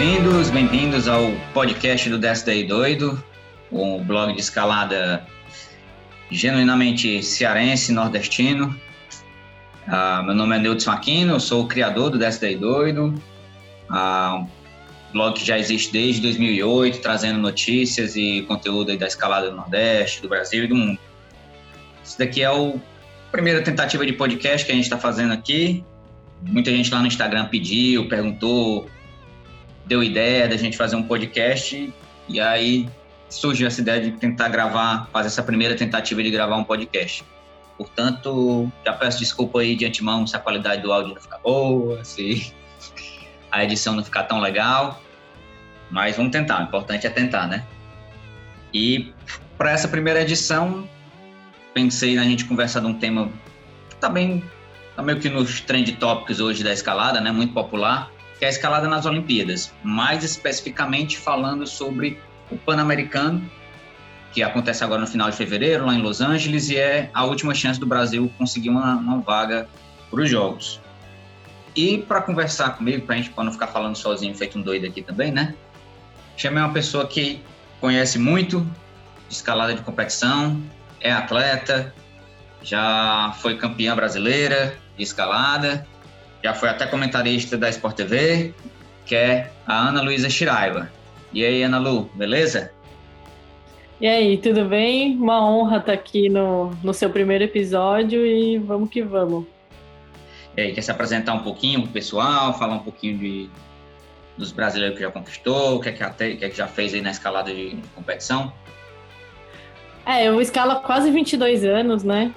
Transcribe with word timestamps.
bem-vindos, 0.00 0.48
bem-vindos 0.48 1.08
ao 1.08 1.30
podcast 1.52 2.08
do 2.08 2.18
Daí 2.18 2.64
Doido, 2.64 3.22
um 3.70 4.02
blog 4.02 4.32
de 4.32 4.40
escalada 4.40 5.26
genuinamente 6.30 7.22
cearense, 7.22 7.92
nordestino. 7.92 8.74
Uh, 9.86 10.24
meu 10.24 10.34
nome 10.34 10.56
é 10.56 10.58
Neudson 10.58 10.92
Aquino, 10.92 11.38
sou 11.38 11.64
o 11.64 11.68
criador 11.68 12.08
do 12.08 12.18
Daí 12.18 12.56
Doido, 12.56 13.08
uh, 13.90 14.36
um 14.38 14.48
blog 15.12 15.34
que 15.34 15.44
já 15.44 15.58
existe 15.58 15.92
desde 15.92 16.22
2008, 16.22 17.02
trazendo 17.02 17.38
notícias 17.38 18.16
e 18.16 18.40
conteúdo 18.48 18.96
da 18.96 19.06
escalada 19.06 19.50
do 19.50 19.56
Nordeste, 19.56 20.22
do 20.22 20.30
Brasil 20.30 20.64
e 20.64 20.66
do 20.66 20.76
mundo. 20.76 20.98
Isso 22.02 22.18
daqui 22.18 22.42
é 22.42 22.46
a 22.46 22.72
primeira 23.30 23.60
tentativa 23.60 24.06
de 24.06 24.14
podcast 24.14 24.64
que 24.64 24.72
a 24.72 24.74
gente 24.74 24.84
está 24.84 24.96
fazendo 24.96 25.34
aqui. 25.34 25.84
Muita 26.40 26.70
gente 26.70 26.90
lá 26.90 27.00
no 27.00 27.06
Instagram 27.06 27.48
pediu, 27.48 28.08
perguntou, 28.08 28.88
deu 29.90 30.04
ideia 30.04 30.46
da 30.46 30.56
gente 30.56 30.76
fazer 30.76 30.94
um 30.94 31.02
podcast 31.02 31.92
e 32.28 32.40
aí 32.40 32.88
surgiu 33.28 33.66
essa 33.66 33.80
ideia 33.80 34.00
de 34.00 34.12
tentar 34.12 34.48
gravar, 34.48 35.08
fazer 35.12 35.26
essa 35.26 35.42
primeira 35.42 35.74
tentativa 35.74 36.22
de 36.22 36.30
gravar 36.30 36.56
um 36.56 36.62
podcast. 36.62 37.24
Portanto, 37.76 38.70
já 38.86 38.92
peço 38.92 39.18
desculpa 39.18 39.58
aí 39.58 39.74
de 39.74 39.84
antemão 39.84 40.24
se 40.28 40.36
a 40.36 40.38
qualidade 40.38 40.82
do 40.82 40.92
áudio 40.92 41.14
não 41.14 41.20
ficar 41.20 41.38
boa, 41.38 42.04
se 42.04 42.54
a 43.50 43.64
edição 43.64 43.96
não 43.96 44.04
ficar 44.04 44.22
tão 44.24 44.38
legal, 44.38 45.02
mas 45.90 46.16
vamos 46.16 46.30
tentar, 46.30 46.60
o 46.60 46.62
importante 46.62 47.04
é 47.08 47.10
tentar, 47.10 47.48
né? 47.48 47.66
E 48.72 49.12
para 49.58 49.72
essa 49.72 49.88
primeira 49.88 50.22
edição, 50.22 50.88
pensei 51.74 52.14
na 52.14 52.22
gente 52.22 52.44
conversar 52.44 52.78
de 52.78 52.86
um 52.86 52.94
tema 52.94 53.28
que 53.88 53.96
tá 53.96 54.08
bem, 54.08 54.44
tá 54.94 55.02
meio 55.02 55.18
que 55.18 55.28
nos 55.28 55.60
trend 55.60 55.90
tópicos 55.96 56.38
hoje 56.38 56.62
da 56.62 56.72
escalada, 56.72 57.20
né? 57.20 57.32
Muito 57.32 57.52
popular, 57.52 58.08
que 58.40 58.46
é 58.46 58.48
a 58.48 58.50
escalada 58.50 58.88
nas 58.88 59.04
Olimpíadas. 59.04 59.72
Mais 59.84 60.24
especificamente 60.24 61.18
falando 61.18 61.66
sobre 61.66 62.18
o 62.50 62.56
Pan-Americano, 62.56 63.48
que 64.32 64.42
acontece 64.42 64.82
agora 64.82 65.02
no 65.02 65.06
final 65.06 65.28
de 65.30 65.36
fevereiro, 65.36 65.84
lá 65.84 65.94
em 65.94 66.00
Los 66.00 66.22
Angeles, 66.22 66.70
e 66.70 66.78
é 66.78 67.10
a 67.12 67.22
última 67.24 67.54
chance 67.54 67.78
do 67.78 67.84
Brasil 67.84 68.32
conseguir 68.38 68.70
uma, 68.70 68.94
uma 68.96 69.20
vaga 69.20 69.68
para 70.10 70.22
os 70.22 70.30
Jogos. 70.30 70.80
E 71.76 71.98
para 71.98 72.22
conversar 72.22 72.70
comigo, 72.70 73.04
para 73.04 73.16
a 73.16 73.18
gente 73.18 73.30
não 73.36 73.52
ficar 73.52 73.66
falando 73.66 73.94
sozinho, 73.94 74.34
feito 74.34 74.58
um 74.58 74.62
doido 74.62 74.86
aqui 74.86 75.02
também, 75.02 75.30
né? 75.30 75.54
Chamei 76.34 76.62
uma 76.62 76.72
pessoa 76.72 77.06
que 77.06 77.42
conhece 77.78 78.18
muito 78.18 78.60
de 79.28 79.34
escalada 79.34 79.74
de 79.74 79.82
competição, 79.82 80.60
é 80.98 81.12
atleta, 81.12 81.94
já 82.62 83.34
foi 83.38 83.58
campeã 83.58 83.94
brasileira 83.94 84.74
de 84.96 85.02
escalada, 85.02 85.86
já 86.42 86.54
foi 86.54 86.68
até 86.68 86.86
comentarista 86.86 87.56
da 87.56 87.68
Sport 87.68 87.96
TV, 87.96 88.54
que 89.04 89.14
é 89.14 89.50
a 89.66 89.88
Ana 89.88 90.02
Luísa 90.02 90.30
Shiraiba. 90.30 90.90
E 91.32 91.44
aí, 91.44 91.62
Ana 91.62 91.78
Lu, 91.78 92.10
beleza? 92.14 92.72
E 94.00 94.06
aí, 94.06 94.38
tudo 94.38 94.64
bem? 94.64 95.16
Uma 95.16 95.46
honra 95.46 95.76
estar 95.76 95.92
aqui 95.92 96.28
no, 96.28 96.70
no 96.82 96.94
seu 96.94 97.10
primeiro 97.10 97.44
episódio 97.44 98.24
e 98.24 98.58
vamos 98.58 98.88
que 98.88 99.02
vamos. 99.02 99.44
E 100.56 100.62
aí, 100.62 100.72
quer 100.72 100.80
se 100.80 100.90
apresentar 100.90 101.34
um 101.34 101.40
pouquinho 101.40 101.82
pro 101.82 101.92
pessoal, 101.92 102.58
falar 102.58 102.76
um 102.76 102.80
pouquinho 102.80 103.18
de, 103.18 103.50
dos 104.36 104.52
brasileiros 104.52 104.96
que 104.96 105.04
já 105.04 105.10
conquistou, 105.10 105.76
o 105.76 105.80
que 105.80 105.90
é 105.90 105.92
que, 105.92 106.02
até, 106.02 106.34
que, 106.34 106.44
é 106.44 106.48
que 106.48 106.56
já 106.56 106.66
fez 106.66 106.94
aí 106.94 107.02
na 107.02 107.10
escalada 107.10 107.52
de, 107.52 107.76
competição? 107.94 108.52
É, 110.06 110.26
eu 110.26 110.40
escalo 110.40 110.72
há 110.72 110.76
quase 110.76 111.10
22 111.10 111.64
anos, 111.64 112.02
né? 112.02 112.34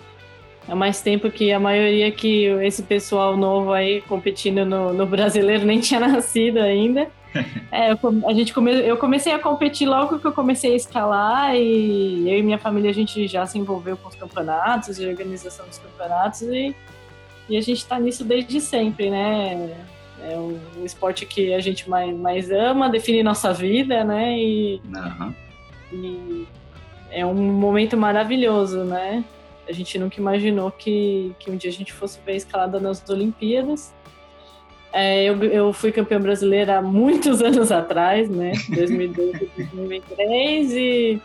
É 0.68 0.74
mais 0.74 1.02
tempo 1.02 1.30
que 1.30 1.52
a 1.52 1.60
maioria 1.60 2.12
que 2.12 2.46
esse 2.64 2.84
pessoal 2.84 3.36
novo 3.36 3.74
aí 3.74 4.02
competindo 4.02 4.66
no, 4.66 4.94
no 4.94 5.06
brasileiro 5.06 5.66
nem 5.66 5.80
tinha 5.80 6.00
nascido 6.08 6.60
ainda. 6.60 7.08
É, 7.72 7.92
eu, 7.92 7.98
a 8.28 8.34
gente 8.34 8.54
come, 8.54 8.72
eu 8.72 8.96
comecei 8.96 9.34
a 9.34 9.40
competir 9.40 9.88
logo 9.88 10.20
que 10.20 10.28
eu 10.28 10.32
comecei 10.32 10.74
a 10.74 10.76
escalar 10.76 11.56
e 11.56 12.30
eu 12.30 12.38
e 12.38 12.44
minha 12.44 12.60
família 12.60 12.92
a 12.92 12.94
gente 12.94 13.28
já 13.28 13.44
se 13.48 13.58
envolveu 13.58 13.98
com 13.98 14.08
os 14.08 14.14
campeonatos 14.14 15.00
e 15.00 15.08
organização 15.08 15.66
dos 15.66 15.80
campeonatos 15.80 16.44
e, 16.44 16.76
e 17.50 17.58
a 17.58 17.62
gente 17.62 17.80
está 17.80 18.00
nisso 18.00 18.24
desde 18.24 18.62
sempre, 18.62 19.10
né? 19.10 19.76
É 20.22 20.38
o, 20.38 20.60
o, 20.78 20.86
esporte 20.86 21.26
que 21.26 21.56
a 21.56 21.60
gente 21.60 21.90
mais, 21.90 22.16
mais 22.16 22.52
ama, 22.52 22.88
define 22.88 23.24
nossa 23.24 23.52
vida, 23.52 24.04
né? 24.04 24.38
E, 24.38 24.80
uhum. 24.86 25.34
e 25.92 26.48
é 27.10 27.26
um 27.26 27.34
momento 27.34 27.98
maravilhoso, 27.98 28.84
né? 28.84 29.24
A 29.68 29.72
gente 29.72 29.98
nunca 29.98 30.20
imaginou 30.20 30.72
que, 30.72 31.34
que 31.40 31.50
um 31.50 31.56
dia 31.56 31.70
a 31.70 31.74
gente 31.74 31.94
fosse 31.94 32.20
ver 32.26 32.34
a 32.34 32.36
escalada 32.36 32.80
nas 32.80 33.08
Olimpíadas. 33.10 33.94
É, 34.92 35.24
eu, 35.24 35.44
eu 35.46 35.74
fui 35.74 35.92
campeã 35.92 36.20
brasileira 36.20 36.78
há 36.78 36.82
muitos 36.82 37.42
anos 37.42 37.72
atrás, 37.72 38.30
né? 38.30 38.52
2002 38.70 39.42
e 39.42 39.50
2003, 39.58 40.72
e 40.74 41.22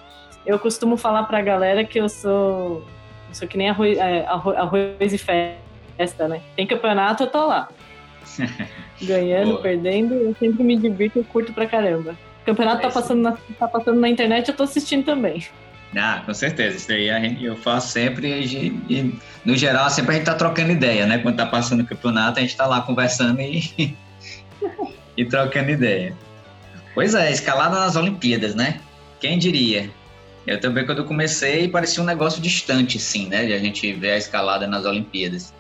eu 0.47 0.59
costumo 0.59 0.97
falar 0.97 1.25
pra 1.25 1.43
galera 1.43 1.85
que 1.85 2.01
eu 2.01 2.09
sou, 2.09 2.83
eu 3.29 3.35
sou 3.35 3.47
que 3.47 3.59
nem 3.59 3.69
arroz, 3.69 3.99
é, 3.99 4.25
arroz 4.27 5.13
e 5.13 5.19
festa, 5.19 6.27
né? 6.27 6.41
Tem 6.57 6.67
campeonato, 6.67 7.25
eu 7.25 7.27
tô 7.27 7.47
lá. 7.47 7.69
Ganhando, 9.03 9.51
Boa. 9.51 9.61
perdendo, 9.61 10.15
eu 10.15 10.35
sempre 10.37 10.65
me 10.65 10.77
divirto 10.77 11.19
e 11.19 11.25
curto 11.25 11.53
pra 11.53 11.67
caramba. 11.67 12.17
O 12.43 12.45
campeonato 12.47 12.81
tá 12.81 12.91
passando, 12.91 13.21
na, 13.21 13.37
tá 13.59 13.69
passando 13.69 14.01
na 14.01 14.09
internet, 14.09 14.49
eu 14.49 14.57
tô 14.57 14.63
assistindo 14.63 15.05
também. 15.05 15.47
Ah, 15.97 16.23
com 16.25 16.35
certeza. 16.35 16.77
Isso 16.77 16.89
daí 16.89 17.11
a 17.11 17.21
gente, 17.21 17.45
eu 17.45 17.57
faço 17.57 17.89
sempre 17.89 18.29
e, 18.29 18.67
e, 18.89 19.19
no 19.45 19.57
geral, 19.57 19.89
sempre 19.89 20.13
a 20.13 20.15
gente 20.17 20.27
tá 20.27 20.35
trocando 20.35 20.71
ideia, 20.71 21.07
né? 21.07 21.19
Quando 21.19 21.37
tá 21.37 21.47
passando 21.47 21.81
o 21.81 21.87
campeonato, 21.87 22.39
a 22.39 22.43
gente 22.43 22.57
tá 22.57 22.67
lá 22.67 22.81
conversando 22.83 23.41
e, 23.41 23.97
e 25.17 25.25
trocando 25.25 25.71
ideia. 25.71 26.15
Pois 26.95 27.15
é, 27.15 27.31
escalada 27.31 27.79
nas 27.79 27.97
Olimpíadas, 27.97 28.55
né? 28.55 28.81
Quem 29.21 29.39
diria? 29.39 29.91
Eu 30.47 30.61
também, 30.61 30.85
quando 30.87 31.05
comecei, 31.05 31.69
parecia 31.69 32.03
um 32.03 32.07
negócio 32.07 32.41
distante, 32.41 32.99
sim, 32.99 33.29
né? 33.29 33.47
De 33.47 33.53
a 33.53 33.59
gente 33.59 33.93
ver 33.93 34.13
a 34.13 34.17
escalada 34.17 34.67
nas 34.67 34.85
Olimpíadas. 34.85 35.53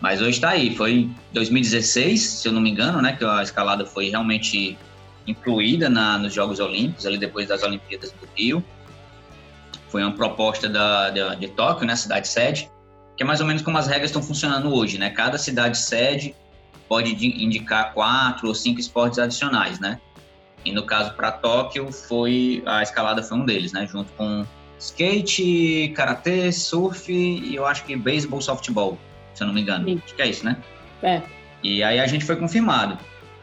Mas 0.00 0.20
hoje 0.20 0.30
está 0.30 0.50
aí. 0.50 0.74
Foi 0.74 1.10
2016, 1.32 2.20
se 2.20 2.48
eu 2.48 2.52
não 2.52 2.60
me 2.60 2.70
engano, 2.70 3.02
né? 3.02 3.14
Que 3.16 3.24
a 3.24 3.42
escalada 3.42 3.84
foi 3.84 4.08
realmente 4.08 4.78
incluída 5.26 5.90
na, 5.90 6.18
nos 6.18 6.32
Jogos 6.32 6.60
Olímpicos, 6.60 7.06
ali 7.06 7.18
depois 7.18 7.48
das 7.48 7.62
Olimpíadas 7.62 8.12
do 8.12 8.28
Rio. 8.34 8.64
Foi 9.90 10.02
uma 10.02 10.12
proposta 10.12 10.68
da, 10.68 11.10
de, 11.10 11.36
de 11.36 11.48
Tóquio, 11.48 11.86
né, 11.86 11.96
cidade 11.96 12.28
sede, 12.28 12.70
que 13.16 13.22
é 13.22 13.26
mais 13.26 13.40
ou 13.40 13.46
menos 13.46 13.60
como 13.60 13.76
as 13.76 13.86
regras 13.86 14.10
estão 14.10 14.22
funcionando 14.22 14.72
hoje, 14.72 14.96
né? 14.96 15.10
Cada 15.10 15.36
cidade 15.36 15.76
sede 15.76 16.34
pode 16.88 17.12
indicar 17.44 17.92
quatro 17.92 18.48
ou 18.48 18.54
cinco 18.54 18.80
esportes 18.80 19.18
adicionais, 19.18 19.78
né? 19.78 20.00
E 20.64 20.72
no 20.72 20.84
caso 20.84 21.14
para 21.14 21.30
Tóquio 21.32 21.90
foi 21.92 22.62
a 22.66 22.82
escalada 22.82 23.22
foi 23.22 23.38
um 23.38 23.44
deles, 23.44 23.72
né? 23.72 23.86
Junto 23.86 24.12
com 24.12 24.46
skate, 24.78 25.92
karatê, 25.94 26.50
surf 26.50 27.12
e 27.12 27.54
eu 27.54 27.66
acho 27.66 27.84
que 27.84 27.94
beisebol, 27.96 28.40
softball, 28.40 28.98
se 29.34 29.42
eu 29.42 29.46
não 29.46 29.54
me 29.54 29.60
engano. 29.60 29.84
Sim. 29.84 30.00
Acho 30.04 30.14
que 30.14 30.22
é 30.22 30.26
isso, 30.26 30.44
né? 30.44 30.56
É. 31.02 31.22
E 31.62 31.82
aí 31.82 32.00
a 32.00 32.06
gente 32.06 32.24
foi 32.24 32.36
confirmado. 32.36 32.98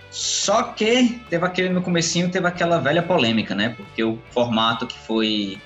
Só 0.09 0.63
que 0.63 1.21
teve 1.29 1.45
aquele 1.45 1.69
no 1.69 1.81
comecinho, 1.81 2.31
teve 2.31 2.47
aquela 2.47 2.79
velha 2.79 3.03
polêmica, 3.03 3.53
né? 3.53 3.69
Porque 3.69 4.03
o 4.03 4.17
formato 4.31 4.87
que 4.87 4.97
foi 4.97 5.59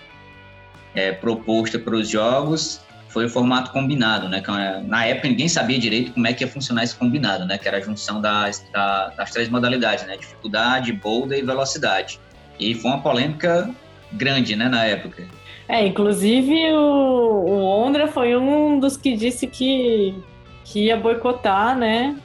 é, 0.96 1.12
proposta 1.12 1.80
para 1.80 1.96
os 1.96 2.10
jogos 2.10 2.82
foi 3.12 3.26
o 3.26 3.30
formato 3.30 3.72
combinado, 3.72 4.30
né? 4.30 4.42
É, 4.48 4.82
na 4.82 5.06
época 5.06 5.28
ninguém 5.28 5.50
sabia 5.50 5.78
direito 5.78 6.14
como 6.14 6.28
é 6.28 6.34
que 6.34 6.44
ia 6.44 6.48
funcionar 6.50 6.84
esse 6.84 6.96
combinado, 6.96 7.46
né? 7.46 7.58
Que 7.58 7.68
era 7.68 7.78
a 7.78 7.82
junção 7.82 8.22
das, 8.22 8.66
das 8.72 9.32
três 9.32 9.50
modalidades, 9.50 10.06
né? 10.06 10.16
Dificuldade, 10.16 10.94
boulder 10.94 11.40
e 11.40 11.42
velocidade. 11.42 12.20
E 12.58 12.74
foi 12.74 12.92
uma 12.92 13.02
polêmica 13.02 13.70
grande, 14.14 14.56
né? 14.56 14.70
Na 14.70 14.86
época. 14.86 15.28
É, 15.68 15.86
inclusive 15.86 16.72
o, 16.74 17.46
o 17.48 17.64
Ondra 17.64 18.08
foi 18.08 18.36
um 18.36 18.80
dos 18.80 18.96
que 18.96 19.16
disse 19.16 19.46
que, 19.48 20.16
que 20.64 20.86
ia 20.86 20.98
boicotar, 20.98 21.78
né? 21.78 22.18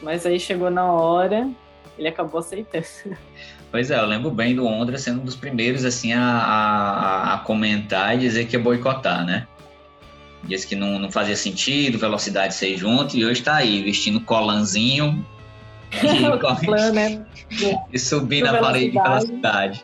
Mas 0.00 0.24
aí 0.26 0.38
chegou 0.38 0.70
na 0.70 0.84
hora, 0.84 1.48
ele 1.98 2.08
acabou 2.08 2.40
aceitando. 2.40 2.84
Pois 3.72 3.90
é, 3.90 3.98
eu 3.98 4.04
lembro 4.04 4.30
bem 4.30 4.54
do 4.54 4.66
Ondra 4.66 4.98
sendo 4.98 5.22
um 5.22 5.24
dos 5.24 5.34
primeiros 5.34 5.86
assim 5.86 6.12
a, 6.12 6.22
a, 6.22 7.34
a 7.34 7.38
comentar 7.38 8.14
e 8.14 8.18
dizer 8.18 8.46
que 8.46 8.54
ia 8.54 8.62
boicotar, 8.62 9.24
né? 9.24 9.46
Disse 10.44 10.66
que 10.66 10.76
não, 10.76 10.98
não 10.98 11.10
fazia 11.10 11.34
sentido, 11.34 11.98
velocidade 11.98 12.54
ser 12.54 12.76
junto, 12.76 13.16
e 13.16 13.24
hoje 13.24 13.40
está 13.40 13.56
aí, 13.56 13.82
vestindo 13.82 14.20
colanzinho 14.20 15.24
e, 15.90 16.64
Clã, 16.66 16.92
né? 16.92 17.24
e 17.90 17.98
subir 17.98 18.42
na 18.42 18.58
parede 18.58 18.90
de 18.90 19.00
velocidade. 19.00 19.82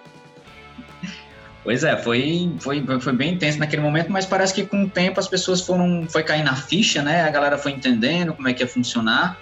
Pois 1.64 1.82
é, 1.82 1.96
foi, 1.96 2.54
foi, 2.60 2.84
foi 3.00 3.12
bem 3.14 3.34
intenso 3.34 3.58
naquele 3.58 3.80
momento, 3.80 4.12
mas 4.12 4.26
parece 4.26 4.52
que 4.52 4.66
com 4.66 4.84
o 4.84 4.88
tempo 4.88 5.18
as 5.18 5.28
pessoas 5.28 5.62
foram 5.62 6.06
foi 6.10 6.22
cair 6.22 6.42
na 6.42 6.54
ficha, 6.54 7.02
né? 7.02 7.22
A 7.22 7.30
galera 7.30 7.56
foi 7.56 7.72
entendendo 7.72 8.34
como 8.34 8.48
é 8.48 8.52
que 8.52 8.62
ia 8.62 8.68
funcionar 8.68 9.38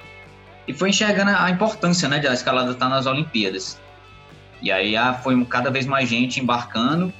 e 0.68 0.72
foi 0.72 0.90
enxergando 0.90 1.30
a 1.30 1.50
importância, 1.50 2.08
né, 2.08 2.18
de 2.18 2.26
a 2.26 2.32
escalada 2.32 2.72
estar 2.72 2.88
nas 2.88 3.06
Olimpíadas. 3.06 3.80
E 4.62 4.72
aí 4.72 4.96
ah, 4.96 5.14
foi 5.14 5.44
cada 5.44 5.70
vez 5.70 5.86
mais 5.86 6.08
gente 6.08 6.40
embarcando 6.40 7.12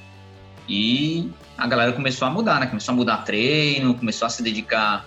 e 0.67 1.29
a 1.57 1.67
galera 1.67 1.93
começou 1.93 2.27
a 2.27 2.31
mudar, 2.31 2.59
né? 2.59 2.67
Começou 2.67 2.93
a 2.93 2.95
mudar 2.95 3.17
treino, 3.17 3.93
começou 3.93 4.25
a 4.25 4.29
se 4.29 4.43
dedicar 4.43 5.05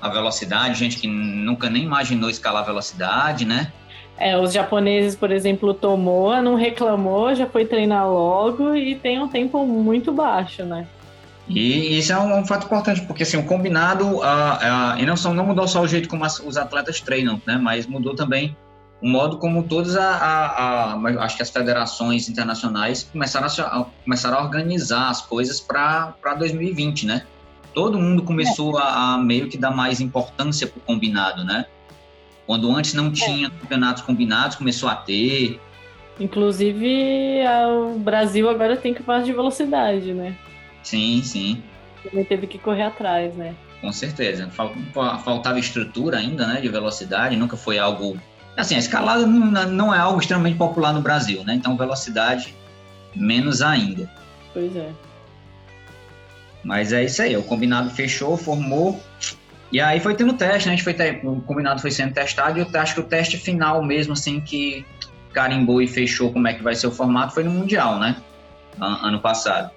à 0.00 0.08
velocidade, 0.08 0.78
gente 0.78 0.98
que 0.98 1.08
nunca 1.08 1.68
nem 1.68 1.82
imaginou 1.82 2.30
escalar 2.30 2.64
velocidade, 2.64 3.44
né? 3.44 3.72
É, 4.18 4.38
os 4.38 4.52
japoneses, 4.52 5.14
por 5.14 5.30
exemplo, 5.30 5.70
o 5.70 5.74
Tomoa 5.74 6.40
não 6.40 6.54
reclamou, 6.54 7.34
já 7.34 7.46
foi 7.46 7.66
treinar 7.66 8.08
logo 8.08 8.74
e 8.74 8.94
tem 8.94 9.20
um 9.20 9.28
tempo 9.28 9.66
muito 9.66 10.10
baixo, 10.12 10.64
né? 10.64 10.86
E 11.48 11.98
isso 11.98 12.12
é 12.12 12.18
um, 12.18 12.40
um 12.40 12.44
fato 12.44 12.64
importante, 12.64 13.02
porque 13.02 13.22
assim, 13.22 13.36
o 13.36 13.44
combinado, 13.44 14.22
a, 14.22 14.94
a, 14.94 15.00
e 15.00 15.06
não, 15.06 15.16
só, 15.16 15.32
não 15.32 15.46
mudou 15.46 15.68
só 15.68 15.82
o 15.82 15.86
jeito 15.86 16.08
como 16.08 16.24
as, 16.24 16.40
os 16.40 16.56
atletas 16.56 17.00
treinam, 17.00 17.40
né? 17.46 17.56
Mas 17.56 17.86
mudou 17.86 18.14
também 18.14 18.56
o 19.00 19.08
modo 19.08 19.38
como 19.38 19.62
todas 19.62 19.96
a, 19.96 20.08
a, 20.08 20.92
a, 20.94 21.24
acho 21.24 21.36
que 21.36 21.42
as 21.42 21.50
federações 21.50 22.28
internacionais 22.28 23.02
começaram 23.02 23.46
a, 23.46 23.86
começaram 24.04 24.38
a 24.38 24.42
organizar 24.42 25.10
as 25.10 25.20
coisas 25.20 25.60
para 25.60 26.14
2020, 26.38 27.06
né? 27.06 27.26
Todo 27.74 27.98
mundo 27.98 28.22
começou 28.22 28.78
a, 28.78 29.14
a, 29.14 29.18
meio 29.18 29.48
que 29.48 29.58
dar 29.58 29.70
mais 29.70 30.00
importância 30.00 30.66
para 30.66 30.78
o 30.78 30.80
combinado, 30.80 31.44
né? 31.44 31.66
Quando 32.46 32.74
antes 32.74 32.94
não 32.94 33.12
tinha 33.12 33.50
campeonatos 33.50 34.02
combinados, 34.02 34.56
começou 34.56 34.88
a 34.88 34.94
ter. 34.94 35.60
Inclusive, 36.18 37.40
o 37.94 37.98
Brasil 37.98 38.48
agora 38.48 38.76
tem 38.76 38.94
campeonato 38.94 39.26
de 39.26 39.32
velocidade, 39.32 40.14
né? 40.14 40.34
Sim, 40.82 41.20
sim. 41.22 41.62
Também 42.02 42.24
teve 42.24 42.46
que 42.46 42.56
correr 42.56 42.84
atrás, 42.84 43.34
né? 43.34 43.54
Com 43.80 43.92
certeza. 43.92 44.48
Faltava 45.24 45.58
estrutura 45.58 46.18
ainda, 46.18 46.46
né? 46.46 46.60
De 46.60 46.68
velocidade, 46.68 47.36
nunca 47.36 47.56
foi 47.56 47.78
algo 47.78 48.16
Assim, 48.56 48.74
a 48.74 48.78
escalada 48.78 49.26
não 49.26 49.94
é 49.94 49.98
algo 49.98 50.20
extremamente 50.20 50.56
popular 50.56 50.92
no 50.92 51.02
Brasil, 51.02 51.44
né? 51.44 51.54
Então, 51.54 51.76
velocidade, 51.76 52.54
menos 53.14 53.60
ainda. 53.60 54.10
Pois 54.52 54.74
é. 54.74 54.90
Mas 56.64 56.92
é 56.92 57.04
isso 57.04 57.22
aí, 57.22 57.36
o 57.36 57.42
combinado 57.42 57.90
fechou, 57.90 58.36
formou, 58.36 59.00
e 59.70 59.80
aí 59.80 60.00
foi 60.00 60.14
tendo 60.14 60.32
teste, 60.32 60.68
né? 60.68 60.74
A 60.74 60.76
gente 60.76 60.84
foi. 60.84 60.94
O 61.22 61.40
combinado 61.42 61.80
foi 61.80 61.90
sendo 61.90 62.14
testado, 62.14 62.58
e 62.58 62.62
eu 62.62 62.80
acho 62.80 62.94
que 62.94 63.00
o 63.00 63.04
teste 63.04 63.36
final 63.36 63.82
mesmo, 63.82 64.14
assim, 64.14 64.40
que 64.40 64.84
carimbou 65.32 65.82
e 65.82 65.86
fechou 65.86 66.32
como 66.32 66.48
é 66.48 66.54
que 66.54 66.62
vai 66.62 66.74
ser 66.74 66.86
o 66.86 66.90
formato, 66.90 67.34
foi 67.34 67.44
no 67.44 67.50
Mundial, 67.50 67.98
né? 67.98 68.16
Ano 68.80 69.20
passado. 69.20 69.70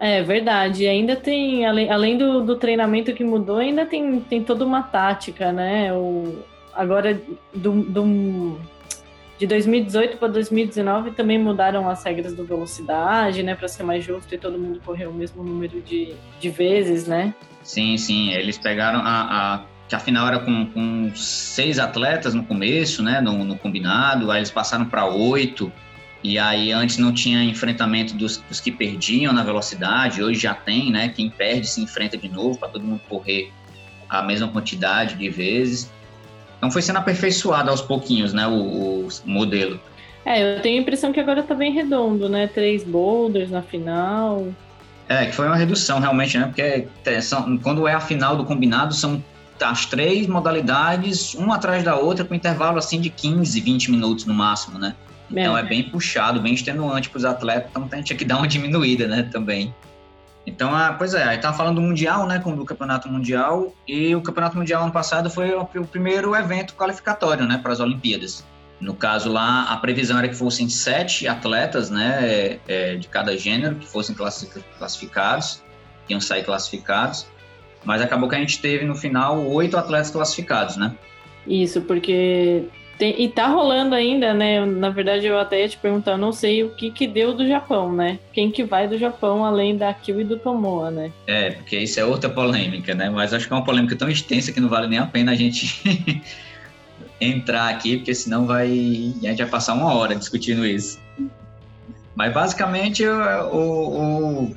É 0.00 0.22
verdade, 0.22 0.82
e 0.82 0.88
ainda 0.88 1.14
tem, 1.14 1.64
além, 1.64 1.90
além 1.90 2.18
do, 2.18 2.42
do 2.42 2.56
treinamento 2.56 3.12
que 3.12 3.22
mudou, 3.22 3.58
ainda 3.58 3.86
tem, 3.86 4.20
tem 4.20 4.42
toda 4.42 4.64
uma 4.64 4.82
tática, 4.82 5.52
né? 5.52 5.92
O, 5.92 6.42
agora 6.74 7.20
do, 7.54 7.82
do 7.82 8.58
de 9.38 9.46
2018 9.46 10.16
para 10.16 10.28
2019 10.28 11.10
também 11.12 11.38
mudaram 11.38 11.88
as 11.88 12.04
regras 12.04 12.34
do 12.34 12.44
velocidade, 12.44 13.42
né, 13.42 13.54
para 13.54 13.66
ser 13.66 13.82
mais 13.82 14.04
justo 14.04 14.32
e 14.34 14.38
todo 14.38 14.58
mundo 14.58 14.80
correr 14.84 15.06
o 15.06 15.12
mesmo 15.12 15.42
número 15.42 15.80
de, 15.80 16.14
de 16.40 16.48
vezes, 16.50 17.06
né? 17.06 17.34
Sim, 17.62 17.96
sim, 17.96 18.30
eles 18.32 18.58
pegaram 18.58 19.00
a, 19.00 19.54
a 19.54 19.64
que 19.88 19.94
a 19.94 19.98
final 19.98 20.26
era 20.26 20.38
com, 20.38 20.66
com 20.66 21.12
seis 21.14 21.78
atletas 21.78 22.32
no 22.32 22.44
começo, 22.44 23.02
né, 23.02 23.20
no, 23.20 23.44
no 23.44 23.58
combinado, 23.58 24.30
aí 24.30 24.38
eles 24.38 24.50
passaram 24.50 24.86
para 24.86 25.04
oito, 25.06 25.70
e 26.22 26.38
aí 26.38 26.72
antes 26.72 26.96
não 26.96 27.12
tinha 27.12 27.42
enfrentamento 27.44 28.14
dos, 28.14 28.38
dos, 28.38 28.60
que 28.60 28.72
perdiam 28.72 29.32
na 29.32 29.42
velocidade, 29.42 30.22
hoje 30.22 30.40
já 30.40 30.54
tem, 30.54 30.90
né, 30.90 31.08
quem 31.08 31.28
perde 31.28 31.66
se 31.66 31.82
enfrenta 31.82 32.16
de 32.16 32.28
novo 32.28 32.58
para 32.58 32.68
todo 32.68 32.84
mundo 32.84 33.00
correr 33.08 33.52
a 34.08 34.22
mesma 34.22 34.48
quantidade 34.48 35.16
de 35.16 35.28
vezes. 35.28 35.90
Então 36.64 36.70
foi 36.72 36.80
sendo 36.80 36.98
aperfeiçoado 36.98 37.68
aos 37.68 37.82
pouquinhos, 37.82 38.32
né, 38.32 38.46
o, 38.46 39.06
o 39.06 39.08
modelo. 39.26 39.78
É, 40.24 40.56
eu 40.56 40.62
tenho 40.62 40.78
a 40.78 40.80
impressão 40.80 41.12
que 41.12 41.20
agora 41.20 41.42
tá 41.42 41.54
bem 41.54 41.70
redondo, 41.70 42.26
né? 42.26 42.46
Três 42.46 42.82
boulders 42.82 43.50
na 43.50 43.60
final. 43.60 44.48
É, 45.06 45.26
que 45.26 45.32
foi 45.32 45.46
uma 45.46 45.56
redução 45.56 45.98
realmente, 46.00 46.38
né? 46.38 46.46
Porque 46.46 46.88
é, 47.04 47.20
são, 47.20 47.58
quando 47.58 47.86
é 47.86 47.92
a 47.92 48.00
final 48.00 48.34
do 48.34 48.46
combinado, 48.46 48.94
são 48.94 49.22
as 49.60 49.84
três 49.84 50.26
modalidades, 50.26 51.34
uma 51.34 51.56
atrás 51.56 51.84
da 51.84 51.96
outra, 51.96 52.24
com 52.24 52.34
intervalo 52.34 52.78
assim 52.78 52.98
de 52.98 53.10
15, 53.10 53.60
20 53.60 53.90
minutos 53.90 54.24
no 54.24 54.32
máximo, 54.32 54.78
né? 54.78 54.94
Então 55.30 55.58
é, 55.58 55.60
é 55.60 55.64
bem 55.64 55.82
puxado, 55.82 56.40
bem 56.40 56.54
extenuante 56.54 57.10
para 57.10 57.18
os 57.18 57.26
atletas, 57.26 57.68
então 57.70 57.86
a 57.92 57.96
gente 57.96 58.06
tinha 58.06 58.16
que 58.16 58.24
dar 58.24 58.38
uma 58.38 58.48
diminuída, 58.48 59.06
né, 59.06 59.28
também. 59.30 59.74
Então, 60.46 60.74
ah, 60.74 60.94
pois 60.96 61.14
é, 61.14 61.22
aí 61.22 61.38
tava 61.38 61.56
falando 61.56 61.76
do 61.76 61.80
Mundial, 61.80 62.26
né, 62.26 62.38
com 62.38 62.52
o 62.52 62.64
Campeonato 62.64 63.08
Mundial, 63.08 63.72
e 63.88 64.14
o 64.14 64.20
Campeonato 64.20 64.56
Mundial 64.56 64.82
ano 64.82 64.92
passado 64.92 65.30
foi 65.30 65.52
o, 65.52 65.62
o 65.62 65.86
primeiro 65.86 66.34
evento 66.36 66.74
qualificatório, 66.74 67.46
né, 67.46 67.58
para 67.58 67.72
as 67.72 67.80
Olimpíadas. 67.80 68.44
No 68.78 68.94
caso 68.94 69.32
lá, 69.32 69.64
a 69.64 69.76
previsão 69.78 70.18
era 70.18 70.28
que 70.28 70.34
fossem 70.34 70.68
sete 70.68 71.26
atletas, 71.26 71.88
né, 71.88 72.58
é, 72.68 72.96
de 72.96 73.08
cada 73.08 73.36
gênero, 73.38 73.76
que 73.76 73.86
fossem 73.86 74.14
classificados, 74.78 75.62
que 76.06 76.12
iam 76.12 76.20
sair 76.20 76.44
classificados, 76.44 77.26
mas 77.82 78.02
acabou 78.02 78.28
que 78.28 78.34
a 78.34 78.38
gente 78.38 78.60
teve 78.60 78.84
no 78.84 78.94
final 78.94 79.42
oito 79.46 79.76
atletas 79.78 80.10
classificados, 80.10 80.76
né? 80.76 80.94
Isso, 81.46 81.82
porque 81.82 82.64
tem, 82.98 83.20
e 83.22 83.28
tá 83.28 83.48
rolando 83.48 83.94
ainda, 83.94 84.32
né? 84.32 84.64
Na 84.64 84.90
verdade, 84.90 85.26
eu 85.26 85.38
até 85.38 85.62
ia 85.62 85.68
te 85.68 85.76
perguntar, 85.76 86.16
não 86.16 86.32
sei 86.32 86.62
o 86.62 86.70
que 86.70 86.90
que 86.90 87.06
deu 87.06 87.34
do 87.34 87.46
Japão, 87.46 87.92
né? 87.92 88.18
Quem 88.32 88.50
que 88.50 88.62
vai 88.62 88.86
do 88.86 88.98
Japão 88.98 89.44
além 89.44 89.76
da 89.76 89.92
Kill 89.92 90.20
e 90.20 90.24
do 90.24 90.38
Tomoa, 90.38 90.90
né? 90.90 91.12
É, 91.26 91.50
porque 91.50 91.78
isso 91.78 91.98
é 91.98 92.04
outra 92.04 92.30
polêmica, 92.30 92.94
né? 92.94 93.10
Mas 93.10 93.34
acho 93.34 93.46
que 93.46 93.52
é 93.52 93.56
uma 93.56 93.64
polêmica 93.64 93.96
tão 93.96 94.08
extensa 94.08 94.52
que 94.52 94.60
não 94.60 94.68
vale 94.68 94.86
nem 94.86 94.98
a 94.98 95.06
pena 95.06 95.32
a 95.32 95.34
gente 95.34 96.22
entrar 97.20 97.68
aqui, 97.68 97.96
porque 97.96 98.14
senão 98.14 98.46
vai 98.46 98.66
a 98.66 99.26
gente 99.28 99.38
vai 99.38 99.50
passar 99.50 99.74
uma 99.74 99.92
hora 99.94 100.14
discutindo 100.14 100.64
isso. 100.64 101.00
Mas 102.14 102.32
basicamente 102.32 103.04
o, 103.04 104.46
o, 104.50 104.56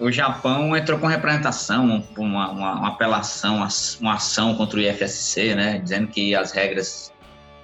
o 0.00 0.10
Japão 0.10 0.76
entrou 0.76 0.98
com 0.98 1.06
representação, 1.06 2.04
uma, 2.16 2.50
uma, 2.50 2.72
uma 2.72 2.88
apelação, 2.88 3.64
uma 4.00 4.14
ação 4.14 4.54
contra 4.56 4.80
o 4.80 4.82
IFSC, 4.82 5.54
né? 5.54 5.78
Dizendo 5.78 6.08
que 6.08 6.34
as 6.34 6.50
regras 6.50 7.12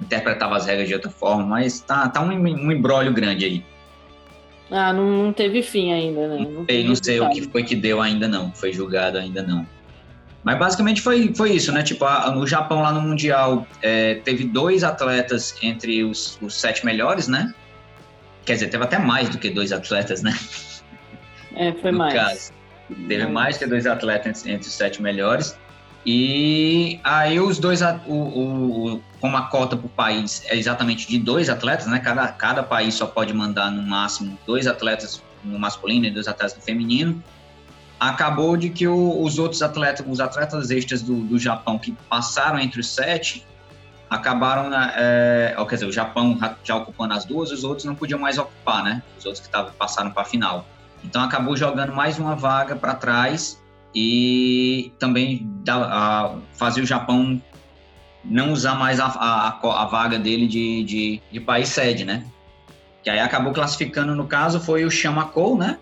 interpretava 0.00 0.56
as 0.56 0.66
regras 0.66 0.88
de 0.88 0.94
outra 0.94 1.10
forma, 1.10 1.44
mas 1.44 1.80
tá, 1.80 2.08
tá 2.08 2.20
um, 2.20 2.30
um 2.30 2.72
embrólio 2.72 3.12
grande 3.12 3.44
aí. 3.44 3.64
Ah, 4.70 4.92
não, 4.92 5.24
não 5.24 5.32
teve 5.32 5.62
fim 5.62 5.92
ainda, 5.92 6.28
né? 6.28 6.38
Não, 6.38 6.64
sei, 6.66 6.84
não 6.84 6.94
sei 6.94 7.20
o 7.20 7.30
que 7.30 7.42
foi 7.42 7.62
que 7.62 7.74
deu 7.74 8.00
ainda 8.00 8.28
não, 8.28 8.52
foi 8.52 8.72
julgado 8.72 9.16
ainda 9.16 9.42
não. 9.42 9.66
Mas 10.44 10.58
basicamente 10.58 11.00
foi, 11.00 11.34
foi 11.34 11.52
isso, 11.52 11.72
né? 11.72 11.82
Tipo, 11.82 12.04
a, 12.04 12.30
no 12.30 12.46
Japão, 12.46 12.82
lá 12.82 12.92
no 12.92 13.00
Mundial, 13.00 13.66
é, 13.82 14.16
teve 14.16 14.44
dois 14.44 14.84
atletas 14.84 15.54
entre 15.62 16.04
os, 16.04 16.38
os, 16.40 16.54
sete 16.54 16.84
melhores, 16.84 17.28
né? 17.28 17.52
Quer 18.44 18.54
dizer, 18.54 18.68
teve 18.68 18.84
até 18.84 18.98
mais 18.98 19.28
do 19.28 19.38
que 19.38 19.50
dois 19.50 19.72
atletas, 19.72 20.22
né? 20.22 20.38
É, 21.54 21.72
foi 21.72 21.90
no 21.90 21.98
mais. 21.98 22.14
Caso. 22.14 22.52
Teve 23.08 23.26
mais 23.26 23.58
que 23.58 23.66
dois 23.66 23.86
atletas 23.86 24.46
entre 24.46 24.68
os 24.68 24.72
sete 24.72 25.02
melhores. 25.02 25.58
E 26.06 27.00
aí 27.04 27.38
os 27.40 27.58
dois, 27.58 27.82
o, 28.06 28.12
o, 28.12 29.02
como 29.20 29.36
a 29.36 29.42
cota 29.42 29.76
por 29.76 29.90
país 29.90 30.42
é 30.46 30.56
exatamente 30.56 31.06
de 31.08 31.18
dois 31.18 31.48
atletas, 31.50 31.86
né? 31.86 31.98
Cada, 31.98 32.28
cada 32.28 32.62
país 32.62 32.94
só 32.94 33.06
pode 33.06 33.32
mandar 33.34 33.70
no 33.70 33.82
máximo 33.82 34.38
dois 34.46 34.66
atletas 34.66 35.22
no 35.44 35.58
masculino 35.58 36.06
e 36.06 36.10
dois 36.10 36.28
atletas 36.28 36.56
no 36.56 36.62
feminino. 36.62 37.22
Acabou 37.98 38.56
de 38.56 38.70
que 38.70 38.86
o, 38.86 39.22
os 39.22 39.38
outros 39.38 39.60
atletas, 39.60 40.06
os 40.08 40.20
atletas 40.20 40.70
extras 40.70 41.02
do, 41.02 41.16
do 41.24 41.38
Japão 41.38 41.78
que 41.78 41.92
passaram 42.08 42.58
entre 42.58 42.80
os 42.80 42.88
sete, 42.88 43.44
acabaram, 44.08 44.70
é, 44.96 45.54
quer 45.68 45.74
dizer, 45.74 45.86
o 45.86 45.92
Japão 45.92 46.38
já 46.64 46.76
ocupando 46.76 47.14
as 47.14 47.24
duas, 47.24 47.50
os 47.50 47.64
outros 47.64 47.84
não 47.84 47.94
podiam 47.94 48.18
mais 48.18 48.38
ocupar, 48.38 48.82
né? 48.82 49.02
Os 49.18 49.26
outros 49.26 49.44
que 49.44 49.50
tavam, 49.50 49.72
passaram 49.72 50.10
para 50.10 50.22
a 50.22 50.24
final. 50.24 50.66
Então 51.04 51.22
acabou 51.22 51.56
jogando 51.56 51.92
mais 51.92 52.18
uma 52.18 52.34
vaga 52.34 52.74
para 52.74 52.94
trás 52.94 53.60
e 53.94 54.92
também 54.98 55.48
dá, 55.64 56.36
fazer 56.52 56.82
o 56.82 56.86
Japão 56.86 57.40
não 58.24 58.52
usar 58.52 58.74
mais 58.74 59.00
a, 59.00 59.06
a, 59.06 59.82
a 59.82 59.84
vaga 59.86 60.18
dele 60.18 60.46
de, 60.46 60.84
de, 60.84 61.22
de, 61.30 61.40
país 61.40 61.68
sede, 61.68 62.04
né? 62.04 62.26
Que 63.02 63.10
aí 63.10 63.18
acabou 63.18 63.52
classificando, 63.52 64.14
no 64.14 64.26
caso, 64.26 64.60
foi 64.60 64.84
o 64.84 64.90
Chamakou, 64.90 65.56
né? 65.56 65.78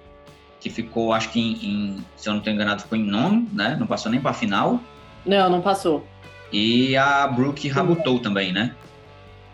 Que 0.60 0.70
ficou, 0.70 1.12
acho 1.12 1.30
que, 1.30 1.40
em, 1.40 1.52
em, 1.66 2.04
se 2.16 2.28
eu 2.28 2.32
não 2.32 2.38
estou 2.38 2.52
enganado, 2.52 2.82
ficou 2.82 2.96
em 2.96 3.04
nono, 3.04 3.48
né? 3.52 3.76
Não 3.78 3.86
passou 3.86 4.10
nem 4.10 4.20
para 4.20 4.30
a 4.30 4.34
final. 4.34 4.80
Não, 5.24 5.50
não 5.50 5.60
passou. 5.60 6.06
E 6.52 6.96
a 6.96 7.26
Brooke 7.26 7.68
Rabutou 7.68 8.20
também, 8.20 8.52
né? 8.52 8.74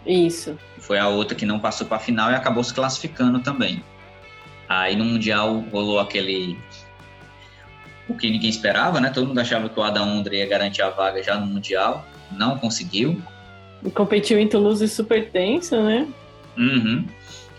Isso. 0.06 0.58
Foi 0.78 0.98
a 0.98 1.08
outra 1.08 1.36
que 1.36 1.46
não 1.46 1.58
passou 1.58 1.86
para 1.86 1.96
a 1.96 2.00
final 2.00 2.30
e 2.30 2.34
acabou 2.34 2.62
se 2.62 2.74
classificando 2.74 3.40
também. 3.40 3.82
Aí 4.68 4.96
no 4.96 5.04
Mundial 5.04 5.64
rolou 5.70 6.00
aquele 6.00 6.58
o 8.08 8.14
que 8.14 8.30
ninguém 8.30 8.50
esperava, 8.50 9.00
né? 9.00 9.10
Todo 9.10 9.26
mundo 9.26 9.38
achava 9.38 9.68
que 9.68 9.78
o 9.78 9.82
Adam 9.82 10.18
Ondra 10.18 10.34
ia 10.34 10.46
garantir 10.46 10.82
a 10.82 10.90
vaga 10.90 11.22
já 11.22 11.38
no 11.38 11.46
Mundial, 11.46 12.04
não 12.32 12.58
conseguiu. 12.58 13.20
E 13.84 13.90
competiu 13.90 14.38
em 14.38 14.48
Toulouse 14.48 14.86
super 14.88 15.30
tenso, 15.30 15.80
né? 15.82 16.06
Uhum. 16.56 17.06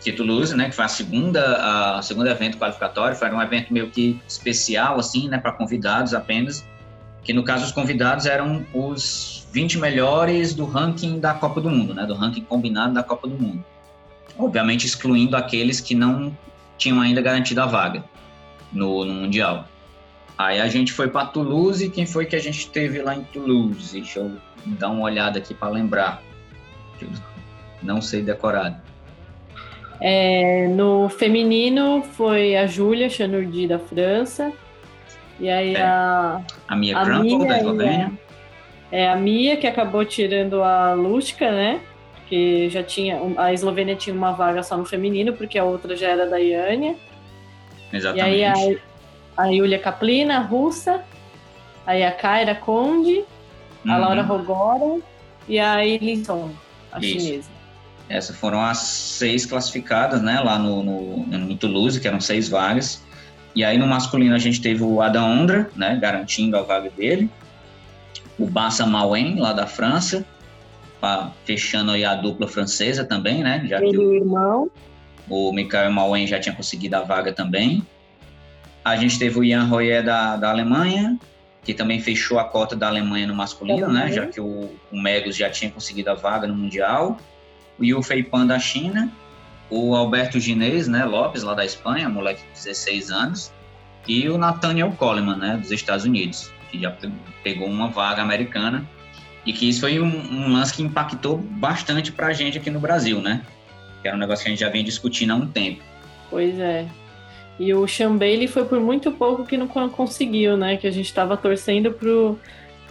Que 0.02 0.12
Toulouse, 0.12 0.56
né, 0.56 0.70
que 0.70 0.76
foi 0.76 0.86
a 0.86 0.90
segunda, 0.90 1.98
a 1.98 2.02
segundo 2.02 2.28
evento 2.28 2.58
qualificatório, 2.58 3.16
foi 3.16 3.32
um 3.32 3.42
evento 3.42 3.74
meio 3.74 3.90
que 3.90 4.20
especial, 4.28 5.00
assim, 5.00 5.30
né, 5.30 5.38
para 5.38 5.54
convidados 5.54 6.14
apenas, 6.14 6.68
que 7.24 7.32
no 7.32 7.44
caso 7.44 7.66
os 7.66 7.72
convidados 7.72 8.26
eram 8.26 8.66
os 8.74 9.48
20 9.54 9.78
melhores 9.78 10.54
do 10.54 10.66
ranking 10.66 11.20
da 11.20 11.34
Copa 11.34 11.62
do 11.62 11.70
Mundo, 11.70 11.94
né, 11.94 12.06
do 12.06 12.14
ranking 12.16 12.42
combinado 12.42 12.94
da 12.94 13.02
Copa 13.02 13.30
do 13.30 13.36
Mundo. 13.36 13.64
Obviamente 14.38 14.86
excluindo 14.86 15.38
aqueles 15.38 15.80
que 15.80 15.96
não 15.96 16.38
tinham 16.78 17.00
ainda 17.00 17.22
garantido 17.22 17.62
a 17.62 17.66
vaga 17.66 18.04
no, 18.74 19.06
no 19.06 19.14
Mundial. 19.14 19.66
Aí 20.38 20.60
a 20.60 20.68
gente 20.68 20.92
foi 20.92 21.08
para 21.08 21.28
Toulouse. 21.28 21.90
Quem 21.90 22.06
foi 22.06 22.26
que 22.26 22.36
a 22.36 22.40
gente 22.40 22.70
teve 22.70 23.02
lá 23.02 23.16
em 23.16 23.24
Toulouse? 23.24 23.94
Deixa 23.94 24.20
eu 24.20 24.32
dar 24.66 24.90
uma 24.90 25.04
olhada 25.04 25.38
aqui 25.38 25.54
para 25.54 25.70
lembrar. 25.70 26.22
não 27.82 28.02
sei 28.02 28.22
decorado. 28.22 28.78
É, 30.02 30.68
no 30.68 31.08
feminino 31.08 32.02
foi 32.02 32.56
a 32.56 32.66
Júlia 32.66 33.10
Chanurdi 33.10 33.68
da 33.68 33.80
França. 33.80 34.52
E 35.40 35.50
aí 35.50 35.76
é. 35.76 35.82
a. 35.82 36.42
A 36.68 36.76
Mia 36.76 36.98
a 36.98 37.06
Crumpel, 37.06 37.48
da 37.48 37.58
Eslovênia. 37.58 38.12
É, 38.92 39.10
a 39.10 39.16
Mia, 39.16 39.58
que 39.58 39.68
acabou 39.68 40.04
tirando 40.06 40.62
a 40.62 40.94
Lushka, 40.94 41.50
né? 41.50 41.80
Que 42.28 42.70
já 42.70 42.84
tinha. 42.84 43.20
A 43.38 43.54
Eslovênia 43.54 43.96
tinha 43.96 44.16
uma 44.16 44.32
vaga 44.32 44.64
só 44.64 44.78
no 44.78 44.86
feminino, 44.86 45.34
porque 45.34 45.58
a 45.58 45.64
outra 45.64 45.96
já 45.96 46.10
era 46.10 46.28
da 46.28 46.38
Iânia. 46.38 46.96
Exatamente. 47.92 48.38
E 48.38 48.44
aí 48.44 48.80
a, 49.36 49.44
a 49.44 49.48
Yulia 49.48 49.80
Kaplina, 49.80 50.40
russa. 50.40 51.04
Aí 51.86 52.04
a 52.04 52.12
Kaira 52.12 52.56
Conde, 52.56 53.26
a 53.86 53.94
uhum. 53.94 54.00
Laura 54.00 54.22
Rogora 54.22 55.02
e 55.48 55.60
a 55.60 55.86
Elisson, 55.86 56.52
a 56.92 57.00
Isso. 57.00 57.20
chinesa. 57.20 57.50
Essas 58.08 58.36
foram 58.36 58.62
as 58.62 58.78
seis 58.78 59.46
classificadas, 59.46 60.22
né, 60.22 60.40
lá 60.40 60.60
no, 60.60 60.84
no, 60.84 61.18
no, 61.26 61.56
Toulouse, 61.58 62.00
que 62.00 62.08
eram 62.08 62.22
seis 62.22 62.48
vagas. 62.48 63.04
E 63.56 63.64
aí 63.64 63.78
no 63.78 63.88
masculino 63.88 64.36
a 64.36 64.40
gente 64.40 64.62
teve 64.62 64.84
o 64.84 65.02
Adam 65.02 65.26
Ondra, 65.26 65.70
né, 65.76 65.98
garantindo 66.02 66.58
a 66.58 66.62
vaga 66.62 66.90
dele. 66.90 67.30
O 68.38 68.46
Bassa 68.46 68.86
Mauen, 68.86 69.40
lá 69.40 69.54
da 69.54 69.68
França, 69.68 70.26
fechando 71.46 71.92
aí 71.92 72.06
a 72.06 72.16
dupla 72.16 72.48
francesa 72.48 73.04
também, 73.04 73.44
né? 73.44 73.66
Já 73.68 73.82
Ele, 73.82 73.92
que 73.92 73.98
o 73.98 74.14
irmão. 74.14 74.72
O 75.30 75.52
Michael 75.52 75.92
Mauen 75.92 76.26
já 76.28 76.40
tinha 76.40 76.56
conseguido 76.56 76.96
a 76.96 77.02
vaga 77.02 77.32
também. 77.32 77.86
A 78.84 78.96
gente 78.96 79.18
teve 79.18 79.40
o 79.40 79.44
Ian 79.44 79.66
Royer 79.66 80.04
da, 80.04 80.36
da 80.36 80.50
Alemanha, 80.50 81.18
que 81.64 81.74
também 81.74 82.00
fechou 82.00 82.38
a 82.38 82.44
cota 82.44 82.76
da 82.76 82.88
Alemanha 82.88 83.26
no 83.26 83.34
masculino, 83.34 83.88
uhum. 83.88 83.94
né? 83.94 84.12
Já 84.12 84.28
que 84.28 84.42
o, 84.42 84.70
o 84.92 85.00
Megos 85.00 85.36
já 85.36 85.50
tinha 85.50 85.72
conseguido 85.72 86.10
a 86.10 86.14
vaga 86.14 86.46
no 86.46 86.56
Mundial. 86.56 87.18
O 87.80 87.86
Yu 87.86 88.02
Feipan 88.04 88.46
da 88.46 88.60
China. 88.60 89.12
O 89.70 89.96
Alberto 89.96 90.40
Ginês, 90.40 90.88
né? 90.88 91.06
Lopes, 91.06 91.42
lá 91.42 91.54
da 91.54 91.64
Espanha, 91.64 92.10
moleque 92.10 92.42
de 92.42 92.54
16 92.54 93.10
anos. 93.10 93.52
E 94.08 94.28
o 94.30 94.38
Nathaniel 94.38 94.92
Coleman, 94.92 95.38
né? 95.38 95.58
Dos 95.58 95.72
Estados 95.72 96.04
Unidos, 96.04 96.52
que 96.70 96.80
já 96.80 96.94
pegou 97.44 97.68
uma 97.68 97.88
vaga 97.88 98.22
americana. 98.22 98.86
E 99.46 99.54
que 99.54 99.68
isso 99.68 99.82
foi 99.82 100.00
um, 100.00 100.06
um 100.06 100.54
lance 100.54 100.74
que 100.74 100.84
impactou 100.84 101.38
bastante 101.38 102.12
pra 102.12 102.34
gente 102.34 102.58
aqui 102.58 102.70
no 102.70 102.80
Brasil, 102.80 103.22
né? 103.22 103.42
Que 104.02 104.10
era 104.10 104.18
um 104.18 104.20
negócio 104.20 104.44
que 104.44 104.50
a 104.50 104.52
gente 104.52 104.60
já 104.60 104.70
vem 104.70 104.84
discutindo 104.84 105.32
há 105.32 105.36
um 105.36 105.48
tempo. 105.48 105.82
Pois 106.30 106.60
é. 106.60 106.86
E 107.60 107.74
o 107.74 107.88
Sean 107.88 108.18
Bailey 108.18 108.48
foi 108.48 108.66
por 108.66 108.80
muito 108.80 109.12
pouco 109.12 109.46
que 109.46 109.58
não 109.58 109.68
conseguiu, 109.68 110.58
né? 110.58 110.78
Que 110.78 110.88
a 110.88 110.92
gente 110.92 111.06
estava 111.06 111.38
torcendo 111.38 111.92
pro, 111.92 112.40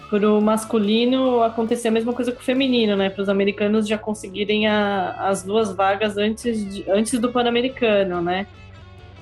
pro 0.09 0.40
masculino 0.40 1.42
acontecer 1.42 1.88
a 1.88 1.90
mesma 1.90 2.12
coisa 2.12 2.33
com 2.33 2.40
o 2.40 2.45
feminino, 2.45 2.97
né? 2.97 3.11
Para 3.11 3.23
os 3.23 3.28
americanos 3.28 3.88
já 3.88 3.99
conseguirem 3.99 4.69
a, 4.69 5.16
as 5.19 5.42
duas 5.42 5.75
vagas 5.75 6.16
antes, 6.16 6.75
de, 6.75 6.90
antes 6.90 7.19
do 7.19 7.33
Pan-Americano, 7.33 8.23
né? 8.23 8.47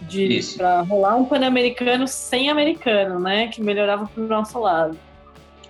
De 0.02 0.40
para 0.56 0.80
rolar 0.82 1.16
um 1.16 1.24
Pan-Americano 1.24 2.06
sem 2.06 2.50
americano, 2.50 3.18
né? 3.18 3.48
Que 3.48 3.62
melhorava 3.62 4.06
para 4.06 4.22
o 4.22 4.26
nosso 4.26 4.58
lado. 4.58 4.98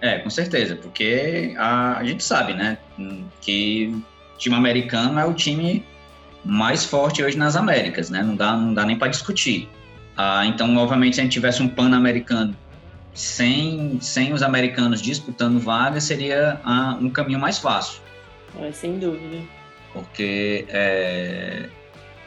É, 0.00 0.18
com 0.18 0.30
certeza, 0.30 0.76
porque 0.76 1.54
a, 1.58 1.98
a 1.98 2.04
gente 2.04 2.24
sabe, 2.24 2.54
né? 2.54 2.78
Que 3.40 3.94
o 4.34 4.38
time 4.38 4.56
americano 4.56 5.20
é 5.20 5.24
o 5.24 5.34
time 5.34 5.84
mais 6.44 6.84
forte 6.84 7.22
hoje 7.22 7.36
nas 7.36 7.56
Américas, 7.56 8.10
né? 8.10 8.22
Não 8.22 8.34
dá, 8.34 8.56
não 8.56 8.74
dá 8.74 8.84
nem 8.84 8.96
para 8.96 9.08
discutir. 9.08 9.68
Ah, 10.16 10.44
então, 10.46 10.76
obviamente, 10.76 11.14
se 11.14 11.20
a 11.20 11.24
gente 11.24 11.32
tivesse 11.32 11.62
um 11.62 11.68
pan-americano 11.68 12.56
sem, 13.14 13.98
sem 14.00 14.32
os 14.32 14.42
americanos 14.42 15.00
disputando 15.00 15.58
vaga, 15.58 16.00
seria 16.00 16.60
ah, 16.64 16.96
um 17.00 17.10
caminho 17.10 17.38
mais 17.38 17.58
fácil. 17.58 18.00
É, 18.58 18.72
sem 18.72 18.98
dúvida. 18.98 19.42
Porque 19.92 20.66
é, 20.68 21.68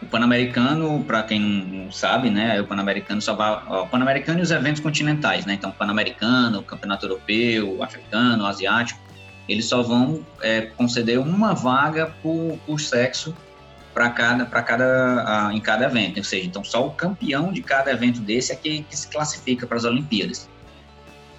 o 0.02 0.06
Pan-Americano, 0.06 1.04
para 1.06 1.24
quem 1.24 1.40
não 1.40 1.92
sabe, 1.92 2.30
né, 2.30 2.60
o 2.60 2.68
Pan-Americano 2.68 3.22
só 3.22 3.34
vai. 3.34 3.54
O 3.68 3.88
Pan-Americano 3.88 4.40
e 4.40 4.42
os 4.42 4.52
eventos 4.52 4.82
continentais, 4.82 5.46
né? 5.46 5.54
Então, 5.54 5.72
Pan-Americano, 5.72 6.62
Campeonato 6.64 7.06
Europeu, 7.06 7.82
Africano, 7.82 8.46
Asiático, 8.46 9.00
eles 9.48 9.66
só 9.66 9.82
vão 9.82 10.26
é, 10.42 10.62
conceder 10.62 11.20
uma 11.20 11.54
vaga 11.54 12.14
por, 12.22 12.58
por 12.66 12.80
sexo 12.80 13.36
para 13.94 14.10
cada, 14.10 14.46
para 14.46 14.62
cada, 14.62 15.52
em 15.54 15.62
cada 15.62 15.86
evento. 15.86 16.18
Ou 16.18 16.24
seja, 16.24 16.46
então 16.46 16.64
só 16.64 16.86
o 16.86 16.92
campeão 16.92 17.52
de 17.52 17.62
cada 17.62 17.92
evento 17.92 18.20
desse 18.20 18.52
é 18.52 18.56
que, 18.56 18.84
que 18.84 18.98
se 18.98 19.08
classifica 19.08 19.68
para 19.68 19.78
as 19.78 19.84
Olimpíadas. 19.84 20.50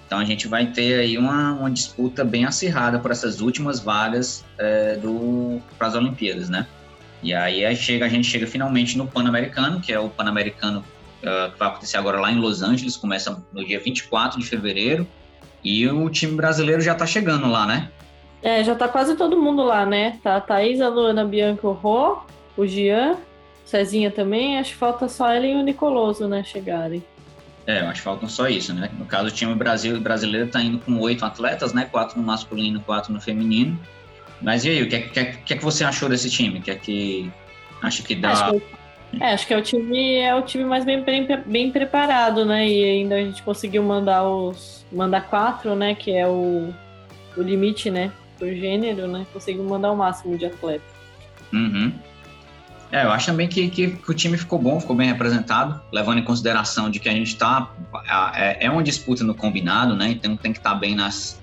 Então 0.05 0.19
a 0.19 0.25
gente 0.25 0.47
vai 0.47 0.67
ter 0.67 0.99
aí 0.99 1.17
uma, 1.17 1.53
uma 1.53 1.71
disputa 1.71 2.23
bem 2.23 2.45
acirrada 2.45 2.99
por 2.99 3.11
essas 3.11 3.41
últimas 3.41 3.79
vagas 3.79 4.45
é, 4.57 4.99
para 5.77 5.87
as 5.87 5.95
Olimpíadas, 5.95 6.47
né? 6.47 6.67
E 7.23 7.33
aí 7.33 7.75
chega, 7.75 8.05
a 8.05 8.09
gente 8.09 8.27
chega 8.27 8.45
finalmente 8.45 8.97
no 8.97 9.07
Pan-Americano, 9.07 9.81
que 9.81 9.91
é 9.91 9.99
o 9.99 10.09
Pan-Americano 10.09 10.85
uh, 11.23 11.51
que 11.51 11.57
vai 11.57 11.69
acontecer 11.69 11.97
agora 11.97 12.19
lá 12.19 12.31
em 12.31 12.37
Los 12.37 12.61
Angeles, 12.61 12.95
começa 12.95 13.43
no 13.51 13.65
dia 13.65 13.79
24 13.79 14.39
de 14.39 14.45
fevereiro, 14.45 15.07
e 15.63 15.87
o 15.87 16.07
time 16.09 16.35
brasileiro 16.35 16.81
já 16.81 16.93
está 16.93 17.07
chegando 17.07 17.47
lá, 17.47 17.65
né? 17.65 17.89
É, 18.43 18.63
já 18.63 18.75
tá 18.75 18.87
quase 18.87 19.15
todo 19.15 19.41
mundo 19.41 19.63
lá, 19.63 19.87
né? 19.87 20.19
Tá 20.21 20.35
a 20.35 20.41
Thaís, 20.41 20.79
a 20.79 20.87
Luana, 20.87 21.25
Bianca, 21.25 21.67
o 21.67 21.71
Rô, 21.71 22.19
o 22.57 22.65
Gian, 22.65 23.17
Cezinha 23.65 24.11
também, 24.11 24.57
acho 24.57 24.71
que 24.71 24.77
falta 24.77 25.07
só 25.07 25.31
ela 25.31 25.45
e 25.45 25.55
o 25.55 25.63
Nicoloso, 25.63 26.27
né, 26.27 26.43
chegarem. 26.43 27.03
É, 27.67 27.81
eu 27.81 27.87
acho 27.87 27.95
que 27.95 28.01
faltam 28.01 28.29
só 28.29 28.47
isso, 28.47 28.73
né? 28.73 28.91
No 28.97 29.05
caso, 29.05 29.27
o 29.27 29.31
time 29.31 29.55
Brasil, 29.55 29.99
brasileiro 29.99 30.45
está 30.45 30.61
indo 30.61 30.77
com 30.77 30.99
oito 30.99 31.25
atletas, 31.25 31.73
né? 31.73 31.87
Quatro 31.91 32.19
no 32.19 32.23
masculino, 32.23 32.79
quatro 32.81 33.11
no 33.11 33.19
feminino. 33.19 33.79
Mas 34.39 34.65
e 34.65 34.69
aí, 34.69 34.83
o 34.83 34.87
que, 34.89 34.99
que, 34.99 35.25
que 35.25 35.53
é 35.53 35.57
que 35.57 35.63
você 35.63 35.83
achou 35.83 36.07
desse 36.07 36.29
time? 36.29 36.59
O 36.59 36.61
que 36.61 36.69
é 36.69 36.75
que 36.75 37.31
acha 37.81 38.03
que 38.03 38.13
dá? 38.13 38.31
Acho 38.31 38.51
que, 38.51 38.63
é, 39.19 39.33
acho 39.33 39.47
que 39.47 39.53
é 39.53 39.57
o 39.57 39.61
time 39.63 40.15
é 40.17 40.35
o 40.35 40.41
time 40.43 40.63
mais 40.63 40.85
bem, 40.85 41.01
bem, 41.01 41.27
bem 41.43 41.71
preparado, 41.71 42.45
né? 42.45 42.67
E 42.67 42.83
ainda 42.83 43.15
a 43.15 43.23
gente 43.23 43.41
conseguiu 43.41 43.81
mandar 43.81 44.23
os 44.23 44.85
mandar 44.91 45.21
quatro, 45.21 45.75
né? 45.75 45.95
Que 45.95 46.15
é 46.15 46.27
o, 46.27 46.71
o 47.35 47.41
limite, 47.41 47.89
né? 47.89 48.11
Por 48.37 48.47
gênero, 48.47 49.07
né? 49.07 49.25
Conseguiu 49.33 49.63
mandar 49.63 49.91
o 49.91 49.97
máximo 49.97 50.37
de 50.37 50.45
atletas. 50.45 50.93
Uhum. 51.51 51.91
É, 52.91 53.03
eu 53.03 53.11
acho 53.11 53.25
também 53.25 53.47
que, 53.47 53.67
que, 53.69 53.91
que, 53.91 54.11
o 54.11 54.13
time 54.13 54.37
ficou 54.37 54.59
bom, 54.59 54.79
ficou 54.79 54.95
bem 54.95 55.07
representado, 55.07 55.81
levando 55.91 56.19
em 56.19 56.23
consideração 56.23 56.89
de 56.89 56.99
que 56.99 57.09
a 57.09 57.11
gente 57.11 57.27
está 57.27 57.71
é, 58.35 58.67
é 58.67 58.69
uma 58.69 58.83
disputa 58.83 59.23
no 59.23 59.33
combinado, 59.33 59.95
né? 59.95 60.09
Então 60.09 60.37
tem 60.37 60.53
que 60.53 60.59
estar 60.59 60.71
tá 60.71 60.75
bem 60.75 60.95
nas, 60.95 61.41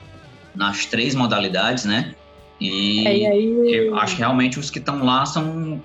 nas 0.54 0.86
três 0.86 1.14
modalidades, 1.14 1.84
né? 1.84 2.14
E, 2.60 3.06
é, 3.06 3.16
e 3.16 3.26
aí... 3.26 3.74
eu 3.74 3.96
acho 3.96 4.14
que 4.14 4.20
realmente 4.20 4.58
os 4.58 4.70
que 4.70 4.78
estão 4.78 5.04
lá 5.04 5.26
são 5.26 5.82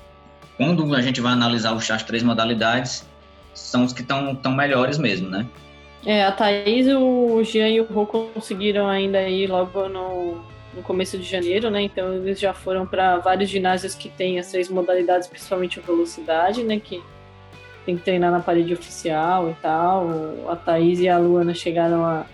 quando 0.58 0.94
a 0.96 1.02
gente 1.02 1.22
vai 1.22 1.34
analisar 1.34 1.74
as 1.74 2.04
três 2.04 2.24
modalidades, 2.24 3.08
são 3.54 3.84
os 3.84 3.94
que 3.94 4.02
estão 4.02 4.36
tão 4.36 4.56
melhores 4.56 4.98
mesmo, 4.98 5.30
né? 5.30 5.46
É, 6.06 6.24
a 6.24 6.32
Thaís, 6.32 6.88
o 6.88 7.44
Jean 7.44 7.70
e 7.70 7.82
o 7.82 7.86
Rô 7.86 8.06
conseguiram 8.06 8.88
ainda 8.88 9.28
ir 9.28 9.48
logo 9.48 9.90
no, 9.90 10.38
no 10.78 10.84
começo 10.84 11.18
de 11.18 11.24
janeiro, 11.24 11.72
né? 11.72 11.82
Então 11.82 12.14
eles 12.14 12.40
já 12.40 12.54
foram 12.54 12.86
para 12.86 13.18
vários 13.18 13.50
ginásios 13.50 13.96
que 13.96 14.10
têm 14.10 14.40
as 14.40 14.52
três 14.52 14.70
modalidades, 14.70 15.28
principalmente 15.28 15.80
a 15.80 15.82
velocidade, 15.82 16.64
né? 16.64 16.80
Que 16.80 17.02
tem 17.86 17.98
que 17.98 18.04
treinar 18.04 18.32
na 18.32 18.40
parede 18.40 18.74
oficial 18.74 19.50
e 19.50 19.54
tal. 19.56 20.08
A 20.48 20.56
Thaís 20.56 21.00
e 21.00 21.10
a 21.10 21.18
Luana 21.18 21.54
chegaram 21.54 22.06
a, 22.06 22.26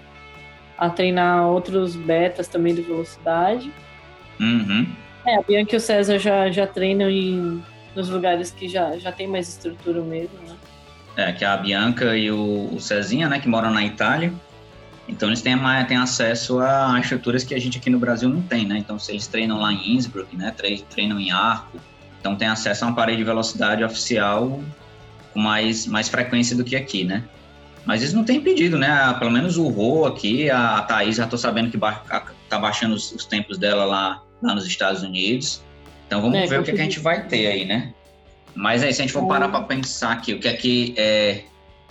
a 0.78 0.90
treinar 0.90 1.48
outros 1.48 1.96
betas 1.96 2.50
também 2.50 2.76
de 2.76 2.82
velocidade. 2.82 3.72
Uhum. 4.40 4.88
É, 5.26 5.38
a 5.38 5.42
Bianca 5.42 5.76
e 5.76 5.78
o 5.78 5.80
César 5.80 6.20
já, 6.20 6.52
já 6.52 6.68
treinam 6.68 7.10
em, 7.10 7.64
nos 7.96 8.10
lugares 8.10 8.52
que 8.52 8.68
já, 8.68 8.98
já 8.98 9.12
tem 9.12 9.26
mais 9.26 9.48
estrutura 9.48 10.02
mesmo, 10.02 10.38
né? 10.46 10.56
É, 11.16 11.32
que 11.32 11.46
é 11.46 11.48
a 11.48 11.56
Bianca 11.56 12.18
e 12.18 12.30
o, 12.30 12.74
o 12.74 12.80
Cezinha, 12.82 13.30
né, 13.30 13.40
que 13.40 13.48
moram 13.48 13.72
na 13.72 13.86
Itália. 13.86 14.34
Então 15.08 15.30
eles 15.30 15.42
têm, 15.42 15.58
têm 15.88 15.98
acesso 15.98 16.60
a 16.60 16.98
estruturas 17.00 17.44
que 17.44 17.54
a 17.54 17.60
gente 17.60 17.78
aqui 17.78 17.90
no 17.90 18.00
Brasil 18.00 18.30
não 18.30 18.42
tem, 18.42 18.66
né? 18.66 18.78
Então 18.78 18.98
se 18.98 19.12
eles 19.12 19.28
treinam 19.28 19.60
lá 19.60 19.72
em 19.72 19.96
Innsbruck, 19.96 20.36
né? 20.36 20.54
Treinam 20.90 21.20
em 21.20 21.32
Arco, 21.32 21.78
então 22.20 22.36
tem 22.36 22.48
acesso 22.48 22.86
a 22.86 22.88
uma 22.88 22.96
parede 22.96 23.18
de 23.18 23.24
velocidade 23.24 23.84
oficial 23.84 24.62
com 25.34 25.40
mais, 25.40 25.86
mais 25.86 26.08
frequência 26.08 26.56
do 26.56 26.64
que 26.64 26.76
aqui, 26.76 27.04
né? 27.04 27.24
Mas 27.86 28.02
isso 28.02 28.16
não 28.16 28.24
tem 28.24 28.38
impedido, 28.38 28.78
né? 28.78 29.14
Pelo 29.20 29.32
menos 29.32 29.58
o 29.58 29.68
Rô 29.68 30.06
aqui, 30.06 30.50
a 30.50 30.82
Thaís, 30.84 31.18
já 31.18 31.28
tô 31.28 31.38
sabendo 31.38 31.70
que 31.70 31.78
ba 31.78 32.02
tá 32.48 32.60
baixando 32.60 32.96
os, 32.96 33.12
os, 33.12 33.26
tempos 33.26 33.58
dela 33.58 33.84
lá, 33.84 34.24
lá 34.42 34.56
nos 34.56 34.66
Estados 34.66 35.04
Unidos. 35.04 35.62
Então 36.08 36.22
vamos 36.22 36.38
é, 36.38 36.46
ver 36.46 36.60
o 36.60 36.64
que, 36.64 36.72
que, 36.72 36.80
a 36.80 36.84
gente 36.84 37.00
vai 37.00 37.28
ter 37.28 37.48
aí, 37.48 37.66
né? 37.66 37.94
Mas 38.56 38.84
aí, 38.84 38.94
se 38.94 39.02
a 39.02 39.06
gente 39.06 39.14
for 39.14 39.28
parar 39.28 39.50
para 39.50 39.64
pensar 39.64 40.12
aqui, 40.12 40.34
o 40.34 40.40
que 40.40 40.48
é 40.48 40.54
que 40.54 40.94
é, 40.96 41.44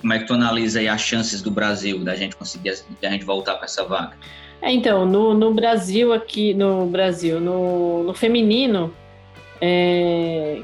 como 0.03 0.13
é 0.13 0.19
que 0.19 0.27
tu 0.27 0.35
analisa 0.35 0.81
aí 0.81 0.89
as 0.89 1.01
chances 1.01 1.41
do 1.41 1.51
Brasil 1.51 2.05
da 2.05 2.15
gente 2.15 2.37
conseguir 2.37 2.75
da 3.01 3.09
gente 3.09 3.25
voltar 3.25 3.55
para 3.55 3.65
essa 3.65 3.85
vaga? 3.85 4.13
É, 4.61 4.71
então, 4.71 5.07
no, 5.07 5.33
no 5.33 5.55
Brasil 5.55 6.13
aqui, 6.13 6.53
no 6.53 6.87
Brasil, 6.87 7.41
no, 7.41 8.03
no 8.03 8.15
feminino, 8.15 8.93
é, 9.61 10.61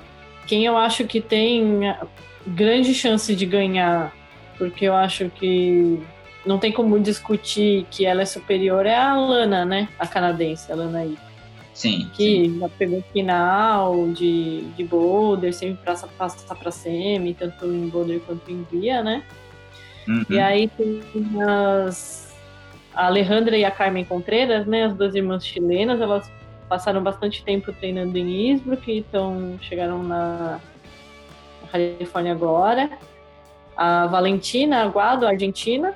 quem 0.46 0.64
eu 0.64 0.76
acho 0.76 1.04
que 1.04 1.20
tem 1.20 1.80
grande 2.46 2.92
chance 2.94 3.34
de 3.34 3.46
ganhar, 3.46 4.12
porque 4.56 4.84
eu 4.84 4.94
acho 4.94 5.30
que 5.30 6.00
não 6.44 6.58
tem 6.58 6.72
como 6.72 6.98
discutir 6.98 7.86
que 7.90 8.04
ela 8.04 8.22
é 8.22 8.26
superior, 8.26 8.86
é 8.86 8.96
a 8.96 9.16
Lana, 9.16 9.64
né? 9.64 9.88
A 9.98 10.06
canadense, 10.06 10.70
a 10.70 10.74
Lana 10.74 11.00
aí. 11.00 11.16
Sim. 11.78 12.10
Que 12.12 12.46
sim. 12.46 12.58
já 12.58 12.68
pegou 12.70 13.00
final 13.12 14.08
de, 14.08 14.62
de 14.76 14.82
boulder, 14.82 15.54
sempre 15.54 15.84
passa, 15.84 16.08
passa 16.08 16.52
para 16.52 16.72
semi, 16.72 17.34
tanto 17.34 17.66
em 17.66 17.88
boulder 17.88 18.20
quanto 18.26 18.50
em 18.50 18.64
via, 18.64 19.00
né? 19.00 19.22
Uhum. 20.08 20.24
E 20.28 20.40
aí 20.40 20.66
tem 20.66 21.00
as, 21.40 22.36
a 22.92 23.06
Alejandra 23.06 23.56
e 23.56 23.64
a 23.64 23.70
Carmen 23.70 24.04
Contreras, 24.04 24.66
né? 24.66 24.86
As 24.86 24.94
duas 24.94 25.14
irmãs 25.14 25.46
chilenas, 25.46 26.00
elas 26.00 26.28
passaram 26.68 27.00
bastante 27.00 27.44
tempo 27.44 27.72
treinando 27.72 28.18
em 28.18 28.50
Innsbruck, 28.50 28.90
então 28.90 29.56
chegaram 29.60 30.02
na 30.02 30.58
Califórnia 31.70 32.32
agora. 32.32 32.90
A 33.76 34.08
Valentina 34.08 34.82
Aguado, 34.82 35.28
argentina, 35.28 35.94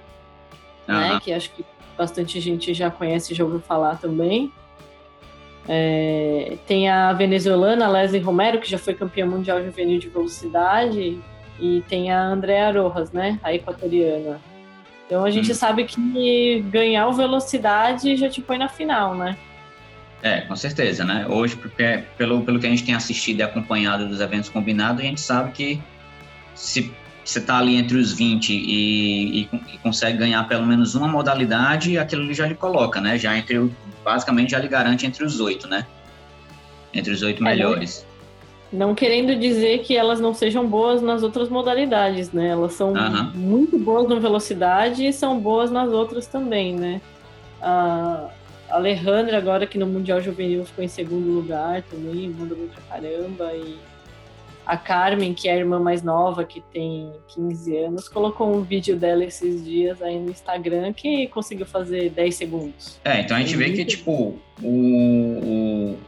né? 0.87 1.11
Aham. 1.11 1.21
Que 1.21 1.33
acho 1.33 1.51
que 1.51 1.65
bastante 1.99 2.39
gente 2.39 2.73
já 2.73 2.89
conhece 2.89 3.33
e 3.33 3.37
já 3.37 3.43
ouviu 3.43 3.59
falar 3.59 3.99
também. 3.99 4.53
É, 5.69 6.57
tem 6.67 6.89
a 6.89 7.13
venezuelana 7.13 7.89
Leslie 7.89 8.21
Romero, 8.21 8.61
que 8.61 8.69
já 8.69 8.79
foi 8.79 8.95
campeã 8.95 9.25
mundial 9.27 9.63
juvenil 9.65 9.99
de 9.99 10.09
velocidade, 10.09 11.19
e 11.61 11.83
tem 11.89 12.11
a 12.11 12.21
Andrea 12.21 12.73
Rojas, 12.73 13.13
né, 13.13 13.39
a 13.43 13.55
equatoriana. 13.55 14.41
Então 15.07 15.25
a 15.25 15.31
gente 15.31 15.53
Hum. 15.53 15.55
sabe 15.55 15.85
que 15.85 16.61
ganhar 16.71 17.07
o 17.07 17.13
velocidade 17.13 18.17
já 18.17 18.29
te 18.29 18.41
põe 18.41 18.59
na 18.59 18.69
final, 18.69 19.15
né? 19.15 19.37
É, 20.23 20.41
com 20.43 20.55
certeza, 20.55 21.05
né? 21.05 21.27
Hoje, 21.29 21.57
porque, 21.57 22.05
pelo, 22.17 22.43
pelo 22.43 22.59
que 22.61 22.67
a 22.67 22.71
gente 22.71 22.85
tem 22.85 22.95
assistido 22.95 23.41
e 23.41 23.43
acompanhado 23.43 24.09
dos 24.09 24.21
eventos 24.21 24.49
combinados, 24.49 25.01
a 25.01 25.05
gente 25.05 25.21
sabe 25.21 25.51
que 25.53 25.83
se 26.55 26.93
você 27.25 27.39
está 27.39 27.59
ali 27.59 27.77
entre 27.77 27.97
os 27.97 28.13
20 28.13 28.51
e, 28.53 29.43
e, 29.43 29.49
e 29.75 29.79
consegue 29.79 30.19
ganhar 30.19 30.47
pelo 30.49 30.67
menos 30.67 30.95
uma 30.95 31.09
modalidade, 31.09 31.99
aquilo 31.99 32.23
ali 32.23 32.35
já 32.35 32.47
lhe 32.47 32.55
coloca, 32.55 33.01
né? 33.01 33.19
Já 33.19 33.37
entre 33.37 33.59
o, 33.59 33.73
basicamente 34.05 34.51
já 34.51 34.59
lhe 34.59 34.69
garante 34.69 35.07
entre 35.07 35.25
os 35.25 35.41
oito, 35.41 35.69
né? 35.69 35.87
Entre 36.93 37.13
os 37.13 37.23
oito 37.23 37.43
É, 37.43 37.45
melhores. 37.45 38.07
Não 38.73 38.95
querendo 38.95 39.39
dizer 39.39 39.81
que 39.81 39.97
elas 39.97 40.19
não 40.19 40.33
sejam 40.33 40.67
boas 40.67 41.03
nas 41.03 41.23
outras 41.23 41.49
modalidades, 41.49 42.33
né? 42.33 42.49
Elas 42.49 42.73
são 42.73 42.97
Aham. 42.97 43.31
muito 43.35 43.79
boas 43.79 44.09
no 44.09 44.19
velocidade 44.19 45.07
e 45.07 45.13
são 45.13 45.39
boas 45.39 45.71
nas 45.71 45.93
outras 45.93 46.27
também, 46.27 46.75
né? 46.75 47.01
A 47.61 48.29
Alejandra, 48.71 49.37
agora 49.37 49.67
que 49.67 49.79
no 49.79 49.87
Mundial 49.87 50.21
Juvenil 50.21 50.65
ficou 50.65 50.83
em 50.83 50.89
segundo 50.89 51.31
lugar 51.31 51.83
também, 51.83 52.31
manda 52.31 52.55
bem 52.55 52.67
pra 52.69 52.83
caramba. 52.91 53.53
E 53.55 53.77
a 54.65 54.77
Carmen, 54.77 55.35
que 55.35 55.49
é 55.49 55.53
a 55.53 55.57
irmã 55.57 55.79
mais 55.81 56.03
nova, 56.03 56.45
que 56.45 56.61
tem 56.73 57.13
15 57.35 57.77
anos, 57.77 58.09
colocou 58.09 58.55
um 58.55 58.63
vídeo 58.63 58.97
dela 58.97 59.25
esses 59.25 59.65
dias 59.65 60.01
aí 60.01 60.19
no 60.19 60.31
Instagram 60.31 60.93
que 60.93 61.27
conseguiu 61.29 61.67
fazer 61.67 62.11
10 62.11 62.35
segundos. 62.35 63.01
É, 63.05 63.21
então 63.21 63.37
a 63.37 63.41
gente 63.41 63.57
vê 63.57 63.71
que, 63.73 63.85
tipo, 63.85 64.39
o, 64.63 64.69
o- 64.69 65.99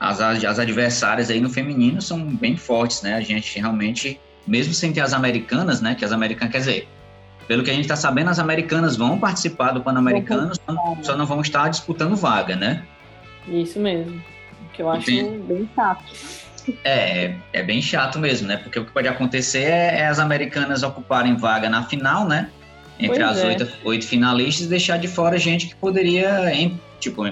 as, 0.00 0.20
as 0.20 0.58
adversárias 0.58 1.28
aí 1.30 1.40
no 1.40 1.50
feminino 1.50 2.00
são 2.00 2.20
bem 2.24 2.56
fortes, 2.56 3.02
né? 3.02 3.14
A 3.14 3.20
gente 3.20 3.58
realmente, 3.58 4.18
mesmo 4.46 4.72
sem 4.72 4.92
ter 4.92 5.00
as 5.00 5.12
americanas, 5.12 5.80
né? 5.80 5.94
Que 5.94 6.04
as 6.04 6.12
americanas, 6.12 6.52
quer 6.52 6.58
dizer, 6.58 6.88
pelo 7.46 7.62
que 7.62 7.70
a 7.70 7.74
gente 7.74 7.82
está 7.84 7.96
sabendo, 7.96 8.30
as 8.30 8.38
americanas 8.38 8.96
vão 8.96 9.18
participar 9.18 9.72
do 9.72 9.80
Pan-Americano, 9.82 10.52
só, 10.54 10.96
só 11.02 11.16
não 11.16 11.26
vão 11.26 11.40
estar 11.40 11.68
disputando 11.68 12.14
vaga, 12.16 12.54
né? 12.56 12.84
Isso 13.46 13.78
mesmo. 13.80 14.22
Que 14.72 14.82
eu 14.82 14.90
acho 14.90 15.10
Entendi. 15.10 15.38
bem 15.38 15.68
chato. 15.74 16.04
É, 16.84 17.34
é 17.52 17.62
bem 17.62 17.80
chato 17.80 18.18
mesmo, 18.18 18.48
né? 18.48 18.56
Porque 18.56 18.78
o 18.78 18.84
que 18.84 18.92
pode 18.92 19.08
acontecer 19.08 19.64
é, 19.64 20.00
é 20.00 20.06
as 20.06 20.18
americanas 20.18 20.82
ocuparem 20.82 21.36
vaga 21.36 21.68
na 21.68 21.84
final, 21.84 22.26
né? 22.26 22.50
Entre 22.98 23.18
Pois 23.18 23.30
as 23.30 23.38
é. 23.38 23.46
oito, 23.46 23.68
oito 23.84 24.06
finalistas 24.06 24.66
e 24.66 24.68
deixar 24.68 24.98
de 24.98 25.06
fora 25.06 25.38
gente 25.38 25.66
que 25.68 25.74
poderia, 25.76 26.52
em, 26.52 26.80
tipo, 26.98 27.22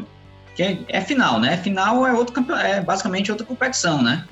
que 0.54 0.62
é, 0.62 0.78
é 0.88 1.00
final, 1.00 1.40
né? 1.40 1.56
Final 1.56 2.06
é 2.06 2.12
outro 2.12 2.34
é 2.56 2.80
basicamente 2.80 3.30
outra 3.30 3.46
competição, 3.46 4.02
né? 4.02 4.24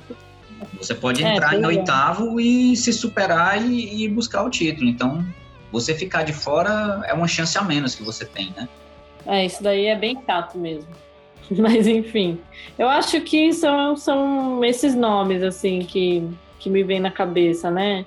Você 0.78 0.94
pode 0.94 1.24
É, 1.24 1.34
entrar 1.34 1.54
em 1.54 1.62
é. 1.62 1.66
oitavo 1.66 2.40
e 2.40 2.76
se 2.76 2.92
superar 2.92 3.60
e, 3.60 4.04
e 4.04 4.08
buscar 4.08 4.42
o 4.42 4.50
título. 4.50 4.88
Então, 4.88 5.24
você 5.72 5.94
ficar 5.94 6.22
de 6.22 6.32
fora 6.32 7.02
é 7.04 7.12
uma 7.12 7.26
chance 7.26 7.58
a 7.58 7.62
menos 7.62 7.94
que 7.94 8.02
você 8.02 8.24
tem, 8.24 8.52
né? 8.56 8.68
É, 9.26 9.44
isso 9.44 9.62
daí 9.62 9.86
é 9.86 9.96
bem 9.96 10.16
chato 10.24 10.56
mesmo. 10.56 10.88
Mas 11.58 11.86
enfim, 11.86 12.38
eu 12.78 12.88
acho 12.88 13.20
que 13.20 13.52
são, 13.52 13.96
são 13.96 14.64
esses 14.64 14.94
nomes 14.94 15.42
assim 15.42 15.80
que, 15.80 16.26
que 16.58 16.70
me 16.70 16.82
vêm 16.82 17.00
na 17.00 17.10
cabeça, 17.10 17.70
né? 17.70 18.06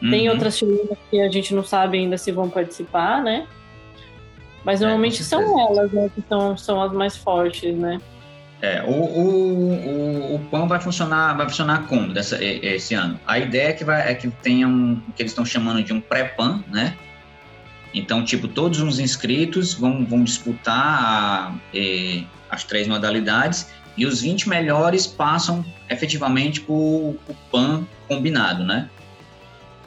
Tem 0.00 0.26
Uhum. 0.28 0.34
outras 0.34 0.58
chilenas 0.58 0.98
que 1.10 1.20
a 1.20 1.30
gente 1.30 1.54
não 1.54 1.64
sabe 1.64 1.98
ainda 1.98 2.18
se 2.18 2.30
vão 2.32 2.50
participar, 2.50 3.22
né? 3.22 3.46
Mas 4.64 4.80
É, 4.82 4.84
normalmente 4.84 5.22
são 5.24 5.40
certeza. 5.40 5.60
elas, 5.70 5.92
né? 5.92 6.10
Que 6.14 6.22
são, 6.28 6.56
são 6.56 6.82
as 6.82 6.92
mais 6.92 7.16
fortes, 7.16 7.74
né? 7.74 8.00
É, 8.62 8.82
o, 8.82 8.90
o, 8.92 9.72
o, 9.72 10.34
o 10.36 10.38
PAN 10.50 10.66
vai 10.66 10.80
funcionar, 10.80 11.36
vai 11.36 11.46
funcionar 11.48 11.86
como 11.86 12.12
dessa, 12.14 12.42
esse 12.42 12.94
ano? 12.94 13.18
A 13.26 13.38
ideia 13.38 13.68
é 13.68 13.72
que, 13.74 13.84
vai, 13.84 14.10
é 14.10 14.14
que 14.14 14.30
tenha 14.30 14.66
um, 14.66 15.00
que 15.14 15.22
eles 15.22 15.32
estão 15.32 15.44
chamando 15.44 15.82
de 15.82 15.92
um 15.92 16.00
pré-PAN, 16.00 16.64
né? 16.70 16.96
Então, 17.94 18.24
tipo, 18.24 18.48
todos 18.48 18.80
os 18.80 18.98
inscritos 18.98 19.72
vão, 19.72 20.04
vão 20.04 20.24
disputar 20.24 21.54
eh, 21.72 22.24
as 22.50 22.64
três 22.64 22.88
modalidades 22.88 23.68
e 23.96 24.04
os 24.04 24.20
20 24.20 24.48
melhores 24.48 25.06
passam 25.06 25.64
efetivamente 25.88 26.60
para 26.60 26.74
o 26.74 27.16
PAN 27.52 27.86
combinado, 28.08 28.64
né? 28.64 28.90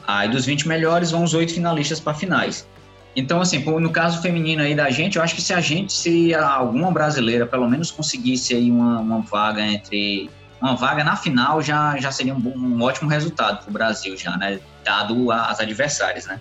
Aí 0.06 0.28
dos 0.28 0.46
20 0.46 0.66
melhores 0.66 1.10
vão 1.10 1.22
os 1.22 1.34
oito 1.34 1.52
finalistas 1.52 2.00
para 2.00 2.14
finais. 2.14 2.66
Então, 3.14 3.40
assim, 3.40 3.58
no 3.58 3.90
caso 3.90 4.22
feminino 4.22 4.62
aí 4.62 4.74
da 4.74 4.88
gente, 4.90 5.16
eu 5.16 5.22
acho 5.22 5.34
que 5.34 5.42
se 5.42 5.52
a 5.52 5.60
gente, 5.60 5.92
se 5.92 6.34
alguma 6.34 6.90
brasileira 6.90 7.46
pelo 7.46 7.68
menos 7.68 7.90
conseguisse 7.90 8.54
aí 8.54 8.70
uma, 8.70 9.00
uma 9.00 9.20
vaga 9.20 9.60
entre. 9.60 10.30
Uma 10.60 10.74
vaga 10.74 11.04
na 11.04 11.14
final 11.14 11.62
já, 11.62 11.96
já 11.98 12.10
seria 12.10 12.34
um, 12.34 12.38
um 12.38 12.82
ótimo 12.82 13.08
resultado 13.08 13.62
para 13.62 13.70
o 13.70 13.72
Brasil, 13.72 14.16
já, 14.16 14.36
né? 14.36 14.58
Dado 14.84 15.30
as 15.30 15.60
adversárias, 15.60 16.26
né? 16.26 16.40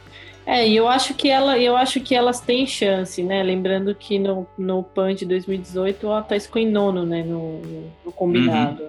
É, 0.50 0.66
e 0.66 0.78
eu 0.78 0.88
acho 0.88 1.14
que 1.14 1.28
ela, 1.30 1.60
eu 1.60 1.76
acho 1.76 2.00
que 2.00 2.16
elas 2.16 2.40
têm 2.40 2.66
chance, 2.66 3.22
né? 3.22 3.44
Lembrando 3.44 3.94
que 3.94 4.18
no, 4.18 4.48
no 4.58 4.82
PAN 4.82 5.14
de 5.14 5.26
2018 5.26 6.10
a 6.10 6.22
Thais 6.22 6.46
ficou 6.46 6.62
em 6.62 6.72
nono, 6.72 7.06
né? 7.06 7.22
No, 7.22 7.60
no 8.06 8.12
combinado. 8.14 8.86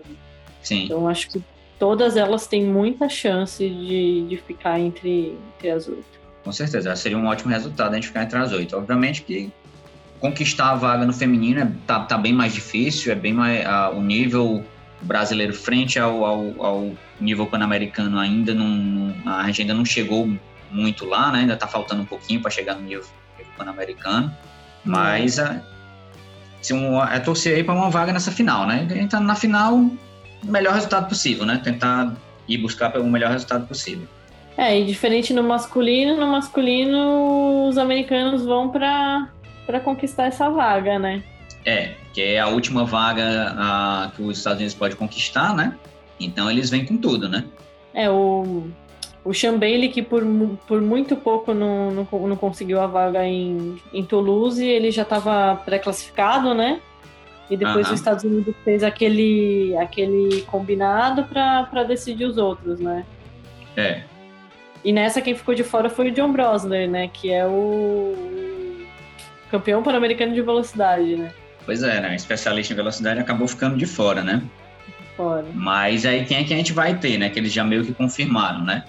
Sim. 0.62 0.84
Então 0.84 1.08
acho 1.08 1.28
que 1.28 1.42
todas 1.76 2.16
elas 2.16 2.46
têm 2.46 2.64
muita 2.64 3.08
chance 3.08 3.68
de, 3.68 4.28
de 4.28 4.36
ficar 4.36 4.78
entre, 4.78 5.36
entre 5.56 5.70
as 5.70 5.88
oito. 5.88 6.04
Com 6.44 6.52
certeza, 6.52 6.94
seria 6.94 7.18
um 7.18 7.26
ótimo 7.26 7.50
resultado 7.50 7.90
a 7.90 7.94
gente 7.96 8.06
ficar 8.06 8.22
entre 8.22 8.38
as 8.38 8.52
oito. 8.52 8.76
Obviamente 8.76 9.22
que 9.22 9.50
conquistar 10.20 10.70
a 10.70 10.74
vaga 10.76 11.04
no 11.04 11.12
feminino 11.12 11.60
é, 11.60 11.68
tá, 11.88 12.00
tá 12.04 12.16
bem 12.16 12.32
mais 12.32 12.54
difícil, 12.54 13.10
é 13.10 13.16
bem 13.16 13.32
mais. 13.32 13.66
ah, 13.66 13.90
o 13.90 14.00
nível 14.00 14.64
brasileiro 15.02 15.52
frente 15.54 15.98
ao, 15.98 16.24
ao, 16.24 16.64
ao 16.64 16.92
nível 17.20 17.46
pan-americano 17.46 18.16
ainda 18.16 18.54
não, 18.54 18.68
não- 18.68 19.32
A 19.32 19.44
gente 19.46 19.62
ainda 19.62 19.74
não 19.74 19.84
chegou 19.84 20.28
muito 20.70 21.04
lá, 21.04 21.30
né? 21.32 21.40
Ainda 21.40 21.56
tá 21.56 21.66
faltando 21.66 22.02
um 22.02 22.06
pouquinho 22.06 22.40
para 22.40 22.50
chegar 22.50 22.74
no 22.74 22.82
nível, 22.82 23.04
nível 23.36 23.52
pan-americano. 23.56 24.34
Mas 24.84 25.38
ah, 25.38 25.60
se 26.60 26.72
um, 26.72 27.02
é 27.02 27.18
torcer 27.20 27.56
aí 27.56 27.64
para 27.64 27.74
uma 27.74 27.90
vaga 27.90 28.12
nessa 28.12 28.30
final, 28.30 28.66
né? 28.66 28.86
A 28.90 29.06
tá 29.08 29.20
na 29.20 29.34
final, 29.34 29.74
o 29.74 29.98
melhor 30.44 30.74
resultado 30.74 31.08
possível, 31.08 31.44
né? 31.46 31.60
Tentar 31.62 32.14
ir 32.48 32.58
buscar 32.58 32.90
pelo 32.90 33.04
melhor 33.06 33.30
resultado 33.30 33.66
possível. 33.66 34.06
É, 34.56 34.78
e 34.78 34.84
diferente 34.84 35.32
no 35.32 35.42
masculino, 35.42 36.16
no 36.16 36.26
masculino 36.26 37.68
os 37.68 37.78
americanos 37.78 38.44
vão 38.44 38.70
para 38.70 39.30
conquistar 39.84 40.24
essa 40.24 40.50
vaga, 40.50 40.98
né? 40.98 41.22
É, 41.64 41.94
que 42.12 42.22
é 42.22 42.40
a 42.40 42.48
última 42.48 42.84
vaga 42.84 43.54
ah, 43.56 44.10
que 44.16 44.22
os 44.22 44.38
Estados 44.38 44.58
Unidos 44.58 44.74
pode 44.74 44.96
conquistar, 44.96 45.54
né? 45.54 45.76
Então 46.18 46.50
eles 46.50 46.70
vêm 46.70 46.84
com 46.84 46.96
tudo, 46.96 47.28
né? 47.28 47.44
É, 47.94 48.10
o, 48.10 48.68
o 49.30 49.58
Bailey, 49.58 49.88
que 49.90 50.02
por, 50.02 50.22
por 50.66 50.80
muito 50.80 51.16
pouco 51.16 51.52
não, 51.52 51.90
não, 51.90 52.08
não 52.28 52.36
conseguiu 52.36 52.80
a 52.80 52.86
vaga 52.86 53.24
em, 53.24 53.76
em 53.92 54.04
Toulouse, 54.04 54.64
ele 54.64 54.90
já 54.90 55.02
estava 55.02 55.56
pré-classificado, 55.64 56.54
né? 56.54 56.80
E 57.50 57.56
depois 57.56 57.86
Aham. 57.86 57.94
os 57.94 58.00
Estados 58.00 58.24
Unidos 58.24 58.54
fez 58.64 58.82
aquele, 58.82 59.76
aquele 59.76 60.42
combinado 60.42 61.24
para 61.24 61.84
decidir 61.84 62.24
os 62.24 62.36
outros, 62.38 62.78
né? 62.78 63.04
É, 63.76 64.02
E 64.84 64.92
nessa 64.92 65.20
quem 65.20 65.34
ficou 65.34 65.54
de 65.54 65.64
fora 65.64 65.88
foi 65.88 66.08
o 66.08 66.12
John 66.12 66.32
Brosler, 66.32 66.88
né? 66.88 67.08
Que 67.08 67.32
é 67.32 67.46
o 67.46 68.14
campeão 69.50 69.82
pan-americano 69.82 70.34
de 70.34 70.42
velocidade, 70.42 71.16
né? 71.16 71.32
pois 71.68 71.82
é, 71.82 72.00
né? 72.00 72.14
Especialista 72.14 72.72
em 72.72 72.76
velocidade 72.76 73.20
acabou 73.20 73.46
ficando 73.46 73.76
de 73.76 73.84
fora, 73.84 74.22
né? 74.22 74.42
Fora. 75.14 75.44
Mas 75.52 76.06
aí 76.06 76.24
quem 76.24 76.38
é 76.38 76.44
que 76.44 76.54
a 76.54 76.56
gente 76.56 76.72
vai 76.72 76.96
ter, 76.96 77.18
né? 77.18 77.28
Que 77.28 77.38
eles 77.38 77.52
já 77.52 77.62
meio 77.62 77.84
que 77.84 77.92
confirmaram, 77.92 78.64
né? 78.64 78.84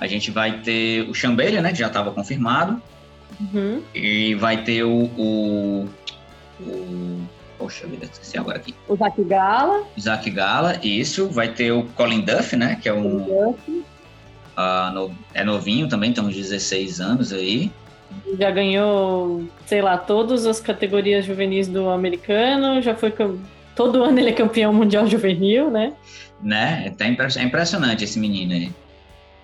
A 0.00 0.06
gente 0.06 0.30
vai 0.30 0.60
ter 0.60 1.08
o 1.08 1.14
Chambelha, 1.14 1.60
né? 1.62 1.72
Que 1.72 1.78
já 1.78 1.86
estava 1.86 2.10
confirmado. 2.10 2.80
Uhum. 3.40 3.82
E 3.94 4.34
vai 4.34 4.62
ter 4.62 4.82
o, 4.84 5.04
o, 5.16 5.88
o- 6.60 7.20
Poxa 7.58 7.86
vida, 7.86 8.04
esqueci 8.04 8.36
agora 8.38 8.58
aqui. 8.58 8.74
O 8.86 8.94
Zach 8.96 9.22
Gala, 9.24 9.84
Isaac 9.96 10.30
Gala, 10.30 10.78
isso. 10.82 11.28
Vai 11.28 11.48
ter 11.48 11.72
o 11.72 11.84
Colin 11.94 12.20
Duff, 12.20 12.54
né? 12.54 12.78
Que 12.80 12.88
é 12.88 12.92
um. 12.94 13.54
ah, 14.56 14.90
no- 14.94 15.10
é 15.32 15.42
novinho 15.42 15.88
também, 15.88 16.12
tem 16.12 16.22
uns 16.22 16.34
16 16.36 17.00
anos 17.00 17.32
aí. 17.32 17.70
já 18.38 18.50
ganhou, 18.50 19.44
sei 19.66 19.80
lá, 19.80 19.96
todas 19.96 20.44
as 20.46 20.60
categorias 20.60 21.24
juvenis 21.24 21.66
do 21.66 21.88
americano, 21.88 22.80
já 22.82 22.94
foi 22.94 23.12
todo 23.74 24.04
ano 24.04 24.18
ele 24.18 24.28
é 24.30 24.32
campeão 24.32 24.72
mundial 24.72 25.06
juvenil, 25.06 25.70
né? 25.70 25.92
Né? 26.42 26.92
É 27.36 27.42
impressionante 27.42 28.04
esse 28.04 28.18
menino 28.18 28.52
aí. 28.52 28.70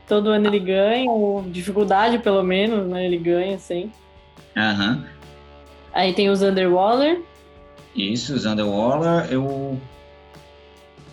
Todo 0.07 0.31
ano 0.31 0.47
ele 0.47 0.59
ganha, 0.59 1.11
ou 1.11 1.43
dificuldade 1.43 2.19
pelo 2.19 2.43
menos, 2.43 2.87
né? 2.89 3.07
Ele 3.07 3.19
ganha, 3.19 3.59
sim. 3.59 3.91
Aham. 4.57 4.91
Uhum. 4.91 5.05
Aí 5.93 6.13
tem 6.13 6.31
o 6.31 6.37
Zander 6.37 6.73
Waller. 6.73 7.21
Isso, 7.95 8.35
o 8.35 8.39
Zander 8.39 8.67
Waller, 8.67 9.31
eu... 9.31 9.79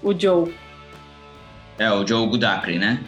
O 0.02 0.17
Joe. 0.17 0.54
É, 1.78 1.91
o 1.91 2.08
Joe 2.08 2.28
Gudakri, 2.28 2.80
né? 2.80 3.04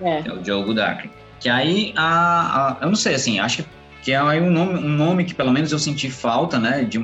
É. 0.00 0.22
É 0.26 0.32
o 0.32 0.44
Joe 0.44 0.64
Gudakri. 0.64 1.10
Que 1.40 1.48
aí, 1.48 1.92
a, 1.96 2.78
a, 2.80 2.82
eu 2.82 2.88
não 2.88 2.96
sei, 2.96 3.14
assim, 3.14 3.38
acho 3.38 3.64
que 4.02 4.12
é 4.12 4.16
aí 4.16 4.40
um 4.40 4.50
nome, 4.50 4.78
um 4.78 4.88
nome 4.88 5.24
que 5.24 5.34
pelo 5.34 5.50
menos 5.50 5.72
eu 5.72 5.78
senti 5.78 6.10
falta, 6.10 6.58
né, 6.58 6.84
de, 6.84 6.98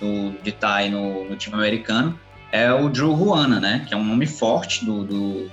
do, 0.00 0.30
de 0.42 0.50
estar 0.50 0.68
tá 0.68 0.74
aí 0.76 0.90
no, 0.90 1.28
no, 1.28 1.36
time 1.36 1.56
americano, 1.56 2.18
é 2.52 2.72
o 2.72 2.88
Drew 2.88 3.12
Ruana, 3.12 3.58
né, 3.58 3.84
que 3.86 3.92
é 3.92 3.96
um 3.96 4.04
nome 4.04 4.26
forte 4.26 4.84
do, 4.84 5.04
do 5.04 5.50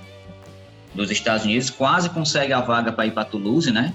dos 0.94 1.10
Estados 1.10 1.44
Unidos, 1.44 1.70
quase 1.70 2.08
consegue 2.10 2.52
a 2.52 2.60
vaga 2.60 2.92
para 2.92 3.06
ir 3.06 3.10
para 3.10 3.24
Toulouse, 3.24 3.70
né, 3.70 3.92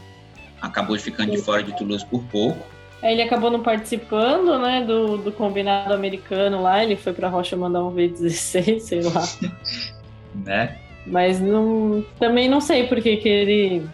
acabou 0.62 0.98
ficando 1.00 1.32
de 1.32 1.38
fora 1.38 1.64
de 1.64 1.76
Toulouse 1.78 2.06
por 2.06 2.24
pouco. 2.24 2.66
É, 3.02 3.14
ele 3.14 3.22
acabou 3.22 3.50
não 3.50 3.62
participando, 3.62 4.60
né, 4.60 4.84
do, 4.86 5.18
do 5.18 5.32
combinado 5.32 5.94
americano 5.94 6.62
lá, 6.62 6.84
ele 6.84 6.98
foi 6.98 7.14
para 7.14 7.30
Rocha 7.30 7.56
mandar 7.56 7.84
um 7.84 7.96
V16, 7.96 8.80
sei 8.82 9.02
lá. 9.02 9.28
né? 10.46 10.78
Mas 11.06 11.40
não, 11.40 12.04
também 12.20 12.50
não 12.50 12.60
sei 12.60 12.88
por 12.88 13.02
que, 13.02 13.18
que 13.18 13.30
ele 13.30 13.90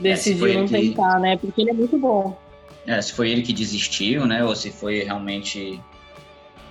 decidiu 0.00 0.46
é, 0.46 0.54
não 0.54 0.66
tentar, 0.66 1.18
né? 1.18 1.36
Porque 1.36 1.62
ele 1.62 1.70
é 1.70 1.74
muito 1.74 1.98
bom. 1.98 2.38
É, 2.86 3.00
se 3.00 3.12
foi 3.12 3.30
ele 3.30 3.42
que 3.42 3.52
desistiu, 3.52 4.26
né? 4.26 4.44
Ou 4.44 4.54
se 4.54 4.70
foi 4.70 5.02
realmente 5.02 5.80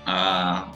a 0.06 0.68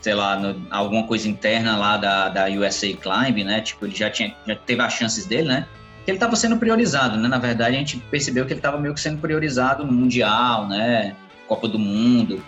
sei 0.00 0.14
lá, 0.14 0.36
no, 0.36 0.66
alguma 0.70 1.04
coisa 1.04 1.28
interna 1.28 1.76
lá 1.76 1.96
da, 1.96 2.28
da 2.28 2.46
USA 2.46 2.88
Climb, 2.92 3.44
né? 3.44 3.60
Tipo, 3.60 3.86
ele 3.86 3.94
já 3.94 4.10
tinha 4.10 4.34
já 4.46 4.54
teve 4.54 4.82
as 4.82 4.92
chances 4.92 5.26
dele, 5.26 5.48
né? 5.48 5.66
Que 6.04 6.10
ele 6.10 6.16
estava 6.16 6.36
sendo 6.36 6.56
priorizado, 6.56 7.16
né? 7.16 7.28
Na 7.28 7.38
verdade, 7.38 7.76
a 7.76 7.78
gente 7.78 7.98
percebeu 8.10 8.46
que 8.46 8.52
ele 8.52 8.60
estava 8.60 8.78
meio 8.78 8.94
que 8.94 9.00
sendo 9.00 9.18
priorizado 9.20 9.84
no 9.84 9.92
mundial, 9.92 10.68
né? 10.68 11.14
Copa 11.46 11.68
do 11.68 11.78
Mundo. 11.78 12.42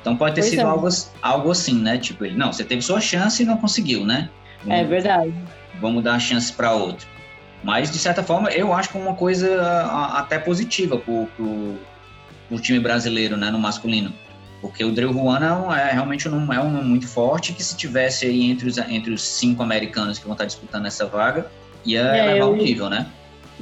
Então 0.00 0.16
pode 0.16 0.34
ter 0.34 0.42
pois 0.42 0.50
sido 0.50 0.60
é. 0.60 0.64
algo, 0.64 0.88
algo 1.22 1.50
assim, 1.50 1.80
né? 1.80 1.98
Tipo, 1.98 2.24
ele, 2.24 2.36
não, 2.36 2.52
você 2.52 2.64
teve 2.64 2.82
sua 2.82 3.00
chance 3.00 3.42
e 3.42 3.46
não 3.46 3.56
conseguiu, 3.56 4.04
né? 4.04 4.30
Vamos, 4.64 4.80
é 4.80 4.84
verdade. 4.84 5.34
Vamos 5.80 6.02
dar 6.02 6.14
a 6.14 6.18
chance 6.18 6.52
para 6.52 6.72
outro. 6.72 7.06
Mas, 7.62 7.90
de 7.90 7.98
certa 7.98 8.22
forma, 8.22 8.50
eu 8.50 8.72
acho 8.72 8.90
que 8.90 8.96
é 8.96 9.00
uma 9.00 9.14
coisa 9.14 9.60
até 10.14 10.38
positiva 10.38 10.96
para 10.98 11.12
o 11.12 12.60
time 12.60 12.78
brasileiro, 12.78 13.36
né, 13.36 13.50
no 13.50 13.58
masculino. 13.58 14.12
Porque 14.66 14.84
o 14.84 14.92
Drew 14.92 15.12
Juan 15.12 15.40
é, 15.72 15.90
é 15.90 15.92
realmente 15.92 16.28
um, 16.28 16.52
é 16.52 16.60
um 16.60 16.70
nome 16.70 16.84
muito 16.84 17.06
forte 17.06 17.52
que 17.52 17.62
se 17.62 17.76
tivesse 17.76 18.26
aí 18.26 18.50
entre 18.50 18.68
os, 18.68 18.78
entre 18.78 19.12
os 19.12 19.22
cinco 19.22 19.62
americanos 19.62 20.18
que 20.18 20.24
vão 20.24 20.32
estar 20.32 20.44
disputando 20.44 20.86
essa 20.86 21.06
vaga, 21.06 21.50
ia 21.84 22.00
é, 22.00 22.34
levar 22.34 22.46
o 22.46 22.56
nível, 22.56 22.90
né? 22.90 23.06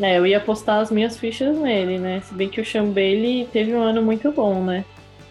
É, 0.00 0.18
eu 0.18 0.26
ia 0.26 0.40
postar 0.40 0.80
as 0.80 0.90
minhas 0.90 1.18
fichas 1.18 1.56
nele, 1.56 1.98
né? 1.98 2.20
Se 2.24 2.34
bem 2.34 2.48
que 2.48 2.60
o 2.60 2.64
Sean 2.64 2.86
Bailey 2.86 3.48
teve 3.52 3.74
um 3.74 3.82
ano 3.82 4.02
muito 4.02 4.32
bom, 4.32 4.62
né? 4.62 4.84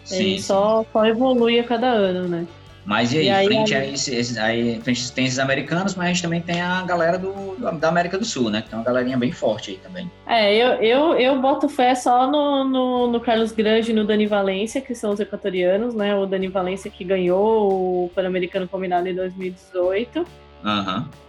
Sim, 0.04 0.16
Ele 0.16 0.42
só, 0.42 0.84
só 0.92 1.04
evolui 1.04 1.58
a 1.58 1.64
cada 1.64 1.88
ano, 1.88 2.28
né? 2.28 2.46
Mas 2.84 3.12
e 3.12 3.18
aí, 3.18 3.26
e 3.26 3.30
aí 3.30 3.46
frente, 3.46 3.74
aí... 3.74 3.88
A 3.88 3.92
esses, 3.92 4.36
aí, 4.36 4.80
frente 4.80 5.12
tem 5.12 5.24
esses 5.24 5.38
americanos, 5.38 5.94
mas 5.94 6.06
a 6.06 6.08
gente 6.12 6.22
também 6.22 6.40
tem 6.40 6.60
a 6.60 6.82
galera 6.82 7.18
do, 7.18 7.56
da 7.78 7.88
América 7.88 8.18
do 8.18 8.24
Sul, 8.24 8.50
né? 8.50 8.60
Que 8.60 8.68
tem 8.68 8.78
uma 8.78 8.84
galerinha 8.84 9.16
bem 9.16 9.32
forte 9.32 9.70
aí 9.70 9.76
também. 9.78 10.10
É, 10.26 10.54
eu, 10.54 10.68
eu, 10.82 11.14
eu 11.14 11.40
boto 11.40 11.68
fé 11.68 11.94
só 11.94 12.30
no, 12.30 12.64
no, 12.64 13.06
no 13.06 13.20
Carlos 13.20 13.52
Grande 13.52 13.90
e 13.90 13.94
no 13.94 14.04
Dani 14.04 14.26
Valência, 14.26 14.80
que 14.80 14.94
são 14.94 15.12
os 15.12 15.20
equatorianos, 15.20 15.94
né? 15.94 16.14
O 16.14 16.26
Dani 16.26 16.48
Valência 16.48 16.90
que 16.90 17.04
ganhou 17.04 18.04
o 18.04 18.10
Pan-Americano 18.14 18.68
Combinado 18.68 19.08
em 19.08 19.14
2018. 19.14 20.26
Aham. 20.64 20.96
Uhum. 20.98 21.24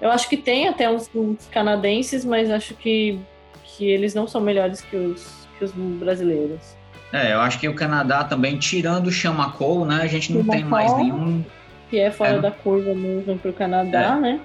Eu 0.00 0.10
acho 0.10 0.28
que 0.28 0.36
tem 0.36 0.66
até 0.66 0.90
uns, 0.90 1.10
uns, 1.14 1.46
canadenses, 1.48 2.24
mas 2.24 2.50
acho 2.50 2.74
que, 2.74 3.18
que 3.62 3.84
eles 3.86 4.14
não 4.14 4.26
são 4.26 4.40
melhores 4.40 4.80
que 4.80 4.96
os, 4.96 5.46
que 5.58 5.64
os 5.64 5.72
brasileiros. 5.72 6.74
É, 7.12 7.32
eu 7.32 7.40
acho 7.40 7.58
que 7.58 7.68
o 7.68 7.74
Canadá 7.74 8.22
também, 8.22 8.56
tirando 8.58 9.08
o 9.08 9.12
Chamacol, 9.12 9.84
né? 9.84 10.00
A 10.02 10.06
gente 10.06 10.32
não 10.32 10.44
tem 10.44 10.64
mais 10.64 10.96
nenhum. 10.96 11.44
Que 11.88 11.98
é 11.98 12.10
fora 12.10 12.36
é. 12.36 12.40
da 12.40 12.50
curva 12.50 12.94
mesmo 12.94 13.36
para 13.38 13.50
o 13.50 13.54
Canadá, 13.54 14.16
é. 14.16 14.20
né? 14.20 14.40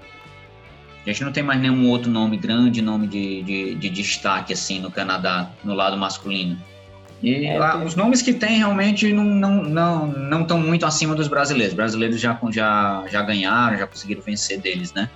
A 1.05 1.09
gente 1.09 1.23
não 1.23 1.31
tem 1.31 1.43
mais 1.43 1.61
nenhum 1.61 1.87
outro 1.89 2.09
nome 2.09 2.35
grande, 2.35 2.81
nome 2.81 3.05
de, 3.05 3.43
de, 3.43 3.75
de 3.75 3.89
destaque, 3.91 4.51
assim, 4.51 4.79
no 4.79 4.89
Canadá, 4.89 5.51
no 5.63 5.75
lado 5.75 5.95
masculino. 5.95 6.57
E 7.21 7.45
é, 7.45 7.57
lá, 7.57 7.77
os 7.83 7.95
nomes 7.95 8.21
que 8.23 8.33
tem 8.33 8.57
realmente 8.57 9.13
não 9.13 9.35
estão 9.35 9.65
não, 9.65 10.07
não, 10.07 10.45
não 10.47 10.59
muito 10.59 10.85
acima 10.85 11.13
dos 11.13 11.27
brasileiros. 11.27 11.73
Os 11.73 11.77
brasileiros 11.77 12.19
já, 12.19 12.37
já, 12.49 13.03
já 13.09 13.21
ganharam, 13.21 13.77
já 13.77 13.85
conseguiram 13.85 14.21
vencer 14.21 14.59
deles, 14.59 14.93
né? 14.93 15.07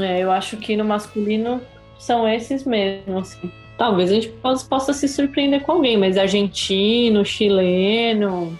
É, 0.00 0.20
eu 0.20 0.32
acho 0.32 0.56
que 0.56 0.74
no 0.76 0.84
masculino 0.84 1.60
são 1.98 2.26
esses 2.26 2.64
mesmo, 2.64 3.18
assim. 3.18 3.50
Talvez 3.78 4.10
a 4.10 4.14
gente 4.14 4.28
possa, 4.28 4.66
possa 4.66 4.92
se 4.92 5.08
surpreender 5.08 5.62
com 5.62 5.72
alguém, 5.72 5.96
mas 5.96 6.16
argentino, 6.16 7.24
chileno, 7.24 8.58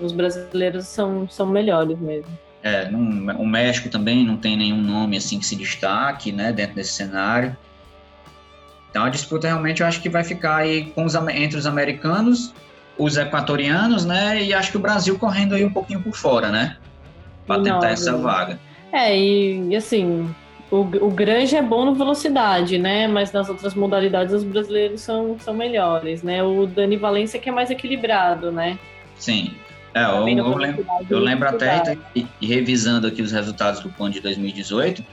os 0.00 0.12
brasileiros 0.12 0.86
são, 0.86 1.28
são 1.28 1.46
melhores 1.46 1.98
mesmo. 1.98 2.30
É, 2.62 2.90
não, 2.90 3.36
o 3.36 3.46
México 3.46 3.90
também 3.90 4.24
não 4.24 4.36
tem 4.36 4.56
nenhum 4.56 4.80
nome 4.80 5.18
assim 5.18 5.38
que 5.38 5.44
se 5.44 5.54
destaque, 5.54 6.32
né, 6.32 6.52
dentro 6.52 6.76
desse 6.76 6.92
cenário. 6.92 7.54
Então 8.90 9.04
a 9.04 9.10
disputa 9.10 9.46
realmente 9.46 9.82
eu 9.82 9.86
acho 9.86 10.00
que 10.00 10.08
vai 10.08 10.24
ficar 10.24 10.56
aí 10.56 10.86
com 10.86 11.04
os, 11.04 11.14
entre 11.14 11.58
os 11.58 11.66
americanos, 11.66 12.54
os 12.96 13.16
equatorianos, 13.16 14.04
né, 14.04 14.42
e 14.42 14.54
acho 14.54 14.70
que 14.70 14.76
o 14.76 14.80
Brasil 14.80 15.18
correndo 15.18 15.54
aí 15.54 15.64
um 15.64 15.72
pouquinho 15.72 16.00
por 16.00 16.14
fora, 16.14 16.50
né, 16.50 16.78
para 17.46 17.62
tentar 17.62 17.90
essa 17.90 18.16
vaga. 18.16 18.58
É, 18.90 19.14
e, 19.18 19.68
e 19.68 19.76
assim, 19.76 20.34
o, 20.74 21.06
o 21.06 21.10
Grange 21.10 21.54
é 21.54 21.62
bom 21.62 21.84
no 21.84 21.94
velocidade, 21.94 22.78
né? 22.78 23.06
Mas 23.06 23.30
nas 23.32 23.48
outras 23.48 23.74
modalidades 23.74 24.34
os 24.34 24.42
brasileiros 24.42 25.00
são, 25.00 25.38
são 25.38 25.54
melhores, 25.54 26.22
né? 26.22 26.42
O 26.42 26.66
Dani 26.66 26.96
Valência 26.96 27.38
que 27.38 27.48
é 27.48 27.52
mais 27.52 27.70
equilibrado, 27.70 28.50
né? 28.50 28.78
Sim. 29.16 29.54
É, 29.94 30.04
eu, 30.04 30.26
eu, 30.28 30.56
lembro, 30.56 30.86
eu 31.08 31.18
lembro 31.20 31.48
até, 31.48 31.96
e, 32.16 32.26
e, 32.40 32.46
revisando 32.48 33.06
aqui 33.06 33.22
os 33.22 33.30
resultados 33.30 33.80
do 33.80 33.88
PAN 33.88 34.10
de 34.10 34.18
2018, 34.18 35.04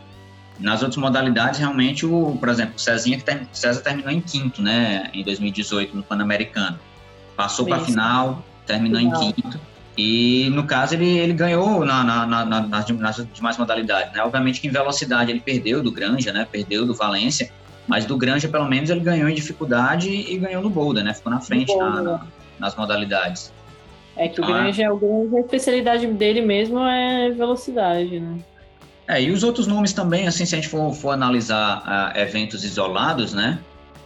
nas 0.59 0.81
outras 0.81 0.97
modalidades, 0.97 1.59
realmente, 1.59 2.03
o, 2.03 2.35
por 2.39 2.49
exemplo, 2.49 2.73
o 2.75 2.79
Cezinha, 2.79 3.15
que 3.17 3.23
ter, 3.23 3.47
César 3.53 3.81
terminou 3.81 4.11
em 4.11 4.19
quinto, 4.19 4.59
né, 4.59 5.11
em 5.13 5.23
2018, 5.23 5.95
no 5.95 6.01
Pan-Americano. 6.01 6.79
Passou 7.35 7.67
para 7.67 7.77
a 7.77 7.79
final, 7.81 8.43
terminou 8.65 8.99
final. 8.99 9.23
em 9.23 9.31
quinto. 9.33 9.59
E 9.97 10.49
no 10.51 10.65
caso 10.65 10.95
ele, 10.95 11.17
ele 11.17 11.33
ganhou 11.33 11.83
na, 11.85 12.03
na, 12.03 12.25
na, 12.25 12.45
nas, 12.45 12.89
nas 12.89 13.27
demais 13.33 13.57
modalidades, 13.57 14.13
né? 14.13 14.23
Obviamente 14.23 14.61
que 14.61 14.67
em 14.67 14.71
velocidade 14.71 15.31
ele 15.31 15.41
perdeu 15.41 15.83
do 15.83 15.91
Granja, 15.91 16.31
né? 16.31 16.47
Perdeu 16.49 16.85
do 16.85 16.93
Valência, 16.93 17.51
mas 17.87 18.05
do 18.05 18.17
Granja 18.17 18.47
pelo 18.47 18.65
menos 18.65 18.89
ele 18.89 19.01
ganhou 19.01 19.27
em 19.27 19.35
dificuldade 19.35 20.09
e 20.09 20.37
ganhou 20.37 20.61
no 20.61 20.69
boulder, 20.69 21.03
né? 21.03 21.13
Ficou 21.13 21.31
na 21.31 21.41
frente 21.41 21.75
na, 21.75 22.25
nas 22.57 22.75
modalidades. 22.75 23.51
É 24.15 24.27
que 24.27 24.39
o 24.39 24.43
então, 24.43 24.55
Granja, 24.55 24.83
é... 24.83 24.91
o 24.91 24.97
Granja, 24.97 25.37
a 25.37 25.39
especialidade 25.41 26.07
dele 26.07 26.41
mesmo 26.41 26.79
é 26.79 27.29
velocidade, 27.31 28.19
né? 28.19 28.39
É, 29.07 29.21
e 29.21 29.29
os 29.29 29.43
outros 29.43 29.67
nomes 29.67 29.91
também, 29.91 30.27
assim, 30.27 30.45
se 30.45 30.55
a 30.55 30.57
gente 30.57 30.69
for, 30.69 30.93
for 30.93 31.09
analisar 31.09 32.13
uh, 32.15 32.17
eventos 32.17 32.63
isolados, 32.63 33.33
né? 33.33 33.59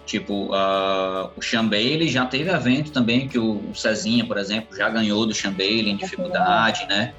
Tipo, 0.06 0.54
uh, 0.54 1.32
o 1.36 1.42
Chambeile 1.42 2.08
já 2.08 2.26
teve 2.26 2.52
evento 2.52 2.92
também 2.92 3.28
que 3.28 3.40
o, 3.40 3.74
Cezinha, 3.74 4.24
por 4.24 4.38
exemplo, 4.38 4.76
já 4.78 4.88
ganhou 4.88 5.26
do 5.26 5.34
Chambeile 5.34 5.90
em 5.90 5.98
dificuldade, 5.98 6.86
né? 6.88 7.14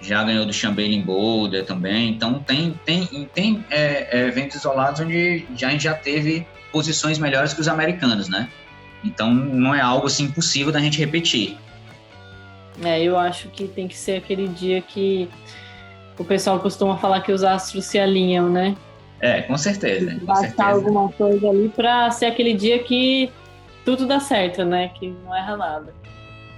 Já 0.00 0.24
ganhou 0.24 0.46
do 0.46 0.52
Chambeile 0.52 0.94
em 0.96 1.02
boulder 1.02 1.66
também. 1.66 2.08
Então, 2.08 2.40
tem, 2.40 2.80
tem, 2.86 3.28
tem 3.34 3.64
é, 3.70 4.18
é, 4.18 4.26
eventos 4.26 4.56
isolados 4.56 5.00
onde 5.00 5.46
já, 5.54 5.68
a 5.68 5.70
gente 5.70 5.84
já 5.84 5.94
teve 5.94 6.46
posições 6.72 7.18
melhores 7.18 7.52
que 7.52 7.60
os 7.60 7.68
americanos, 7.68 8.28
né? 8.28 8.48
Então, 9.04 9.32
não 9.32 9.74
é 9.74 9.80
algo 9.80 10.06
assim 10.06 10.24
impossível 10.24 10.72
da 10.72 10.80
gente 10.80 10.98
repetir. 10.98 11.58
É, 12.82 13.02
eu 13.02 13.18
acho 13.18 13.48
que 13.48 13.68
tem 13.68 13.86
que 13.86 13.96
ser 13.96 14.16
aquele 14.16 14.48
dia 14.48 14.80
que 14.80 15.28
o 16.18 16.24
pessoal 16.24 16.58
costuma 16.60 16.96
falar 16.96 17.20
que 17.20 17.30
os 17.30 17.44
astros 17.44 17.84
se 17.84 17.98
alinham, 17.98 18.48
né? 18.48 18.74
É, 19.22 19.40
com 19.42 19.56
certeza. 19.56 20.10
Certeza. 20.10 20.64
alguma 20.64 21.08
coisa 21.12 21.48
ali 21.48 21.68
para 21.68 22.10
ser 22.10 22.26
aquele 22.26 22.54
dia 22.54 22.80
que 22.80 23.30
tudo 23.84 24.04
dá 24.04 24.18
certo, 24.18 24.64
né? 24.64 24.90
Que 24.98 25.14
não 25.24 25.34
erra 25.34 25.56
nada. 25.56 25.94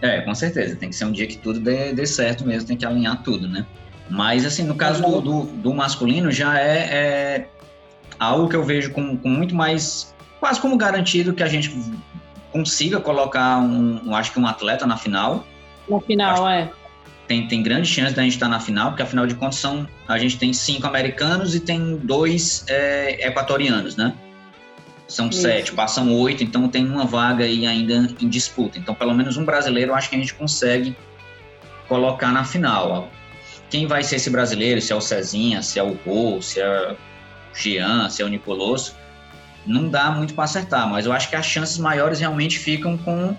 É, 0.00 0.22
com 0.22 0.34
certeza. 0.34 0.74
Tem 0.74 0.88
que 0.88 0.96
ser 0.96 1.04
um 1.04 1.12
dia 1.12 1.26
que 1.26 1.36
tudo 1.36 1.60
dê, 1.60 1.92
dê 1.92 2.06
certo 2.06 2.46
mesmo, 2.46 2.66
tem 2.66 2.76
que 2.76 2.86
alinhar 2.86 3.22
tudo, 3.22 3.46
né? 3.46 3.66
Mas, 4.08 4.46
assim, 4.46 4.62
no 4.62 4.74
caso 4.74 5.02
do, 5.02 5.20
do, 5.20 5.42
do 5.44 5.74
masculino, 5.74 6.32
já 6.32 6.58
é, 6.58 6.78
é, 6.78 7.48
algo 8.18 8.48
que 8.48 8.56
eu 8.56 8.64
vejo 8.64 8.92
com, 8.92 9.16
com, 9.16 9.28
muito 9.28 9.54
mais. 9.54 10.14
quase 10.40 10.58
como 10.58 10.76
garantido 10.76 11.34
que 11.34 11.42
a 11.42 11.48
gente 11.48 11.70
consiga 12.50 12.98
colocar 12.98 13.58
um, 13.58 14.14
acho 14.14 14.32
que 14.32 14.40
um 14.40 14.46
atleta 14.46 14.86
na 14.86 14.96
final. 14.96 15.44
Na 15.88 16.00
final, 16.00 16.46
acho, 16.46 16.48
é 16.48 16.70
tem, 17.26 17.48
tem 17.48 17.62
grande 17.62 17.88
chance 17.88 18.14
da 18.14 18.22
gente 18.22 18.34
estar 18.34 18.48
na 18.48 18.60
final, 18.60 18.90
porque 18.90 19.02
afinal 19.02 19.26
de 19.26 19.34
contas 19.34 19.56
são, 19.56 19.88
a 20.06 20.18
gente 20.18 20.38
tem 20.38 20.52
cinco 20.52 20.86
americanos 20.86 21.54
e 21.54 21.60
tem 21.60 21.96
dois 21.96 22.64
é, 22.68 23.26
equatorianos, 23.26 23.96
né? 23.96 24.14
São 25.06 25.28
Isso. 25.28 25.42
sete, 25.42 25.72
passam 25.72 26.12
oito, 26.14 26.42
então 26.42 26.68
tem 26.68 26.86
uma 26.86 27.04
vaga 27.04 27.44
aí 27.44 27.66
ainda 27.66 28.08
em 28.20 28.28
disputa. 28.28 28.78
Então, 28.78 28.94
pelo 28.94 29.14
menos 29.14 29.36
um 29.36 29.44
brasileiro, 29.44 29.90
eu 29.90 29.94
acho 29.94 30.08
que 30.08 30.16
a 30.16 30.18
gente 30.18 30.34
consegue 30.34 30.96
colocar 31.88 32.32
na 32.32 32.44
final. 32.44 33.10
Quem 33.70 33.86
vai 33.86 34.02
ser 34.02 34.16
esse 34.16 34.30
brasileiro? 34.30 34.80
Se 34.80 34.92
é 34.92 34.96
o 34.96 35.00
Cezinha, 35.00 35.62
se 35.62 35.78
é 35.78 35.82
o 35.82 35.94
Gol, 35.94 36.40
se 36.40 36.60
é 36.60 36.92
o 36.92 36.96
Jean, 37.54 38.08
se 38.08 38.22
é 38.22 38.24
o 38.24 38.28
Nicoloso, 38.28 38.94
não 39.66 39.88
dá 39.88 40.10
muito 40.10 40.34
para 40.34 40.44
acertar, 40.44 40.88
mas 40.88 41.06
eu 41.06 41.12
acho 41.12 41.28
que 41.28 41.36
as 41.36 41.46
chances 41.46 41.78
maiores 41.78 42.20
realmente 42.20 42.58
ficam 42.58 42.96
com 42.98 43.36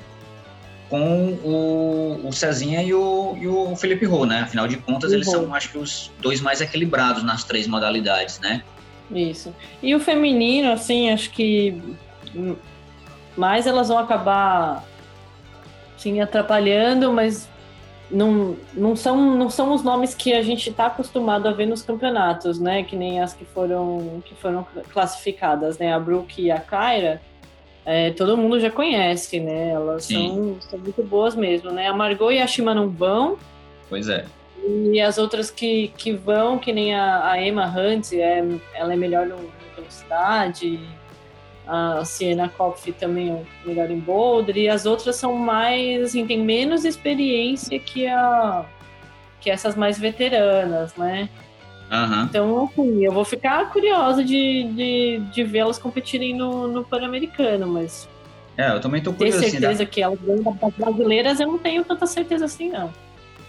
com 0.89 1.33
o, 1.43 2.27
o 2.27 2.33
Cezinha 2.33 2.83
e 2.83 2.93
o, 2.93 3.35
e 3.39 3.47
o 3.47 3.75
Felipe 3.75 4.05
Rô, 4.05 4.25
né? 4.25 4.41
Afinal 4.41 4.67
de 4.67 4.77
contas, 4.77 5.11
eles 5.11 5.29
são, 5.29 5.53
acho 5.53 5.71
que, 5.71 5.77
os 5.77 6.11
dois 6.19 6.41
mais 6.41 6.61
equilibrados 6.61 7.23
nas 7.23 7.43
três 7.43 7.67
modalidades, 7.67 8.39
né? 8.39 8.63
Isso. 9.11 9.53
E 9.81 9.93
o 9.95 9.99
feminino, 9.99 10.71
assim, 10.71 11.09
acho 11.09 11.31
que 11.31 11.81
mais 13.35 13.67
elas 13.67 13.87
vão 13.87 13.97
acabar 13.97 14.83
assim, 15.95 16.21
atrapalhando, 16.21 17.11
mas 17.11 17.49
não, 18.09 18.55
não, 18.73 18.95
são, 18.95 19.35
não 19.35 19.49
são 19.49 19.73
os 19.73 19.83
nomes 19.83 20.13
que 20.13 20.33
a 20.33 20.41
gente 20.41 20.69
está 20.69 20.85
acostumado 20.87 21.47
a 21.47 21.51
ver 21.51 21.65
nos 21.65 21.81
campeonatos, 21.81 22.59
né? 22.59 22.83
Que 22.83 22.95
nem 22.95 23.19
as 23.19 23.33
que 23.33 23.45
foram, 23.45 24.21
que 24.25 24.35
foram 24.35 24.65
classificadas, 24.91 25.77
né? 25.77 25.93
A 25.93 25.99
Brooke 25.99 26.43
e 26.43 26.51
a 26.51 26.59
Kyra, 26.59 27.21
é, 27.85 28.11
todo 28.11 28.37
mundo 28.37 28.59
já 28.59 28.71
conhece, 28.71 29.39
né? 29.39 29.69
Elas 29.69 30.05
são, 30.05 30.57
são, 30.61 30.79
muito 30.79 31.03
boas 31.03 31.35
mesmo, 31.35 31.71
né? 31.71 31.87
A 31.87 31.93
Margot 31.93 32.31
e 32.31 32.39
a 32.39 32.47
Shima 32.47 32.73
não 32.73 32.89
vão. 32.89 33.37
Pois 33.87 34.09
é. 34.09 34.25
E 34.91 34.99
as 34.99 35.17
outras 35.17 35.51
que, 35.51 35.89
que 35.97 36.11
vão, 36.11 36.57
que 36.57 36.73
nem 36.73 36.95
a, 36.95 37.31
a 37.31 37.41
Emma 37.41 37.67
Hunt, 37.67 38.13
é, 38.13 38.43
ela 38.73 38.93
é 38.93 38.95
melhor 38.95 39.27
no, 39.27 39.37
velocidade, 39.75 40.79
a 41.67 42.03
Siena 42.05 42.49
Kopf 42.49 42.87
também 42.99 43.31
é 43.31 43.43
melhor 43.67 43.89
em 43.89 43.99
boulder, 43.99 44.57
e 44.57 44.69
as 44.69 44.85
outras 44.85 45.15
são 45.15 45.33
mais, 45.33 46.03
assim, 46.03 46.25
tem 46.25 46.39
menos 46.39 46.85
experiência 46.85 47.79
que, 47.79 48.07
a, 48.07 48.65
que 49.39 49.49
essas 49.49 49.75
mais 49.75 49.99
veteranas, 49.99 50.95
né? 50.95 51.29
Uhum. 51.91 52.23
Então, 52.23 52.65
assim, 52.65 53.05
eu 53.05 53.11
vou 53.11 53.23
ficar 53.23 53.69
curiosa 53.71 54.23
de, 54.23 54.63
de, 54.73 55.19
de 55.31 55.43
vê-las 55.43 55.77
competirem 55.77 56.35
no, 56.35 56.67
no 56.67 56.83
Pan-Americano, 56.83 57.67
mas. 57.67 58.09
É, 58.57 58.71
eu 58.71 58.79
também 58.79 59.01
tô 59.01 59.13
curioso. 59.13 59.39
Ter 59.39 59.45
assim, 59.45 59.59
certeza 59.59 59.83
assim, 59.83 59.91
que 59.91 60.01
elas 60.01 60.19
ganham 60.19 60.57
das 60.61 60.73
brasileiras, 60.73 61.39
eu 61.39 61.47
não 61.47 61.57
tenho 61.57 61.83
tanta 61.83 62.05
certeza 62.05 62.45
assim, 62.45 62.69
não. 62.69 62.91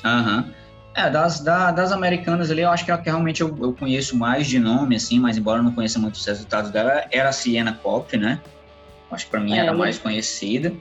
Aham. 0.04 0.44
Uhum. 0.46 0.66
É, 0.94 1.10
das, 1.10 1.40
da, 1.40 1.70
das 1.70 1.92
americanas 1.92 2.50
ali, 2.50 2.62
eu 2.62 2.70
acho 2.70 2.82
que 2.82 2.90
a 2.90 2.96
que 2.96 3.10
realmente 3.10 3.42
eu, 3.42 3.54
eu, 3.60 3.74
conheço 3.74 4.16
mais 4.16 4.46
de 4.46 4.58
nome, 4.58 4.96
assim, 4.96 5.20
mas 5.20 5.36
embora 5.36 5.58
eu 5.58 5.62
não 5.62 5.72
conheça 5.72 5.98
muito 5.98 6.14
os 6.14 6.24
resultados 6.24 6.70
dela, 6.70 7.04
era 7.10 7.28
a 7.28 7.32
Siena 7.32 7.78
Cop, 7.82 8.16
né? 8.16 8.40
Acho 9.10 9.26
que 9.26 9.30
pra 9.30 9.38
mim 9.38 9.52
é, 9.52 9.58
era 9.58 9.74
mais 9.74 9.98
conhecida. 9.98 10.72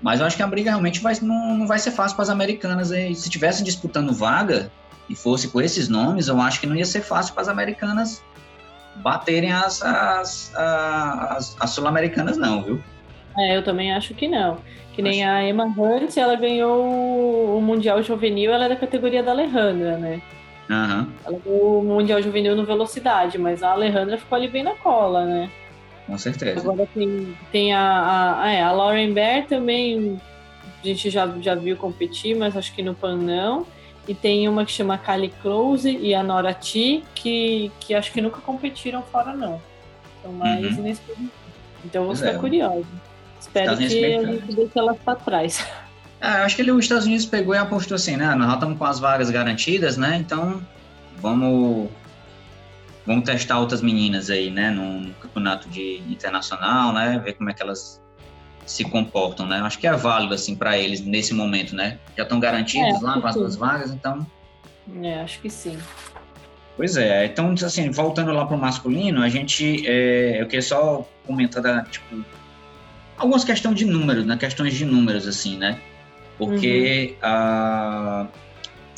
Mas 0.00 0.20
eu 0.20 0.26
acho 0.26 0.36
que 0.36 0.42
a 0.42 0.46
briga 0.46 0.70
realmente 0.70 1.00
vai, 1.00 1.14
não, 1.20 1.54
não 1.54 1.66
vai 1.66 1.78
ser 1.78 1.90
fácil 1.90 2.16
para 2.16 2.22
as 2.22 2.30
americanas. 2.30 2.90
E 2.92 3.14
se 3.14 3.28
tivessem 3.28 3.62
disputando 3.62 4.12
vaga 4.12 4.70
e 5.08 5.14
fosse 5.14 5.48
com 5.48 5.60
esses 5.60 5.88
nomes, 5.88 6.28
eu 6.28 6.40
acho 6.40 6.60
que 6.60 6.66
não 6.66 6.76
ia 6.76 6.84
ser 6.84 7.02
fácil 7.02 7.32
para 7.32 7.42
as 7.42 7.48
americanas 7.48 8.22
baterem 8.96 9.52
as, 9.52 9.82
as, 9.82 10.54
as, 10.54 11.56
as 11.58 11.70
sul-americanas, 11.70 12.36
não, 12.36 12.62
viu? 12.62 12.82
É, 13.38 13.56
eu 13.56 13.62
também 13.62 13.92
acho 13.92 14.14
que 14.14 14.26
não. 14.26 14.58
Que 14.94 15.02
nem 15.02 15.24
a 15.24 15.48
Emma 15.48 15.64
Hunt, 15.64 16.16
ela 16.16 16.34
ganhou 16.34 17.56
o 17.56 17.60
Mundial 17.60 18.02
Juvenil, 18.02 18.52
ela 18.52 18.64
é 18.64 18.68
da 18.68 18.76
categoria 18.76 19.22
da 19.22 19.30
Alejandra, 19.30 19.96
né? 19.96 20.20
Uhum. 20.68 21.06
Ela 21.24 21.38
ganhou 21.44 21.80
o 21.80 21.84
Mundial 21.84 22.20
Juvenil 22.20 22.56
no 22.56 22.64
Velocidade, 22.64 23.38
mas 23.38 23.62
a 23.62 23.70
Alejandra 23.70 24.18
ficou 24.18 24.36
ali 24.36 24.48
bem 24.48 24.64
na 24.64 24.74
cola, 24.74 25.24
né? 25.24 25.48
Com 26.06 26.18
certeza. 26.18 26.60
Agora 26.60 26.88
tem, 26.92 27.36
tem 27.52 27.72
a, 27.72 27.80
a, 27.80 28.42
a, 28.42 28.50
é, 28.50 28.62
a 28.62 28.72
Lauren 28.72 29.12
Bear 29.12 29.46
também, 29.46 30.20
a 30.82 30.86
gente 30.86 31.10
já, 31.10 31.28
já 31.40 31.54
viu 31.54 31.76
competir, 31.76 32.36
mas 32.36 32.56
acho 32.56 32.74
que 32.74 32.82
no 32.82 32.94
PAN 32.94 33.18
não. 33.18 33.66
E 34.08 34.14
tem 34.14 34.48
uma 34.48 34.64
que 34.64 34.72
chama 34.72 34.96
Kali 34.96 35.28
Close 35.42 35.94
e 35.94 36.14
a 36.14 36.22
Nora 36.22 36.54
T, 36.54 37.04
que, 37.14 37.70
que 37.78 37.94
acho 37.94 38.10
que 38.10 38.22
nunca 38.22 38.40
competiram 38.40 39.02
fora, 39.02 39.34
não. 39.34 39.60
São 40.22 40.32
mais 40.32 40.78
uhum. 40.78 41.28
Então 41.84 42.02
eu 42.02 42.06
vou 42.06 42.16
ficar 42.16 42.30
é. 42.30 42.38
curiosa. 42.38 42.86
Espero 43.38 43.76
que 43.76 43.84
a 43.84 43.88
gente 43.88 44.54
deixe 44.54 44.78
elas 44.78 44.96
para 45.04 45.14
trás. 45.14 45.64
Eu 46.20 46.26
acho 46.42 46.56
que 46.56 46.62
ele, 46.62 46.70
os 46.70 46.84
Estados 46.84 47.04
Unidos 47.04 47.26
pegou 47.26 47.54
e 47.54 47.58
apostou 47.58 47.96
assim, 47.96 48.16
né? 48.16 48.34
Nós 48.34 48.48
já 48.48 48.54
estamos 48.54 48.78
com 48.78 48.84
as 48.86 48.98
vagas 48.98 49.30
garantidas, 49.30 49.98
né? 49.98 50.16
Então 50.16 50.62
vamos 51.18 51.90
vamos 53.06 53.24
testar 53.24 53.58
outras 53.58 53.82
meninas 53.82 54.30
aí, 54.30 54.50
né? 54.50 54.70
Num 54.70 55.12
campeonato 55.20 55.68
de 55.68 56.02
internacional, 56.08 56.94
né? 56.94 57.20
Ver 57.22 57.34
como 57.34 57.50
é 57.50 57.52
que 57.52 57.62
elas 57.62 58.02
se 58.68 58.84
comportam, 58.84 59.46
né? 59.46 59.60
Acho 59.60 59.78
que 59.78 59.86
é 59.86 59.92
válido 59.92 60.34
assim 60.34 60.54
para 60.54 60.78
eles 60.78 61.00
nesse 61.00 61.32
momento, 61.32 61.74
né? 61.74 61.98
Já 62.16 62.22
estão 62.22 62.38
garantidos 62.38 63.02
é, 63.02 63.04
lá 63.04 63.20
com 63.20 63.26
as 63.26 63.34
duas 63.34 63.56
vagas, 63.56 63.90
então. 63.90 64.26
É, 65.02 65.20
acho 65.20 65.40
que 65.40 65.48
sim. 65.48 65.78
Pois 66.76 66.96
é, 66.96 67.24
então 67.24 67.52
assim, 67.64 67.90
voltando 67.90 68.30
lá 68.30 68.46
para 68.46 68.56
o 68.56 68.60
masculino, 68.60 69.22
a 69.22 69.28
gente, 69.28 69.84
é, 69.86 70.40
eu 70.40 70.46
queria 70.46 70.62
só 70.62 71.08
comentar 71.26 71.62
da, 71.62 71.82
tipo, 71.82 72.24
algumas 73.16 73.42
questões 73.42 73.76
de 73.76 73.84
números, 73.84 74.24
né? 74.26 74.36
Questões 74.36 74.74
de 74.74 74.84
números, 74.84 75.26
assim, 75.26 75.56
né? 75.56 75.80
Porque 76.36 77.16
uhum. 77.16 77.28
a, 77.28 78.26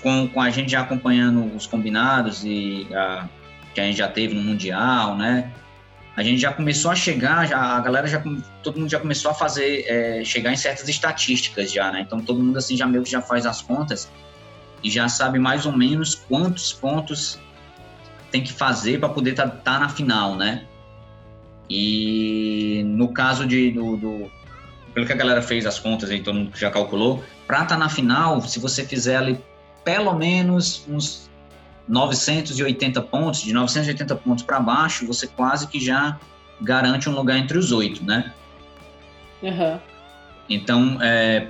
com, 0.03 0.29
com 0.29 0.41
a 0.41 0.51
gente 0.51 0.73
já 0.73 0.81
acompanhando 0.81 1.57
os 1.57 1.67
combinados 1.67 2.45
e 2.45 2.87
a, 2.93 3.29
que 3.73 3.81
a 3.81 3.85
gente 3.85 3.97
já 3.97 4.09
teve 4.09 4.35
no 4.35 4.43
Mundial, 4.43 5.17
né? 5.17 5.51
A 6.17 6.23
gente 6.23 6.41
já 6.41 6.53
começou 6.53 6.91
a 6.91 6.95
chegar, 6.95 7.47
já, 7.47 7.59
a 7.59 7.81
galera 7.81 8.07
já, 8.07 8.23
todo 8.63 8.79
mundo 8.79 8.91
já 8.91 8.99
começou 8.99 9.31
a 9.31 9.35
fazer, 9.35 9.85
é, 9.87 10.25
chegar 10.25 10.53
em 10.53 10.57
certas 10.57 10.89
estatísticas 10.89 11.73
já, 11.73 11.91
né? 11.93 12.01
Então 12.01 12.21
todo 12.21 12.43
mundo 12.43 12.57
assim 12.59 12.77
já 12.77 12.87
meio 12.87 13.03
que 13.03 13.11
já 13.11 13.23
faz 13.23 13.47
as 13.47 13.63
contas 13.63 14.11
e 14.83 14.91
já 14.91 15.09
sabe 15.09 15.39
mais 15.39 15.67
ou 15.67 15.73
menos 15.73 16.15
quantos 16.15 16.73
pontos 16.73 17.39
tem 18.31 18.43
que 18.43 18.53
fazer 18.53 18.99
para 18.99 19.09
poder 19.09 19.31
estar 19.31 19.49
tá, 19.49 19.57
tá 19.57 19.79
na 19.79 19.89
final, 19.89 20.37
né? 20.37 20.67
E 21.69 22.83
no 22.85 23.13
caso 23.13 23.47
de, 23.47 23.71
do, 23.71 23.97
do, 23.97 24.31
pelo 24.93 25.07
que 25.07 25.13
a 25.13 25.17
galera 25.17 25.41
fez 25.41 25.65
as 25.67 25.79
contas 25.79 26.11
aí, 26.11 26.21
todo 26.21 26.35
mundo 26.35 26.51
já 26.57 26.71
calculou, 26.71 27.23
para 27.47 27.63
estar 27.63 27.77
tá 27.77 27.79
na 27.79 27.89
final, 27.89 28.41
se 28.43 28.59
você 28.59 28.85
fizer 28.85 29.17
ali 29.17 29.39
pelo 29.85 30.13
menos 30.15 30.85
uns 30.89 31.30
980 31.91 33.03
pontos, 33.03 33.43
de 33.43 33.53
980 33.53 34.15
pontos 34.17 34.45
para 34.45 34.61
baixo, 34.61 35.07
você 35.07 35.27
quase 35.27 35.67
que 35.67 35.85
já 35.85 36.19
garante 36.61 37.09
um 37.09 37.13
lugar 37.13 37.37
entre 37.37 37.59
os 37.59 37.73
oito, 37.73 38.05
né? 38.05 38.33
Uhum. 39.43 39.79
Então, 40.49 40.99
é, 41.03 41.49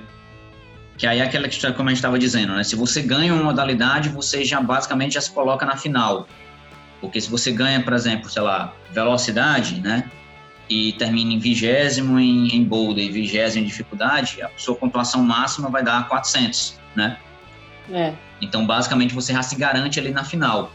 que 0.97 1.05
aí 1.05 1.19
é 1.19 1.23
aquela 1.23 1.47
questão 1.47 1.71
como 1.73 1.89
a 1.89 1.91
gente 1.91 1.99
estava 1.99 2.17
dizendo, 2.17 2.53
né? 2.53 2.63
Se 2.63 2.75
você 2.75 3.03
ganha 3.03 3.33
uma 3.33 3.43
modalidade, 3.43 4.09
você 4.09 4.43
já 4.43 4.59
basicamente 4.59 5.13
já 5.13 5.21
se 5.21 5.31
coloca 5.31 5.63
na 5.63 5.77
final. 5.77 6.27
Porque 6.99 7.21
se 7.21 7.29
você 7.29 7.51
ganha, 7.51 7.81
por 7.83 7.93
exemplo, 7.93 8.29
sei 8.29 8.41
lá, 8.41 8.73
velocidade, 8.91 9.79
né? 9.79 10.09
E 10.67 10.93
termina 10.93 11.33
em 11.33 11.39
vigésimo 11.39 12.19
em, 12.19 12.55
em 12.55 12.63
boulder 12.63 13.03
e 13.05 13.11
vigésimo 13.11 13.63
em 13.63 13.67
dificuldade, 13.67 14.41
a 14.41 14.49
sua 14.57 14.73
pontuação 14.73 15.23
máxima 15.23 15.69
vai 15.69 15.83
dar 15.83 16.07
400, 16.07 16.79
né? 16.95 17.17
É. 17.91 18.13
Então, 18.41 18.65
basicamente, 18.65 19.13
você 19.13 19.33
já 19.33 19.43
se 19.43 19.55
garante 19.55 19.99
ali 19.99 20.11
na 20.11 20.23
final. 20.23 20.71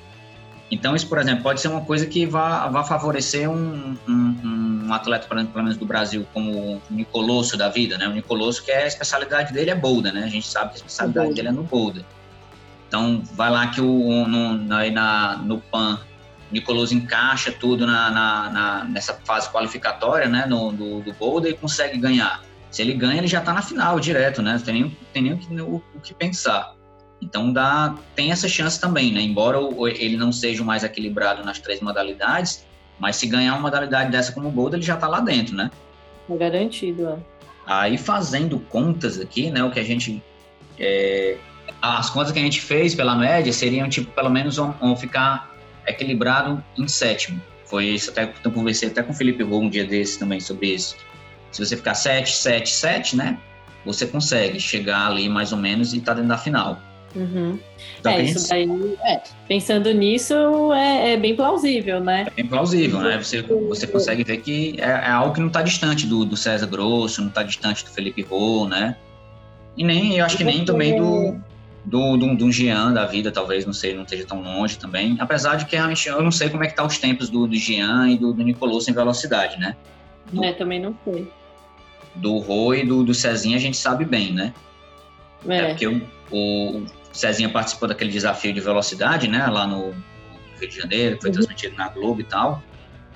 Então, 0.70 0.96
isso, 0.96 1.09
por 1.09 1.18
exemplo, 1.18 1.42
pode 1.42 1.61
ser 1.61 1.68
uma 1.68 1.83
coisa 1.83 2.07
que 2.07 2.26
vá, 2.26 2.68
vá 2.68 2.83
favorecer 2.83 3.48
um, 3.48 3.96
um, 4.09 4.85
um 4.87 4.92
atleta, 4.92 5.29
pelo 5.29 5.44
menos 5.55 5.76
do 5.76 5.87
Brasil, 5.87 6.26
como 6.33 6.76
o 6.76 6.83
Nicolosso 6.90 7.57
da 7.57 7.68
vida, 7.68 7.96
né? 7.96 8.09
O 8.09 8.12
Nicolosso, 8.12 8.64
que 8.64 8.72
é 8.72 8.83
a 8.83 8.87
especialidade 8.87 9.52
dele 9.52 9.70
é 9.70 9.74
boulder, 9.74 10.12
né? 10.12 10.24
A 10.24 10.29
gente 10.29 10.46
sabe 10.46 10.70
que 10.70 10.74
a 10.74 10.76
especialidade 10.79 11.35
dele 11.35 11.48
é 11.48 11.52
no 11.52 11.62
boulder. 11.62 12.05
Então, 12.88 13.22
vai 13.33 13.50
lá 13.50 13.68
que 13.68 13.81
o, 13.81 14.26
no, 14.26 14.59
na, 14.59 15.37
no 15.37 15.61
PAN 15.61 16.00
Nicolas 16.50 16.92
encaixa 16.92 17.52
tudo 17.52 17.87
na, 17.87 18.11
na, 18.11 18.50
na, 18.50 18.85
nessa 18.85 19.14
fase 19.24 19.50
qualificatória, 19.50 20.29
né, 20.29 20.46
no, 20.46 20.72
do, 20.72 21.00
do 21.00 21.12
Boulder 21.12 21.52
e 21.52 21.57
consegue 21.57 21.98
ganhar. 21.98 22.42
Se 22.70 22.83
ele 22.83 22.94
ganha, 22.94 23.18
ele 23.18 23.26
já 23.26 23.38
está 23.40 23.52
na 23.52 23.62
final 23.62 23.98
direto, 23.98 24.42
né? 24.42 24.52
Não 24.52 24.61
tem 24.61 24.74
nem, 24.74 24.96
tem 25.12 25.22
nem 25.22 25.33
o, 25.33 25.66
o, 25.66 25.83
o, 25.94 26.00
que 26.00 26.14
pensar. 26.14 26.74
Então 27.20 27.52
dá, 27.52 27.94
tem 28.14 28.31
essa 28.31 28.48
chance 28.48 28.81
também, 28.81 29.12
né? 29.12 29.20
Embora 29.20 29.59
ele 29.98 30.16
não 30.16 30.31
seja 30.31 30.62
o 30.62 30.66
mais 30.66 30.85
equilibrado 30.85 31.44
nas 31.44 31.59
três 31.59 31.81
modalidades, 31.81 32.64
mas 32.98 33.16
se 33.16 33.26
ganhar 33.26 33.55
uma 33.55 33.62
modalidade 33.62 34.11
dessa 34.11 34.33
como 34.33 34.48
o 34.48 34.50
Boulder, 34.50 34.79
ele 34.79 34.87
já 34.87 34.94
está 34.94 35.09
lá 35.09 35.20
dentro, 35.20 35.55
né? 35.55 35.70
É 36.29 36.37
garantido, 36.37 37.09
é. 37.09 37.18
Aí 37.66 37.98
fazendo 37.98 38.61
contas 38.61 39.18
aqui, 39.18 39.50
né? 39.50 39.64
O 39.64 39.70
que 39.70 39.81
a 39.81 39.85
gente 39.85 40.22
é, 40.79 41.37
as 41.81 42.11
contas 42.11 42.33
que 42.33 42.38
a 42.38 42.42
gente 42.42 42.61
fez 42.61 42.94
pela 42.94 43.16
média 43.16 43.52
seriam 43.52 43.88
tipo 43.88 44.11
pelo 44.12 44.31
menos 44.31 44.57
vão, 44.57 44.72
vão 44.72 44.96
ficar 44.96 45.55
equilibrado 45.87 46.62
em 46.76 46.87
sétimo. 46.87 47.40
Foi 47.64 47.87
isso, 47.87 48.11
até 48.11 48.33
eu 48.44 48.52
conversei 48.52 48.88
até 48.88 49.02
com 49.02 49.12
o 49.12 49.14
Felipe 49.14 49.42
Rô 49.42 49.59
um 49.59 49.68
dia 49.68 49.85
desse 49.85 50.18
também 50.18 50.38
sobre 50.38 50.74
isso. 50.74 50.96
Se 51.50 51.64
você 51.64 51.76
ficar 51.76 51.94
7, 51.94 52.31
7, 52.31 52.68
7, 52.68 53.16
né? 53.16 53.38
Você 53.85 54.07
consegue 54.07 54.61
chegar 54.61 55.07
ali 55.07 55.29
mais 55.29 55.52
ou 55.52 55.59
menos 55.59 55.94
e 55.94 56.00
tá 56.00 56.12
dentro 56.12 56.29
da 56.29 56.38
final. 56.38 56.81
Uhum. 57.16 57.59
Então, 57.98 58.12
é, 58.12 58.22
isso 58.22 58.48
daí, 58.50 58.68
é, 59.02 59.22
pensando 59.48 59.90
nisso, 59.92 60.35
é, 60.74 61.14
é, 61.14 61.16
bem 61.16 61.35
plausível, 61.35 61.98
né? 61.98 62.26
É 62.26 62.31
bem 62.31 62.46
plausível, 62.46 63.00
né? 63.00 63.16
Você, 63.16 63.40
você 63.40 63.87
consegue 63.87 64.22
ver 64.22 64.37
que 64.38 64.76
é, 64.79 64.85
é 64.85 65.11
algo 65.11 65.33
que 65.33 65.40
não 65.40 65.46
está 65.46 65.62
distante 65.62 66.07
do, 66.07 66.26
do 66.26 66.37
César 66.37 66.66
Grosso, 66.66 67.22
não 67.22 67.29
está 67.29 67.42
distante 67.42 67.85
do 67.85 67.90
Felipe 67.90 68.20
Rô, 68.20 68.68
né? 68.68 68.96
E 69.76 69.83
nem, 69.83 70.18
eu 70.18 70.26
acho 70.26 70.37
que 70.37 70.44
nem 70.44 70.64
também 70.64 70.96
do, 70.96 71.40
do, 71.85 72.16
do, 72.18 72.37
do 72.37 72.52
Jean 72.52 72.92
da 72.92 73.07
vida, 73.07 73.33
talvez, 73.33 73.64
não 73.64 73.72
sei, 73.72 73.94
não 73.94 74.02
esteja 74.02 74.26
tão 74.26 74.42
longe 74.42 74.79
também. 74.79 75.16
Apesar 75.18 75.57
de 75.57 75.64
que 75.64 75.74
realmente 75.74 76.07
eu 76.07 76.22
não 76.22 76.31
sei 76.31 76.50
como 76.50 76.64
é 76.64 76.66
que 76.66 76.76
tá 76.76 76.85
os 76.85 76.98
tempos 76.98 77.31
do, 77.31 77.46
do 77.46 77.57
Jean 77.57 78.11
e 78.11 78.18
do, 78.18 78.33
do 78.35 78.42
Nicoloso 78.42 78.90
em 78.90 78.94
velocidade, 78.94 79.59
né? 79.59 79.74
Do, 80.31 80.44
é, 80.44 80.52
também 80.52 80.81
não 80.81 80.94
sei. 81.05 81.26
Do 82.14 82.38
Rô 82.38 82.74
e 82.74 82.85
do, 82.85 83.02
do 83.02 83.14
Cezinha 83.14 83.57
a 83.57 83.61
gente 83.61 83.76
sabe 83.76 84.05
bem, 84.05 84.33
né? 84.33 84.52
É, 85.48 85.57
é 85.59 85.68
porque 85.68 85.87
o, 85.87 86.02
o 86.31 86.87
Cezinha 87.16 87.48
participou 87.48 87.88
daquele 87.88 88.11
desafio 88.11 88.52
de 88.52 88.61
velocidade, 88.61 89.29
né? 89.29 89.46
Lá 89.46 89.66
no 89.66 89.94
Rio 90.61 90.68
de 90.68 90.76
Janeiro, 90.76 91.18
foi 91.20 91.31
uhum. 91.31 91.35
transmitido 91.35 91.76
na 91.76 91.88
Globo 91.88 92.20
e 92.20 92.24
tal. 92.24 92.62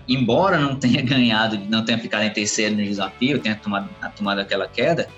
Embora 0.09 0.59
não 0.59 0.77
tenha 0.77 1.03
ganhado, 1.03 1.59
não 1.69 1.85
tenha 1.85 1.99
ficado 1.99 2.23
em 2.23 2.31
terceiro 2.31 2.75
no 2.75 2.83
desafio, 2.83 3.39
tenha 3.39 3.57
tomado, 3.57 3.89
tomado 4.17 4.41
aquela 4.41 4.67
queda, 4.67 5.09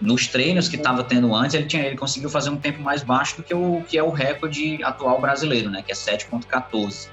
nos 0.00 0.26
treinos 0.26 0.68
que 0.68 0.76
estava 0.76 1.04
tendo 1.04 1.34
antes, 1.34 1.54
ele, 1.54 1.66
tinha, 1.66 1.84
ele 1.84 1.96
conseguiu 1.96 2.30
fazer 2.30 2.50
um 2.50 2.56
tempo 2.56 2.80
mais 2.80 3.02
baixo 3.02 3.36
do 3.36 3.42
que 3.42 3.54
o 3.54 3.82
que 3.86 3.98
é 3.98 4.02
o 4.02 4.10
recorde 4.10 4.82
atual 4.82 5.20
brasileiro, 5.20 5.70
né? 5.70 5.82
Que 5.82 5.92
é 5.92 5.94
7.14. 5.94 7.08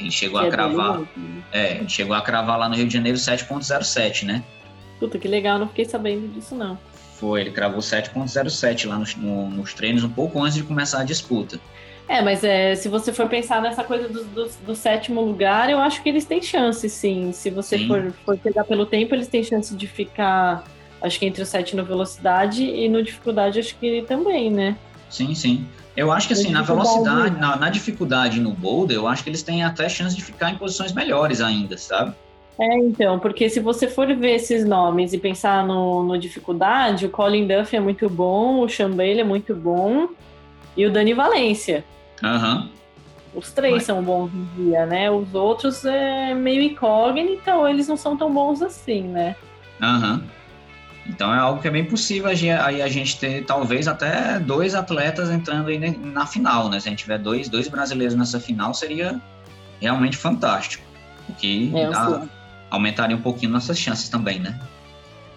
Ele 0.00 0.10
chegou 0.10 0.40
que 0.40 0.46
a 0.46 0.48
é 0.48 0.50
cravar. 0.50 0.98
Né? 0.98 1.06
É, 1.52 1.76
ele 1.76 1.88
chegou 1.88 2.16
a 2.16 2.22
cravar 2.22 2.58
lá 2.58 2.68
no 2.68 2.74
Rio 2.74 2.86
de 2.86 2.92
Janeiro 2.92 3.18
7.07, 3.18 4.24
né? 4.24 4.42
Puta, 4.98 5.18
que 5.18 5.28
legal, 5.28 5.58
não 5.58 5.68
fiquei 5.68 5.84
sabendo 5.84 6.28
disso, 6.28 6.54
não. 6.54 6.78
Foi, 7.22 7.40
ele 7.40 7.52
cravou 7.52 7.78
7.07 7.78 8.88
lá 8.88 8.98
nos, 8.98 9.14
no, 9.14 9.48
nos 9.48 9.72
treinos, 9.72 10.02
um 10.02 10.08
pouco 10.08 10.42
antes 10.42 10.56
de 10.56 10.64
começar 10.64 11.02
a 11.02 11.04
disputa. 11.04 11.60
É, 12.08 12.20
mas 12.20 12.42
é, 12.42 12.74
se 12.74 12.88
você 12.88 13.12
for 13.12 13.28
pensar 13.28 13.62
nessa 13.62 13.84
coisa 13.84 14.08
do, 14.08 14.24
do, 14.24 14.50
do, 14.66 14.74
sétimo 14.74 15.20
lugar, 15.20 15.70
eu 15.70 15.78
acho 15.78 16.02
que 16.02 16.08
eles 16.08 16.24
têm 16.24 16.42
chance, 16.42 16.88
sim. 16.88 17.30
Se 17.30 17.48
você 17.48 17.78
sim. 17.78 17.86
For, 17.86 18.12
for 18.24 18.36
pegar 18.36 18.64
pelo 18.64 18.84
tempo, 18.84 19.14
eles 19.14 19.28
têm 19.28 19.44
chance 19.44 19.72
de 19.72 19.86
ficar 19.86 20.64
acho 21.00 21.16
que 21.16 21.24
entre 21.24 21.44
o 21.44 21.46
7 21.46 21.76
no 21.76 21.84
velocidade 21.84 22.64
e 22.64 22.88
no 22.88 23.00
dificuldade 23.00 23.60
acho 23.60 23.76
que 23.76 24.02
também, 24.02 24.50
né? 24.50 24.76
Sim, 25.08 25.32
sim. 25.32 25.64
Eu 25.96 26.10
acho 26.10 26.26
que 26.26 26.32
assim, 26.32 26.50
na 26.50 26.62
velocidade, 26.62 27.38
na, 27.38 27.54
na 27.54 27.70
dificuldade 27.70 28.40
no 28.40 28.50
boulder, 28.50 28.96
eu 28.96 29.06
acho 29.06 29.22
que 29.22 29.30
eles 29.30 29.44
têm 29.44 29.62
até 29.62 29.88
chance 29.88 30.16
de 30.16 30.24
ficar 30.24 30.50
em 30.50 30.56
posições 30.56 30.92
melhores 30.92 31.40
ainda, 31.40 31.78
sabe? 31.78 32.16
É, 32.58 32.78
então, 32.78 33.18
porque 33.18 33.48
se 33.48 33.60
você 33.60 33.88
for 33.88 34.06
ver 34.14 34.36
esses 34.36 34.64
nomes 34.64 35.12
e 35.12 35.18
pensar 35.18 35.66
no, 35.66 36.02
no 36.02 36.18
dificuldade, 36.18 37.06
o 37.06 37.10
Colin 37.10 37.46
Duff 37.46 37.74
é 37.74 37.80
muito 37.80 38.08
bom, 38.08 38.60
o 38.60 38.68
Chambele 38.68 39.20
é 39.20 39.24
muito 39.24 39.54
bom 39.54 40.08
e 40.76 40.86
o 40.86 40.92
Dani 40.92 41.14
Valência. 41.14 41.84
Aham. 42.22 42.56
Uhum. 42.56 42.82
Os 43.34 43.50
três 43.50 43.74
Mas... 43.74 43.84
são 43.84 44.02
bons 44.02 44.30
no 44.30 44.44
dia, 44.56 44.84
né? 44.84 45.10
Os 45.10 45.34
outros 45.34 45.86
é 45.86 46.34
meio 46.34 46.60
incógnita 46.60 47.54
ou 47.54 47.66
eles 47.66 47.88
não 47.88 47.96
são 47.96 48.14
tão 48.14 48.32
bons 48.32 48.60
assim, 48.60 49.02
né? 49.04 49.34
Aham. 49.80 50.14
Uhum. 50.14 50.42
Então 51.04 51.34
é 51.34 51.38
algo 51.38 51.60
que 51.60 51.66
é 51.66 51.70
bem 51.70 51.84
possível 51.84 52.30
aí 52.30 52.80
a 52.80 52.88
gente 52.88 53.18
ter 53.18 53.44
talvez 53.44 53.88
até 53.88 54.38
dois 54.38 54.72
atletas 54.72 55.30
entrando 55.30 55.68
aí 55.68 55.78
na 55.78 56.26
final, 56.26 56.68
né? 56.68 56.78
Se 56.78 56.88
a 56.88 56.90
gente 56.90 57.00
tiver 57.00 57.18
dois, 57.18 57.48
dois 57.48 57.66
brasileiros 57.66 58.14
nessa 58.14 58.38
final, 58.38 58.72
seria 58.72 59.20
realmente 59.80 60.16
fantástico. 60.16 60.84
Porque 61.26 61.70
é, 61.74 61.86
a, 61.86 62.22
aumentaria 62.72 63.14
um 63.14 63.20
pouquinho 63.20 63.52
nossas 63.52 63.78
chances 63.78 64.08
também, 64.08 64.40
né? 64.40 64.58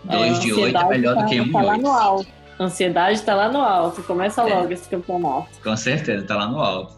É, 0.07 0.17
dois 0.17 0.37
é, 0.37 0.41
de 0.41 0.53
oito 0.53 0.77
é 0.77 0.87
melhor 0.87 1.15
tá, 1.15 1.21
do 1.21 1.29
que 1.29 1.41
um 1.41 1.51
tá 1.51 1.61
de 1.61 1.67
oito. 1.67 2.27
A 2.57 2.63
ansiedade 2.63 3.19
está 3.19 3.35
lá 3.35 3.51
no 3.51 3.59
alto, 3.59 4.01
começa 4.03 4.41
é. 4.41 4.55
logo 4.55 4.71
esse 4.71 4.87
campeonato. 4.87 5.49
Com 5.61 5.75
certeza, 5.75 6.21
está 6.21 6.35
lá 6.37 6.47
no 6.47 6.59
alto. 6.59 6.95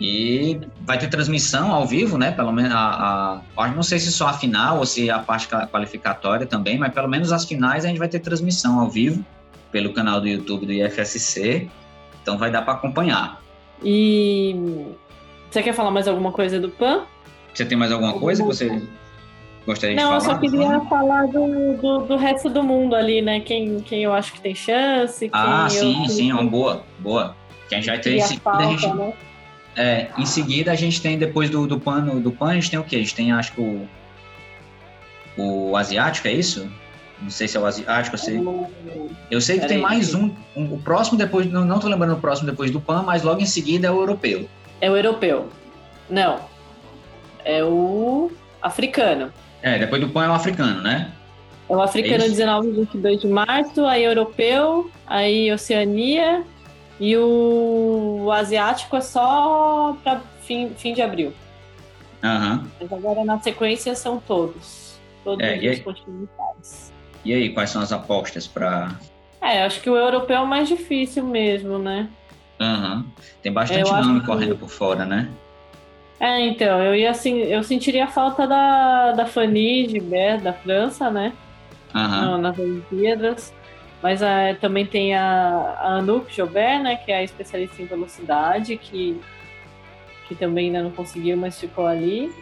E 0.00 0.60
vai 0.80 0.98
ter 0.98 1.06
transmissão 1.08 1.72
ao 1.72 1.86
vivo, 1.86 2.18
né? 2.18 2.32
Pelo 2.32 2.50
menos 2.50 2.72
a, 2.74 3.40
a, 3.56 3.68
não 3.68 3.84
sei 3.84 4.00
se 4.00 4.10
só 4.10 4.26
a 4.26 4.32
final 4.32 4.78
ou 4.78 4.84
se 4.84 5.08
a 5.08 5.20
parte 5.20 5.46
qualificatória 5.70 6.44
também, 6.44 6.76
mas 6.76 6.92
pelo 6.92 7.08
menos 7.08 7.30
as 7.30 7.44
finais 7.44 7.84
a 7.84 7.88
gente 7.88 7.98
vai 7.98 8.08
ter 8.08 8.18
transmissão 8.18 8.80
ao 8.80 8.90
vivo 8.90 9.24
pelo 9.70 9.92
canal 9.92 10.20
do 10.20 10.26
YouTube 10.26 10.66
do 10.66 10.72
IFSC. 10.72 11.70
Então 12.20 12.36
vai 12.36 12.50
dar 12.50 12.62
para 12.62 12.74
acompanhar. 12.74 13.40
E 13.84 14.86
você 15.48 15.62
quer 15.62 15.72
falar 15.72 15.92
mais 15.92 16.08
alguma 16.08 16.32
coisa 16.32 16.58
do 16.58 16.68
PAN? 16.68 17.04
Você 17.54 17.64
tem 17.64 17.78
mais 17.78 17.92
alguma 17.92 18.14
coisa 18.14 18.42
que 18.42 18.48
você 18.48 18.82
gostaria 19.66 19.96
não, 19.96 20.02
de 20.02 20.08
falar? 20.08 20.20
Não, 20.20 20.26
eu 20.26 20.34
só 20.34 20.38
queria 20.38 20.80
falar 20.88 21.26
do, 21.26 21.76
do, 21.76 21.98
do, 22.06 22.16
resto 22.16 22.48
do 22.48 22.62
mundo 22.62 22.94
ali, 22.94 23.22
né? 23.22 23.40
Quem, 23.40 23.80
quem 23.80 24.02
eu 24.02 24.12
acho 24.12 24.32
que 24.32 24.40
tem 24.40 24.54
chance. 24.54 25.28
ah, 25.32 25.68
sim, 25.68 26.06
sim, 26.08 26.32
uma 26.32 26.44
boa, 26.44 26.84
boa. 26.98 27.36
Quem 27.68 27.82
já 27.82 27.98
tem 27.98 28.18
esse. 28.18 28.38
Falta, 28.38 28.64
gente... 28.64 28.86
né? 28.88 29.12
É, 29.74 30.08
em 30.18 30.26
seguida 30.26 30.70
a 30.70 30.74
gente 30.74 31.00
tem, 31.00 31.18
depois 31.18 31.48
do, 31.48 31.66
do 31.66 31.80
pano 31.80 32.20
do 32.20 32.30
pano, 32.30 32.52
a 32.52 32.54
gente 32.54 32.70
tem 32.70 32.78
o 32.78 32.84
quê? 32.84 32.96
A 32.96 32.98
gente 32.98 33.14
tem, 33.14 33.32
acho 33.32 33.52
que 33.52 33.60
o, 33.60 33.88
o 35.38 35.76
asiático, 35.76 36.28
é 36.28 36.32
isso? 36.32 36.70
Não 37.22 37.30
sei 37.30 37.46
se 37.46 37.56
é 37.56 37.60
o 37.60 37.64
asiático, 37.64 38.16
eu 38.16 38.18
sei. 38.18 38.40
Eu 39.30 39.40
sei 39.40 39.60
que 39.60 39.68
tem 39.68 39.78
mais 39.78 40.12
um, 40.12 40.30
um, 40.56 40.74
O 40.74 40.78
próximo 40.78 41.16
depois, 41.16 41.46
não, 41.46 41.64
não 41.64 41.78
tô 41.78 41.88
lembrando 41.88 42.14
o 42.14 42.20
próximo 42.20 42.50
depois 42.50 42.70
do 42.70 42.80
PAN, 42.80 43.02
mas 43.02 43.22
logo 43.22 43.40
em 43.40 43.46
seguida 43.46 43.86
é 43.86 43.90
o 43.90 44.00
europeu. 44.00 44.48
É 44.80 44.90
o 44.90 44.96
europeu. 44.96 45.48
Não. 46.10 46.40
É 47.44 47.62
o 47.64 48.30
africano. 48.60 49.32
É, 49.62 49.78
depois 49.78 50.00
do 50.00 50.08
PAN 50.08 50.26
é 50.26 50.28
o 50.28 50.32
africano, 50.32 50.82
né? 50.82 51.12
É 51.68 51.76
o 51.76 51.80
africano 51.80 52.24
é 52.24 52.28
19 52.28 52.68
e 52.68 52.72
22 52.72 53.20
de 53.20 53.28
março, 53.28 53.86
aí 53.86 54.04
europeu, 54.04 54.90
aí 55.06 55.50
Oceania, 55.52 56.44
e 57.00 57.16
o, 57.16 58.30
asiático 58.32 58.96
é 58.96 59.00
só 59.00 59.96
para 60.02 60.20
fim, 60.42 60.70
fim 60.76 60.92
de 60.92 61.02
abril. 61.02 61.32
Uhum. 62.22 62.68
Mas 62.80 62.92
agora 62.92 63.24
na 63.24 63.40
sequência 63.40 63.94
são 63.94 64.18
todos. 64.20 65.00
Todos 65.24 65.44
é, 65.44 65.56
os 65.56 65.80
continentais. 65.80 66.92
E 67.24 67.32
aí, 67.32 67.50
quais 67.50 67.70
são 67.70 67.80
as 67.80 67.92
apostas 67.92 68.46
para. 68.46 68.96
É, 69.40 69.64
acho 69.64 69.80
que 69.80 69.90
o 69.90 69.96
europeu 69.96 70.36
é 70.36 70.40
o 70.40 70.46
mais 70.46 70.68
difícil 70.68 71.24
mesmo, 71.24 71.78
né? 71.78 72.08
Uhum. 72.60 73.04
Tem 73.42 73.52
bastante 73.52 73.90
eu 73.90 73.96
nome 73.96 74.20
correndo 74.24 74.54
que... 74.54 74.60
por 74.60 74.68
fora, 74.68 75.04
né? 75.04 75.28
É, 76.22 76.38
então, 76.38 76.80
eu 76.80 76.94
ia 76.94 77.10
assim, 77.10 77.40
eu 77.40 77.64
sentiria 77.64 78.04
a 78.04 78.06
falta 78.06 78.46
da, 78.46 79.10
da 79.10 79.26
Fanny 79.26 79.88
Gilbert, 79.88 80.40
da 80.40 80.52
França, 80.52 81.10
né? 81.10 81.32
Uhum. 81.92 82.38
nas 82.38 82.56
Olimpíadas. 82.56 83.52
Mas 84.00 84.22
uh, 84.22 84.56
também 84.60 84.86
tem 84.86 85.16
a, 85.16 85.76
a 85.80 85.96
Anouk 85.96 86.32
Jobert, 86.32 86.80
né, 86.80 86.94
que 86.94 87.10
é 87.10 87.16
a 87.16 87.22
especialista 87.24 87.82
em 87.82 87.86
velocidade, 87.86 88.76
que, 88.76 89.20
que 90.28 90.36
também 90.36 90.66
ainda 90.66 90.84
não 90.84 90.92
conseguiu, 90.92 91.36
mas 91.36 91.58
ficou 91.58 91.88
ali. 91.88 92.32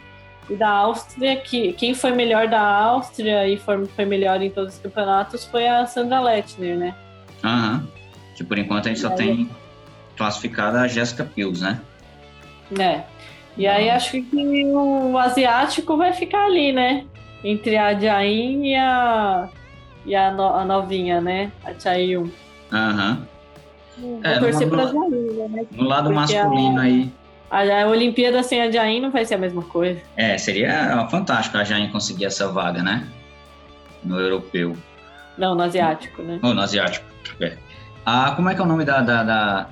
E 0.50 0.56
da 0.56 0.68
Áustria, 0.68 1.36
que 1.36 1.72
quem 1.72 1.94
foi 1.94 2.12
melhor 2.12 2.48
da 2.48 2.60
Áustria 2.60 3.48
e 3.48 3.56
foi, 3.56 3.86
foi 3.86 4.04
melhor 4.04 4.42
em 4.42 4.50
todos 4.50 4.74
os 4.74 4.80
campeonatos 4.80 5.46
foi 5.46 5.66
a 5.66 5.86
Sandra 5.86 6.20
Lettner, 6.20 6.76
né? 6.76 6.94
Aham. 7.42 7.88
Que 8.36 8.44
por 8.44 8.58
enquanto 8.58 8.86
a 8.86 8.88
gente 8.88 9.00
só 9.00 9.10
tem 9.10 9.48
classificada 10.16 10.80
a 10.80 10.88
Jessica 10.88 11.24
Pills, 11.24 11.62
né? 11.62 11.80
É. 12.78 13.04
E 13.60 13.66
aí 13.66 13.90
acho 13.90 14.12
que 14.22 14.64
o 14.72 15.18
asiático 15.18 15.94
vai 15.94 16.14
ficar 16.14 16.46
ali, 16.46 16.72
né? 16.72 17.04
Entre 17.44 17.76
a 17.76 17.92
Jain 17.92 18.68
e 18.68 18.74
a 18.74 19.50
e 20.06 20.14
a, 20.14 20.30
no, 20.30 20.46
a 20.46 20.64
novinha, 20.64 21.20
né? 21.20 21.52
A 21.62 21.78
Chayun. 21.78 22.30
Aham. 22.72 23.26
Uhum. 23.98 24.20
É, 24.24 24.38
torcer 24.38 24.66
no, 24.66 24.72
pra 24.72 24.86
Jain, 24.86 25.48
né? 25.50 25.66
No 25.72 25.84
lado 25.84 26.04
Porque 26.04 26.34
masculino 26.34 26.80
a, 26.80 26.84
aí. 26.84 27.12
A, 27.50 27.82
a 27.82 27.86
Olimpíada 27.86 28.42
sem 28.42 28.62
a 28.62 28.70
Jain 28.70 28.98
não 28.98 29.10
vai 29.10 29.26
ser 29.26 29.34
a 29.34 29.38
mesma 29.38 29.62
coisa. 29.62 30.00
É, 30.16 30.38
seria 30.38 31.06
fantástico 31.10 31.58
a 31.58 31.62
Jain 31.62 31.90
conseguir 31.90 32.24
essa 32.24 32.50
vaga, 32.50 32.82
né? 32.82 33.06
No 34.02 34.18
europeu. 34.18 34.74
Não, 35.36 35.54
no 35.54 35.62
asiático, 35.64 36.22
né? 36.22 36.40
Ou 36.42 36.54
no 36.54 36.62
asiático. 36.62 37.04
É. 37.38 37.58
Ah, 38.06 38.32
como 38.34 38.48
é 38.48 38.54
que 38.54 38.60
é 38.62 38.64
o 38.64 38.66
nome 38.66 38.86
da, 38.86 39.02
da, 39.02 39.22
da, 39.22 39.66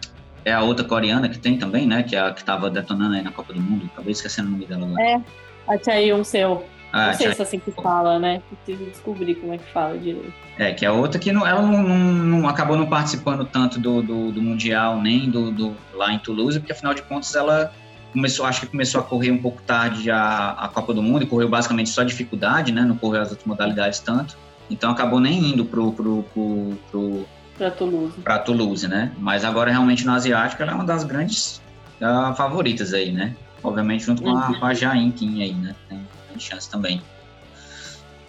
É 0.48 0.52
a 0.52 0.62
outra 0.62 0.84
coreana 0.84 1.28
que 1.28 1.38
tem 1.38 1.58
também, 1.58 1.86
né? 1.86 2.02
Que, 2.02 2.16
é 2.16 2.20
a, 2.20 2.32
que 2.32 2.42
tava 2.42 2.70
detonando 2.70 3.14
aí 3.14 3.22
na 3.22 3.30
Copa 3.30 3.52
do 3.52 3.60
Mundo. 3.60 3.88
Acabei 3.92 4.12
esquecendo 4.12 4.48
o 4.48 4.52
nome 4.52 4.66
dela 4.66 4.86
agora. 4.86 5.02
É, 5.02 5.20
a 5.68 5.78
Chaeyoung 5.78 6.24
Seo. 6.24 6.62
Ah, 6.92 7.08
não 7.08 7.14
sei 7.14 7.34
se 7.34 7.40
é 7.40 7.44
assim 7.44 7.58
que 7.58 7.70
fala, 7.70 8.18
né? 8.18 8.40
Preciso 8.64 8.90
descobrir 8.90 9.34
como 9.34 9.52
é 9.52 9.58
que 9.58 9.72
fala 9.72 9.98
direito. 9.98 10.32
É, 10.58 10.72
que 10.72 10.86
a 10.86 10.92
outra 10.92 11.20
que 11.20 11.30
não, 11.30 11.46
ela 11.46 11.60
não, 11.60 11.82
não, 11.82 11.98
não 11.98 12.48
acabou 12.48 12.76
não 12.76 12.86
participando 12.86 13.44
tanto 13.44 13.78
do, 13.78 14.02
do, 14.02 14.32
do 14.32 14.42
Mundial, 14.42 15.00
nem 15.00 15.30
do, 15.30 15.50
do, 15.50 15.76
lá 15.92 16.12
em 16.12 16.18
Toulouse, 16.18 16.58
porque 16.58 16.72
afinal 16.72 16.94
de 16.94 17.02
contas 17.02 17.34
ela 17.34 17.72
começou, 18.12 18.46
acho 18.46 18.60
que 18.60 18.66
começou 18.68 19.02
a 19.02 19.04
correr 19.04 19.30
um 19.30 19.38
pouco 19.38 19.60
tarde 19.62 20.10
a, 20.10 20.52
a 20.52 20.68
Copa 20.68 20.94
do 20.94 21.02
Mundo, 21.02 21.24
e 21.24 21.26
correu 21.26 21.48
basicamente 21.48 21.90
só 21.90 22.02
dificuldade, 22.02 22.72
né? 22.72 22.80
Não 22.80 22.96
correu 22.96 23.20
as 23.20 23.28
outras 23.28 23.46
modalidades 23.46 24.00
tanto. 24.00 24.38
Então 24.70 24.90
acabou 24.90 25.20
nem 25.20 25.50
indo 25.50 25.64
pro, 25.66 25.92
pro, 25.92 26.24
pro, 26.32 26.78
pro 26.90 27.26
para 27.58 27.70
Toulouse. 27.72 28.20
Para 28.22 28.38
Toulouse, 28.38 28.88
né? 28.88 29.12
Mas 29.18 29.44
agora 29.44 29.70
realmente 29.70 30.06
no 30.06 30.12
asiático 30.12 30.62
ela 30.62 30.72
é 30.72 30.74
uma 30.74 30.84
das 30.84 31.04
grandes 31.04 31.60
uh, 32.00 32.34
favoritas 32.34 32.94
aí, 32.94 33.10
né? 33.12 33.34
Obviamente 33.62 34.04
junto 34.04 34.22
com 34.22 34.30
a, 34.30 34.48
uhum. 34.48 34.60
com 34.60 34.64
a 34.64 34.72
Jain 34.72 35.10
Kim 35.10 35.42
aí, 35.42 35.52
né? 35.52 35.74
Tem, 35.88 36.06
tem 36.30 36.40
chance 36.40 36.70
também. 36.70 37.02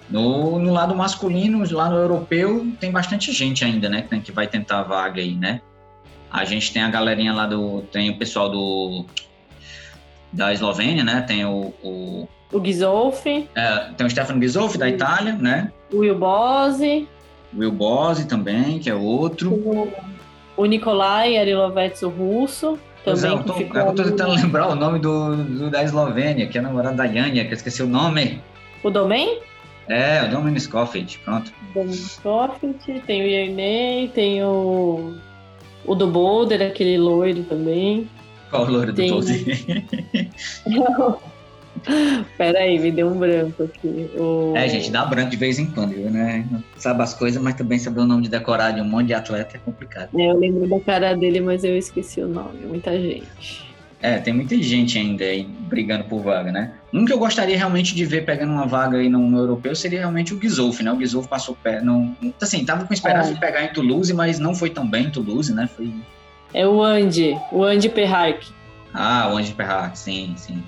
No, 0.09 0.57
no 0.57 0.73
lado 0.73 0.95
masculino, 0.95 1.63
lá 1.71 1.87
no 1.87 1.95
europeu, 1.95 2.67
tem 2.79 2.91
bastante 2.91 3.31
gente 3.31 3.63
ainda, 3.63 3.87
né? 3.87 4.01
Que 4.01 4.31
vai 4.31 4.47
tentar 4.47 4.79
a 4.79 4.83
vaga 4.83 5.21
aí, 5.21 5.35
né? 5.35 5.61
A 6.31 6.45
gente 6.45 6.73
tem 6.73 6.81
a 6.81 6.89
galerinha 6.89 7.31
lá 7.31 7.45
do. 7.45 7.81
Tem 7.91 8.09
o 8.09 8.17
pessoal 8.17 8.49
do. 8.49 9.05
Da 10.33 10.51
Eslovênia, 10.51 11.03
né? 11.03 11.21
Tem 11.21 11.45
o. 11.45 11.73
O, 11.83 12.27
o 12.51 12.59
Ghisolfi. 12.59 13.47
É, 13.55 13.91
tem 13.95 14.05
o 14.05 14.09
Stefano 14.09 14.39
Ghisolfi, 14.39 14.77
da 14.77 14.89
Itália, 14.89 15.33
né? 15.33 15.71
O 15.91 15.97
Will 15.97 16.17
Bose. 16.17 17.07
Will 17.57 17.71
Bose 17.71 18.27
também, 18.27 18.79
que 18.79 18.89
é 18.89 18.95
outro. 18.95 19.51
O, 19.53 19.91
o 20.57 20.65
Nikolai 20.65 21.37
Arilovets, 21.37 22.01
o 22.01 22.09
russo, 22.09 22.77
também. 23.03 23.31
eu 23.31 23.43
tô, 23.43 23.53
eu 23.53 23.93
tô 23.93 24.03
tentando 24.03 24.35
lembrar 24.35 24.67
o 24.69 24.75
nome 24.75 24.99
do, 24.99 25.35
do, 25.35 25.69
da 25.69 25.83
Eslovênia, 25.83 26.47
que 26.47 26.57
é 26.57 26.61
namorado 26.61 26.97
da 26.97 27.05
Yania, 27.05 27.45
que 27.45 27.51
eu 27.51 27.55
esqueci 27.55 27.81
o 27.81 27.87
nome. 27.87 28.41
O 28.83 28.89
Domen? 28.89 29.39
É, 29.87 30.23
o 30.23 30.29
Domen 30.29 30.57
Scofield, 30.59 31.19
pronto. 31.25 31.51
Domen 31.73 31.93
Scofield, 31.93 33.01
tem 33.05 33.21
o 33.23 33.25
Yerney, 33.25 34.09
tem 34.09 34.43
o. 34.43 35.15
O 35.85 35.95
do 35.95 36.07
Boulder, 36.07 36.61
aquele 36.61 36.97
loiro 36.97 37.43
também. 37.43 38.07
Qual 38.51 38.65
o 38.65 38.69
loiro 38.69 38.93
tem... 38.93 39.07
do 39.09 39.15
Boulder? 39.15 39.57
Pera 42.37 42.59
aí, 42.59 42.79
me 42.79 42.91
deu 42.91 43.07
um 43.07 43.17
branco 43.17 43.63
aqui. 43.63 44.09
O... 44.17 44.53
É, 44.55 44.67
gente, 44.67 44.91
dá 44.91 45.05
branco 45.05 45.29
de 45.29 45.37
vez 45.37 45.59
em 45.59 45.65
quando, 45.65 45.95
né? 45.95 46.45
Sabe 46.77 47.01
as 47.01 47.13
coisas, 47.13 47.41
mas 47.41 47.55
também 47.55 47.79
saber 47.79 48.01
o 48.01 48.05
nome 48.05 48.23
de 48.23 48.29
decorado 48.29 48.75
de 48.75 48.81
um 48.81 48.85
monte 48.85 49.07
de 49.07 49.13
atleta 49.13 49.57
é 49.57 49.59
complicado. 49.59 50.09
É, 50.17 50.29
eu 50.29 50.37
lembro 50.37 50.67
da 50.67 50.79
cara 50.79 51.15
dele, 51.15 51.39
mas 51.39 51.63
eu 51.63 51.77
esqueci 51.77 52.21
o 52.21 52.27
nome. 52.27 52.65
Muita 52.65 52.91
gente. 52.99 53.69
É, 54.01 54.17
tem 54.17 54.33
muita 54.33 54.55
gente 54.61 54.97
ainda 54.97 55.25
aí 55.25 55.43
brigando 55.43 56.05
por 56.05 56.21
vaga, 56.21 56.51
né? 56.51 56.71
Um 56.93 57.03
que 57.03 57.11
eu 57.11 57.19
gostaria 57.19 57.57
realmente 57.57 57.93
de 57.93 58.05
ver 58.05 58.23
pegando 58.23 58.53
uma 58.53 58.65
vaga 58.65 58.97
aí 58.97 59.09
no, 59.09 59.19
no 59.29 59.37
europeu 59.37 59.75
seria 59.75 59.99
realmente 59.99 60.33
o 60.33 60.39
Gizolf, 60.39 60.79
né? 60.79 60.91
O 60.91 60.97
Gizolf 60.97 61.27
passou 61.27 61.55
pé, 61.61 61.81
não, 61.81 62.15
assim, 62.41 62.63
tava 62.63 62.85
com 62.85 62.93
esperança 62.93 63.31
é. 63.31 63.33
de 63.33 63.39
pegar 63.39 63.63
em 63.63 63.73
Toulouse, 63.73 64.13
mas 64.13 64.39
não 64.39 64.55
foi 64.55 64.69
tão 64.69 64.87
bem 64.89 65.07
em 65.07 65.09
Toulouse, 65.09 65.53
né? 65.53 65.67
Foi... 65.75 65.93
É 66.53 66.65
o 66.65 66.81
Andy, 66.81 67.37
o 67.51 67.63
Andy 67.63 67.89
Perhark. 67.89 68.47
Ah, 68.93 69.29
o 69.33 69.37
Andy 69.37 69.51
Perhark, 69.51 69.99
sim, 69.99 70.33
sim. 70.37 70.63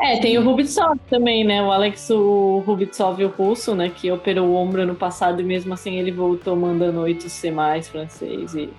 É, 0.00 0.18
tem 0.18 0.38
o 0.38 0.42
Rubitsov 0.42 0.98
também, 1.10 1.44
né? 1.44 1.62
O 1.62 1.70
Alex 1.70 2.08
o 2.08 2.62
Rubitsov, 2.66 3.22
o 3.22 3.28
russo, 3.28 3.74
né? 3.74 3.90
Que 3.94 4.10
operou 4.10 4.48
o 4.48 4.54
ombro 4.54 4.82
ano 4.82 4.94
passado 4.94 5.40
e 5.42 5.44
mesmo 5.44 5.74
assim 5.74 5.96
ele 5.96 6.10
voltou 6.10 6.56
mandando 6.56 7.00
8C 7.00 7.52
mais 7.52 7.86
francês. 7.86 8.54
E... 8.54 8.70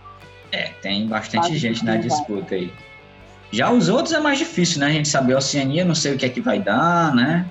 É, 0.51 0.69
tem 0.81 1.07
bastante 1.07 1.55
gente 1.57 1.85
na 1.85 1.97
disputa 1.97 2.55
aí. 2.55 2.71
Já 3.51 3.71
os 3.71 3.87
outros 3.87 4.13
é 4.13 4.19
mais 4.19 4.39
difícil, 4.39 4.79
né? 4.79 4.87
A 4.87 4.91
gente 4.91 5.09
saber 5.09 5.33
a 5.33 5.37
Oceania, 5.37 5.85
não 5.85 5.93
sei 5.93 6.15
o 6.15 6.17
que 6.17 6.25
é 6.25 6.29
que 6.29 6.41
vai 6.41 6.59
dar, 6.59 7.13
né? 7.13 7.45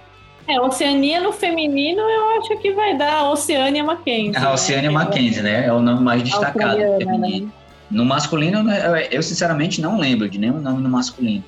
É, 0.49 0.61
Oceania 0.61 1.21
no 1.21 1.33
feminino 1.33 2.01
eu 2.01 2.39
acho 2.39 2.57
que 2.59 2.73
vai 2.73 2.97
dar 2.97 3.19
a 3.19 3.31
Oceania 3.31 3.85
Mackenzie. 3.85 4.37
A 4.37 4.53
Oceania 4.53 4.91
né? 4.91 4.95
Mackenzie, 4.95 5.43
né? 5.43 5.67
É 5.67 5.73
o 5.73 5.81
nome 5.81 6.03
mais 6.03 6.23
destacado. 6.25 6.79
Né? 6.79 7.47
No 7.89 8.05
masculino, 8.05 8.69
eu 9.13 9.23
sinceramente 9.23 9.81
não 9.81 9.97
lembro 9.97 10.29
de 10.29 10.39
nenhum 10.39 10.59
nome 10.59 10.83
no 10.83 10.89
masculino 10.89 11.45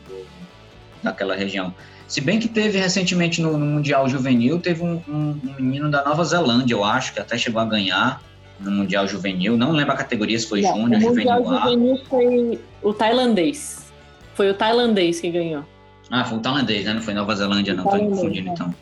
daquela 1.02 1.34
região. 1.34 1.74
Se 2.12 2.20
bem 2.20 2.38
que 2.38 2.46
teve 2.46 2.78
recentemente 2.78 3.40
no, 3.40 3.56
no 3.56 3.64
Mundial 3.64 4.06
Juvenil, 4.06 4.58
teve 4.58 4.82
um, 4.82 5.00
um, 5.08 5.30
um, 5.30 5.54
menino 5.58 5.90
da 5.90 6.04
Nova 6.04 6.22
Zelândia, 6.22 6.74
eu 6.74 6.84
acho, 6.84 7.14
que 7.14 7.18
até 7.18 7.38
chegou 7.38 7.58
a 7.58 7.64
ganhar 7.64 8.22
no 8.60 8.70
Mundial 8.70 9.08
Juvenil. 9.08 9.56
Não 9.56 9.72
lembro 9.72 9.94
a 9.94 9.96
categoria, 9.96 10.38
se 10.38 10.46
foi 10.46 10.60
não, 10.60 10.76
Júnior, 10.76 11.00
Juvenil 11.00 11.32
O 11.32 11.42
Mundial 11.42 11.62
Juvenil 11.62 11.98
foi 12.10 12.60
o 12.82 12.92
tailandês. 12.92 13.90
Foi 14.34 14.50
o 14.50 14.52
tailandês 14.52 15.22
que 15.22 15.30
ganhou. 15.30 15.64
Ah, 16.10 16.22
foi 16.22 16.36
o 16.36 16.40
tailandês, 16.42 16.84
né? 16.84 16.92
Não 16.92 17.00
foi 17.00 17.14
Nova 17.14 17.34
Zelândia, 17.34 17.72
não. 17.72 17.84
Tô 17.84 17.98
confundindo, 17.98 18.50
é. 18.50 18.52
então. 18.52 18.74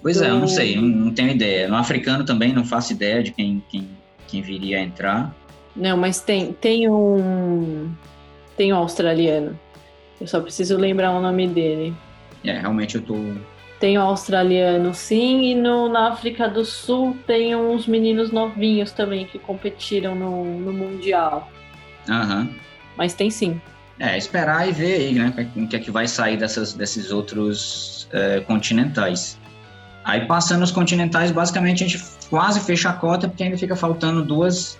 Pois 0.00 0.22
é, 0.22 0.30
eu 0.30 0.38
não 0.38 0.48
sei, 0.48 0.74
não, 0.76 0.84
não, 0.84 1.12
tenho 1.12 1.28
ideia. 1.28 1.68
No 1.68 1.76
africano 1.76 2.24
também 2.24 2.54
não 2.54 2.64
faço 2.64 2.94
ideia 2.94 3.22
de 3.22 3.32
quem, 3.32 3.62
quem, 3.68 3.86
quem 4.26 4.40
viria 4.40 4.78
a 4.78 4.80
entrar. 4.80 5.36
Não, 5.76 5.94
mas 5.94 6.22
tem, 6.22 6.54
tem 6.54 6.88
um. 6.88 7.92
Tem 8.56 8.72
um 8.72 8.76
australiano. 8.76 9.60
Eu 10.18 10.26
só 10.26 10.40
preciso 10.40 10.78
lembrar 10.78 11.10
o 11.10 11.20
nome 11.20 11.46
dele. 11.46 11.94
É, 12.44 12.58
realmente 12.58 12.96
eu 12.96 13.02
tô. 13.02 13.16
Tem 13.80 13.96
o 13.96 14.00
australiano, 14.00 14.92
sim, 14.92 15.52
e 15.52 15.54
no, 15.54 15.88
na 15.88 16.08
África 16.08 16.48
do 16.48 16.64
Sul 16.64 17.16
tem 17.26 17.54
uns 17.54 17.86
meninos 17.86 18.32
novinhos 18.32 18.90
também 18.90 19.24
que 19.24 19.38
competiram 19.38 20.16
no, 20.16 20.44
no 20.44 20.72
Mundial. 20.72 21.50
Aham. 22.08 22.40
Uhum. 22.40 22.54
Mas 22.96 23.14
tem 23.14 23.30
sim. 23.30 23.60
É, 24.00 24.18
esperar 24.18 24.68
e 24.68 24.72
ver 24.72 24.94
aí, 24.94 25.12
né? 25.14 25.48
O 25.56 25.66
que 25.68 25.76
é 25.76 25.78
que 25.78 25.90
vai 25.90 26.08
sair 26.08 26.36
dessas, 26.36 26.72
desses 26.72 27.12
outros 27.12 28.08
é, 28.12 28.40
continentais. 28.40 29.38
Aí 30.04 30.24
passando 30.26 30.62
os 30.62 30.70
continentais, 30.70 31.30
basicamente 31.30 31.84
a 31.84 31.86
gente 31.86 32.02
quase 32.30 32.60
fecha 32.60 32.90
a 32.90 32.92
cota, 32.92 33.28
porque 33.28 33.42
ainda 33.42 33.58
fica 33.58 33.76
faltando 33.76 34.24
duas 34.24 34.78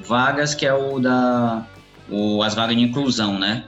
vagas, 0.00 0.54
que 0.54 0.66
é 0.66 0.74
o 0.74 0.98
da. 0.98 1.64
O, 2.08 2.42
as 2.42 2.54
vagas 2.54 2.76
de 2.76 2.82
inclusão, 2.82 3.38
né? 3.38 3.64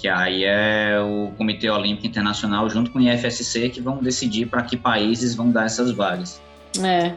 Que 0.00 0.08
aí 0.08 0.44
é 0.44 0.98
o 0.98 1.30
Comitê 1.36 1.68
Olímpico 1.68 2.06
Internacional 2.06 2.68
junto 2.70 2.90
com 2.90 2.98
o 2.98 3.02
IFSC 3.02 3.68
que 3.68 3.82
vão 3.82 3.98
decidir 3.98 4.46
para 4.46 4.62
que 4.62 4.76
países 4.76 5.34
vão 5.34 5.50
dar 5.50 5.66
essas 5.66 5.92
vagas. 5.92 6.40
É, 6.82 7.12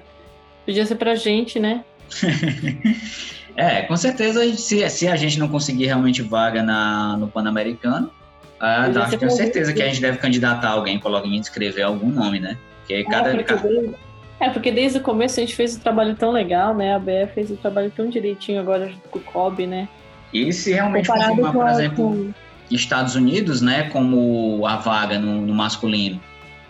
podia 0.66 0.86
ser 0.86 0.96
para 0.96 1.12
a 1.12 1.16
gente, 1.16 1.60
né? 1.60 1.86
é, 3.56 3.84
com 3.84 3.96
certeza, 3.96 4.46
se, 4.58 4.90
se 4.90 5.08
a 5.08 5.16
gente 5.16 5.40
não 5.40 5.48
conseguir 5.48 5.86
realmente 5.86 6.22
vaga 6.22 6.62
na, 6.62 7.16
no 7.16 7.30
Pan-Americano, 7.30 8.12
ah, 8.60 8.90
que 9.10 9.18
tenho 9.18 9.32
certeza 9.32 9.74
que 9.74 9.82
a 9.82 9.88
gente 9.88 10.02
deve 10.02 10.18
candidatar 10.18 10.70
alguém, 10.70 11.00
colocar 11.00 11.28
em 11.28 11.40
escrever 11.40 11.84
algum 11.84 12.10
nome, 12.10 12.40
né? 12.40 12.58
Porque 12.80 12.96
é, 12.96 13.04
cada, 13.06 13.32
porque 13.32 13.44
cada... 13.44 13.62
Desde, 13.62 13.96
é, 14.40 14.50
porque 14.50 14.72
desde 14.72 14.98
o 14.98 15.02
começo 15.02 15.40
a 15.40 15.44
gente 15.44 15.56
fez 15.56 15.78
um 15.78 15.80
trabalho 15.80 16.16
tão 16.16 16.32
legal, 16.32 16.76
né? 16.76 16.94
A 16.94 17.00
BF 17.00 17.34
fez 17.34 17.50
o 17.50 17.54
um 17.54 17.58
trabalho 17.58 17.92
tão 17.96 18.10
direitinho 18.10 18.60
agora 18.60 18.90
junto 18.90 19.08
com 19.08 19.20
o 19.20 19.22
COB, 19.22 19.68
né? 19.68 19.88
E 20.34 20.52
se 20.52 20.74
realmente 20.74 21.08
Comparado 21.08 21.30
confirmar, 21.30 21.54
por 21.54 21.68
exemplo, 21.70 21.96
com 21.96 22.34
Estados 22.82 23.16
Unidos, 23.16 23.62
né, 23.62 23.90
como 23.90 24.66
a 24.66 24.78
vaga 24.78 25.20
no, 25.20 25.42
no 25.42 25.54
masculino, 25.54 26.22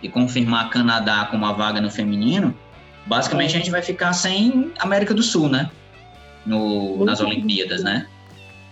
e 0.01 0.09
confirmar 0.09 0.69
Canadá 0.69 1.27
como 1.31 1.45
a 1.45 1.53
vaga 1.53 1.79
no 1.79 1.89
feminino, 1.89 2.53
basicamente 3.05 3.55
a 3.55 3.59
gente 3.59 3.71
vai 3.71 3.81
ficar 3.81 4.13
sem 4.13 4.71
América 4.79 5.13
do 5.13 5.23
Sul, 5.23 5.49
né? 5.49 5.69
No, 6.45 7.05
nas 7.05 7.21
Olimpíadas, 7.21 7.83
né? 7.83 8.05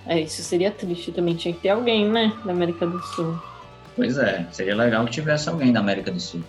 É, 0.06 0.20
isso 0.20 0.42
seria 0.44 0.72
triste 0.72 1.12
também. 1.12 1.36
Tinha 1.36 1.54
que 1.54 1.62
ter 1.62 1.70
alguém, 1.70 2.10
né? 2.10 2.34
Da 2.44 2.52
América 2.52 2.86
do 2.86 3.00
Sul. 3.02 3.40
Pois 3.96 4.18
é, 4.18 4.46
seria 4.52 4.76
legal 4.76 5.06
que 5.06 5.12
tivesse 5.12 5.48
alguém 5.48 5.72
da 5.72 5.80
América 5.80 6.12
do 6.12 6.20
Sul. 6.20 6.44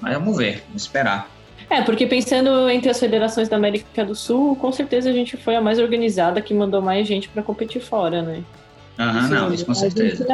Mas 0.00 0.14
vamos 0.14 0.36
ver, 0.36 0.62
vamos 0.68 0.82
esperar. 0.82 1.28
É, 1.68 1.82
porque 1.82 2.06
pensando 2.06 2.68
entre 2.70 2.90
as 2.90 2.98
federações 2.98 3.48
da 3.48 3.56
América 3.56 4.04
do 4.04 4.14
Sul, 4.14 4.56
com 4.56 4.72
certeza 4.72 5.10
a 5.10 5.12
gente 5.12 5.36
foi 5.36 5.56
a 5.56 5.60
mais 5.60 5.78
organizada 5.78 6.40
que 6.40 6.54
mandou 6.54 6.80
mais 6.80 7.06
gente 7.06 7.28
para 7.28 7.42
competir 7.42 7.80
fora, 7.80 8.22
né? 8.22 8.42
Aham, 9.00 9.28
não, 9.28 9.54
isso 9.54 9.64
com 9.64 9.74
certeza. 9.74 10.26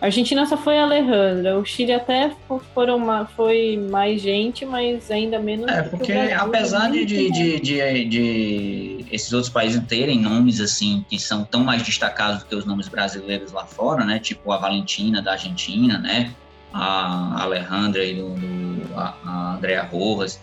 A 0.00 0.06
Argentina 0.06 0.44
só 0.46 0.56
foi 0.56 0.78
a 0.78 0.82
Alejandra. 0.82 1.56
O 1.56 1.64
Chile 1.64 1.92
até 1.92 2.32
foram 2.74 2.96
uma, 2.96 3.24
foi 3.24 3.76
mais 3.88 4.20
gente, 4.20 4.66
mas 4.66 5.12
ainda 5.12 5.38
menos. 5.38 5.70
É, 5.70 5.82
porque 5.82 6.12
apesar 6.12 6.90
de, 6.90 7.04
de, 7.04 7.30
de, 7.30 7.60
de, 7.60 8.04
de 8.06 9.06
esses 9.12 9.32
outros 9.32 9.52
países 9.52 9.80
terem 9.86 10.20
nomes 10.20 10.60
assim 10.60 11.04
que 11.08 11.20
são 11.20 11.44
tão 11.44 11.62
mais 11.62 11.84
destacados 11.84 12.40
do 12.42 12.46
que 12.46 12.54
os 12.56 12.64
nomes 12.64 12.88
brasileiros 12.88 13.52
lá 13.52 13.64
fora, 13.64 14.04
né? 14.04 14.18
Tipo 14.18 14.50
a 14.50 14.56
Valentina 14.56 15.22
da 15.22 15.32
Argentina, 15.32 15.98
né? 15.98 16.32
A 16.72 17.40
Alejandra 17.42 18.04
e 18.04 18.16
do, 18.16 18.30
do 18.30 18.98
a, 18.98 19.14
a 19.24 19.54
Andrea 19.54 19.84
Rojas. 19.84 20.40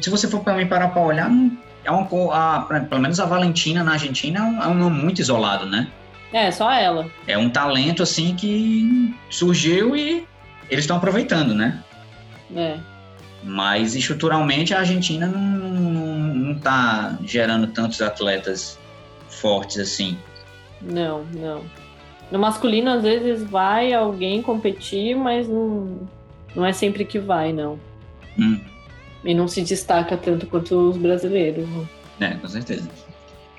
Se 0.00 0.08
você 0.08 0.26
for 0.26 0.40
para 0.40 0.56
mim 0.56 0.66
parar 0.66 0.88
para 0.88 1.02
olhar, 1.02 1.30
é 1.84 1.90
uma, 1.90 2.08
a, 2.32 2.60
pelo 2.88 3.02
menos 3.02 3.20
a 3.20 3.26
Valentina 3.26 3.84
na 3.84 3.92
Argentina 3.92 4.38
é 4.38 4.42
um, 4.42 4.62
é 4.62 4.68
um 4.68 4.74
nome 4.74 5.02
muito 5.02 5.20
isolado, 5.20 5.66
né? 5.66 5.86
É, 6.36 6.50
só 6.50 6.70
ela. 6.70 7.10
É 7.26 7.38
um 7.38 7.48
talento 7.48 8.02
assim 8.02 8.36
que 8.36 9.16
surgiu 9.30 9.96
e 9.96 10.28
eles 10.68 10.84
estão 10.84 10.98
aproveitando, 10.98 11.54
né? 11.54 11.82
É. 12.54 12.76
Mas 13.42 13.94
estruturalmente 13.96 14.74
a 14.74 14.80
Argentina 14.80 15.26
não, 15.26 15.40
não, 15.40 16.34
não 16.34 16.58
tá 16.58 17.18
gerando 17.24 17.68
tantos 17.68 18.02
atletas 18.02 18.78
fortes 19.30 19.78
assim. 19.78 20.18
Não, 20.82 21.24
não. 21.32 21.64
No 22.30 22.38
masculino, 22.38 22.90
às 22.90 23.02
vezes 23.02 23.42
vai 23.42 23.94
alguém 23.94 24.42
competir, 24.42 25.16
mas 25.16 25.48
não, 25.48 26.06
não 26.54 26.66
é 26.66 26.72
sempre 26.74 27.06
que 27.06 27.18
vai, 27.18 27.50
não. 27.50 27.80
Hum. 28.38 28.60
E 29.24 29.32
não 29.32 29.48
se 29.48 29.62
destaca 29.62 30.18
tanto 30.18 30.46
quanto 30.46 30.90
os 30.90 30.98
brasileiros. 30.98 31.66
Né? 31.66 31.86
É, 32.20 32.34
com 32.34 32.46
certeza. 32.46 32.90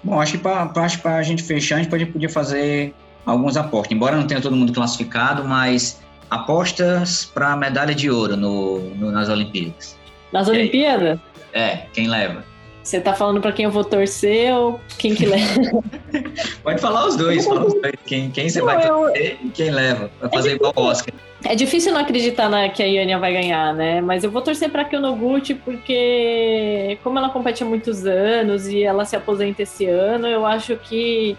Bom, 0.04 0.20
acho 0.22 0.34
que 0.34 0.38
para 0.38 1.18
a 1.18 1.24
gente 1.24 1.44
fechar, 1.44 1.76
a 1.76 1.80
gente 1.80 1.90
pode, 1.90 2.06
podia 2.06 2.30
fazer 2.30 2.94
alguns 3.26 3.58
apostas. 3.58 3.92
Embora 3.92 4.16
não 4.16 4.28
tenha 4.28 4.42
todo 4.42 4.56
mundo 4.56 4.72
classificado, 4.72 5.44
mas 5.44 6.02
apostas 6.30 7.26
para 7.26 7.56
medalha 7.56 7.94
de 7.94 8.10
ouro 8.10 8.36
no, 8.38 8.80
no, 8.96 9.12
nas 9.12 9.30
Olimpíadas. 9.30 9.98
Nas 10.32 10.48
Olimpíadas? 10.48 11.20
É, 11.54 11.88
quem 11.94 12.08
leva? 12.08 12.44
Você 12.88 13.02
tá 13.02 13.14
falando 13.14 13.42
para 13.42 13.52
quem 13.52 13.66
eu 13.66 13.72
vou 13.72 13.84
torcer 13.84 14.54
ou 14.54 14.80
quem 14.98 15.14
que 15.14 15.26
leva? 15.26 15.84
Pode 16.64 16.80
falar 16.80 17.06
os 17.06 17.18
dois, 17.18 17.44
fala 17.44 17.66
os 17.66 17.74
dois. 17.74 17.94
Quem, 18.06 18.32
quem 18.32 18.48
você 18.48 18.60
não, 18.60 18.66
vai 18.66 18.88
torcer 18.88 19.38
eu... 19.42 19.48
e 19.48 19.50
quem 19.50 19.72
leva. 19.72 20.10
Vai 20.22 20.30
fazer 20.30 20.52
é 20.52 20.54
igual 20.54 20.72
o 20.74 20.84
Oscar. 20.84 21.14
É 21.44 21.54
difícil 21.54 21.92
não 21.92 22.00
acreditar 22.00 22.48
na, 22.48 22.70
que 22.70 22.82
a 22.82 22.86
Iania 22.86 23.20
vai 23.20 23.34
ganhar, 23.34 23.74
né? 23.74 24.00
Mas 24.00 24.24
eu 24.24 24.32
vou 24.32 24.42
torcer 24.42 24.70
para 24.70 24.86
Kyonoguchi 24.86 25.54
porque, 25.54 26.98
como 27.04 27.20
ela 27.20 27.30
compete 27.30 27.62
há 27.62 27.66
muitos 27.66 28.06
anos 28.06 28.70
e 28.70 28.84
ela 28.84 29.04
se 29.04 29.18
aposenta 29.18 29.64
esse 29.64 29.86
ano, 29.86 30.26
eu 30.26 30.46
acho 30.46 30.78
que 30.78 31.36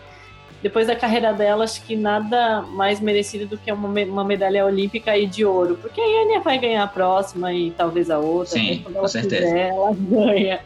depois 0.63 0.87
da 0.87 0.95
carreira 0.95 1.33
dela, 1.33 1.65
acho 1.65 1.83
que 1.83 1.97
nada 1.97 2.61
mais 2.61 3.01
merecido 3.01 3.47
do 3.47 3.57
que 3.57 3.73
uma, 3.73 3.89
uma 3.89 4.25
medalha 4.25 4.67
olímpica 4.67 5.17
e 5.17 5.27
de 5.27 5.47
ouro. 5.47 5.79
Porque 5.81 5.99
a 5.99 6.07
Iania 6.07 6.41
vai 6.41 6.59
ganhar 6.59 6.83
a 6.83 6.89
próxima 6.89 7.55
e 7.55 7.71
talvez 7.71 8.11
a 8.11 8.19
outra. 8.19 8.59
Sim, 8.59 8.85
com 8.85 9.09
certeza. 9.09 9.47
Quiser, 9.47 9.69
ela 9.71 9.97
ganha. 9.97 10.61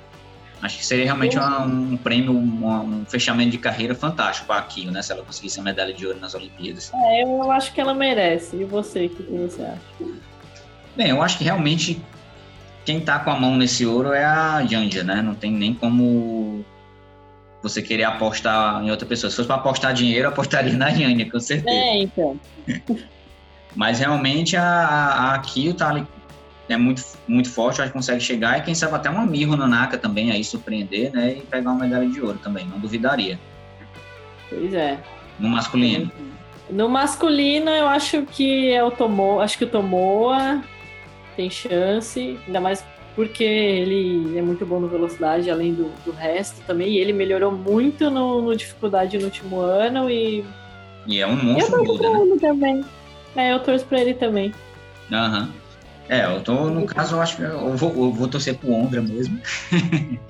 Acho 0.63 0.79
que 0.79 0.87
seria 0.87 1.05
realmente 1.05 1.37
uma, 1.37 1.61
um 1.63 1.97
prêmio, 1.97 2.33
um, 2.33 3.01
um, 3.01 3.05
fechamento 3.05 3.51
de 3.51 3.59
carreira 3.59 3.97
fantástico 3.97 4.47
para 4.47 4.57
a 4.57 4.59
Akio, 4.61 4.93
né? 4.93 5.03
Se 5.03 5.11
ela 5.11 5.25
conseguisse 5.25 5.59
a 5.59 5.63
medalha 5.63 5.93
de 5.93 6.07
ouro 6.07 6.21
nas 6.21 6.35
Olimpíadas. 6.35 6.93
É, 6.95 7.25
eu 7.25 7.51
acho 7.51 7.73
que 7.75 7.81
ela 7.81 7.93
merece. 7.93 8.57
E 8.57 8.65
você, 8.65 9.07
o 9.07 9.11
que, 9.11 9.23
você 9.25 9.63
acha? 9.63 9.81
Bem, 10.97 11.09
eu 11.09 11.21
acho 11.21 11.37
que 11.37 11.43
realmente 11.43 12.01
quem 12.85 13.01
tá 13.01 13.19
com 13.19 13.31
a 13.31 13.41
mão 13.41 13.57
nesse 13.57 13.85
ouro 13.85 14.13
é 14.13 14.25
a 14.25 14.65
Janja, 14.65 15.03
né? 15.03 15.21
Não 15.21 15.35
tem 15.35 15.51
nem 15.51 15.75
como 15.75 16.65
você 17.61 17.83
querer 17.83 18.05
apostar 18.05 18.85
em 18.85 18.91
outra 18.91 19.07
pessoa. 19.07 19.31
Se 19.31 19.37
fosse 19.37 19.49
para 19.49 19.57
apostar 19.57 19.93
dinheiro, 19.93 20.29
apostaria 20.29 20.75
na 20.75 20.91
Janja, 20.91 21.29
com 21.29 21.41
certeza. 21.41 21.77
É, 21.77 22.03
então. 22.03 22.39
Mas 23.75 23.99
realmente 23.99 24.57
a, 24.57 24.65
a 24.65 25.35
Akio 25.35 25.75
tá 25.75 25.89
ali 25.89 26.07
é 26.73 26.77
muito, 26.77 27.03
muito 27.27 27.51
forte, 27.51 27.81
acho 27.81 27.91
que 27.91 27.97
consegue 27.97 28.21
chegar 28.21 28.59
e 28.59 28.63
quem 28.63 28.75
sabe 28.75 28.95
até 28.95 29.09
uma 29.11 29.27
Mirro 29.27 29.57
Nanaka 29.57 29.99
também 29.99 30.31
aí 30.31 30.43
surpreender, 30.43 31.13
né? 31.13 31.37
E 31.39 31.41
pegar 31.41 31.71
uma 31.71 31.81
medalha 31.85 32.09
de 32.09 32.21
ouro 32.21 32.39
também, 32.43 32.67
não 32.67 32.79
duvidaria. 32.79 33.39
Pois 34.49 34.73
é. 34.75 34.99
No 35.39 35.49
masculino. 35.49 36.11
No 36.71 36.89
masculino, 36.89 37.71
eu 37.71 37.87
acho 37.89 38.23
que 38.23 38.71
é 38.71 38.83
o 38.83 38.91
Tomoa, 38.91 39.45
acho 39.45 39.59
que 39.59 39.65
o 39.65 39.69
Tomoa 39.69 40.63
tem 41.37 41.51
chance, 41.51 42.39
ainda 42.47 42.61
mais 42.61 42.85
porque 43.15 43.45
ele 43.45 44.39
é 44.39 44.43
muito 44.43 44.65
bom 44.65 44.81
no 44.81 44.89
velocidade, 44.89 45.51
além 45.51 45.75
do, 45.75 45.91
do 46.05 46.13
resto 46.13 46.63
também, 46.67 46.89
e 46.89 46.99
ele 46.99 47.13
melhorou 47.13 47.53
muito 47.53 48.11
no, 48.11 48.41
no 48.41 48.57
dificuldade 48.57 49.19
no 49.19 49.25
último 49.25 49.61
ano 49.61 50.09
e. 50.09 50.45
E 51.07 51.21
é 51.21 51.27
um 51.27 51.37
monstro 51.37 51.83
né? 51.83 52.21
Ele 52.23 52.39
também. 52.39 52.85
É, 53.37 53.53
eu 53.53 53.61
torço 53.61 53.85
pra 53.87 54.01
ele 54.01 54.15
também. 54.15 54.53
Aham. 55.11 55.43
Uhum. 55.43 55.62
É, 56.09 56.25
eu 56.25 56.41
tô, 56.43 56.69
no 56.69 56.85
caso, 56.85 57.17
eu 57.17 57.23
acho 57.23 57.37
que 57.37 57.43
eu 57.43 57.77
vou, 57.77 57.91
eu 57.91 58.13
vou 58.13 58.29
torcer 58.29 58.57
pro 58.57 58.73
Ondra 58.73 59.01
mesmo. 59.01 59.41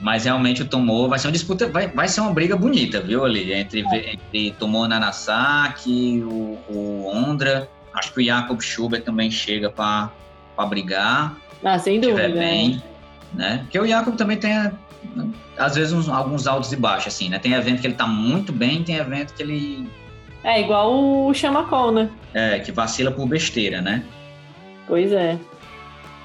Mas 0.00 0.24
realmente 0.24 0.62
o 0.62 0.66
Tomou 0.66 1.08
vai 1.08 1.18
ser 1.18 1.28
uma 1.28 1.32
disputa, 1.32 1.68
vai, 1.68 1.88
vai 1.88 2.08
ser 2.08 2.20
uma 2.20 2.32
briga 2.32 2.56
bonita, 2.56 3.00
viu, 3.00 3.24
ali? 3.24 3.52
Entre, 3.52 3.80
é. 3.80 4.12
entre 4.12 4.50
Tomou 4.58 4.86
Nanasaki, 4.86 6.22
o, 6.24 6.58
o 6.68 7.10
Ondra. 7.12 7.68
Acho 7.94 8.12
que 8.12 8.20
o 8.20 8.24
Jacob 8.24 8.60
Schubert 8.60 9.02
também 9.02 9.30
chega 9.30 9.70
para 9.70 10.10
brigar. 10.68 11.36
Ah, 11.64 11.78
sem 11.78 12.00
dúvida. 12.00 12.28
Bem, 12.28 12.82
né? 13.32 13.60
Porque 13.62 13.78
o 13.78 13.86
Jacob 13.86 14.16
também 14.16 14.36
tem, 14.36 14.70
às 15.56 15.74
vezes, 15.74 15.92
uns, 15.92 16.08
alguns 16.08 16.46
altos 16.46 16.72
e 16.72 16.76
baixos, 16.76 17.14
assim, 17.14 17.28
né? 17.28 17.38
Tem 17.38 17.52
evento 17.52 17.80
que 17.80 17.86
ele 17.86 17.94
tá 17.94 18.06
muito 18.06 18.52
bem, 18.52 18.82
tem 18.82 18.96
evento 18.96 19.32
que 19.32 19.42
ele. 19.42 19.88
É, 20.42 20.60
igual 20.60 20.92
o 20.92 21.32
Chamacol, 21.32 21.92
né? 21.92 22.10
É, 22.34 22.58
que 22.58 22.70
vacila 22.72 23.10
por 23.10 23.26
besteira, 23.26 23.80
né? 23.80 24.04
Pois 24.86 25.12
é. 25.12 25.38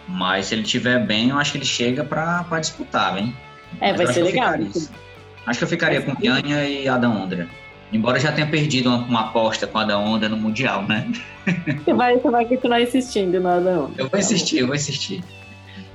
Mas 0.08 0.48
se 0.48 0.56
ele 0.56 0.64
tiver 0.64 1.00
bem, 1.06 1.30
eu 1.30 1.38
acho 1.38 1.52
que 1.52 1.58
ele 1.60 1.66
chega 1.66 2.04
para 2.04 2.60
disputar, 2.60 3.18
hein? 3.18 3.36
É, 3.80 3.94
vai 3.94 4.08
ser 4.08 4.24
legal. 4.24 4.56
Acho 5.46 5.60
que 5.60 5.64
eu 5.64 5.70
ficaria 5.70 6.02
com 6.02 6.16
Pianha 6.16 6.66
e 6.66 6.88
Adam 6.88 7.24
Ondra. 7.24 7.48
Embora 7.92 8.20
já 8.20 8.32
tenha 8.32 8.48
perdido 8.48 8.90
uma, 8.90 8.98
uma 8.98 9.20
aposta 9.22 9.66
com 9.66 9.78
a 9.78 9.82
Adam 9.82 10.04
Ondra 10.04 10.30
no 10.30 10.38
Mundial, 10.38 10.84
né? 10.84 11.12
Você 11.84 11.94
vai, 11.94 12.16
você 12.16 12.30
vai 12.30 12.46
continuar 12.46 12.82
insistindo 12.82 13.40
no 13.40 13.50
Adam 13.50 13.86
Ondra. 13.86 14.04
Eu 14.04 14.10
vou 14.10 14.20
insistir, 14.20 14.60
eu 14.60 14.68
vou 14.68 14.76
insistir. 14.76 15.24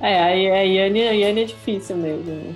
É, 0.01 0.19
a, 0.19 0.25
a 0.25 0.61
Yane, 0.61 1.07
a 1.07 1.11
Yane 1.11 1.41
é 1.41 1.45
difícil 1.45 1.95
mesmo. 1.95 2.25
Né? 2.25 2.55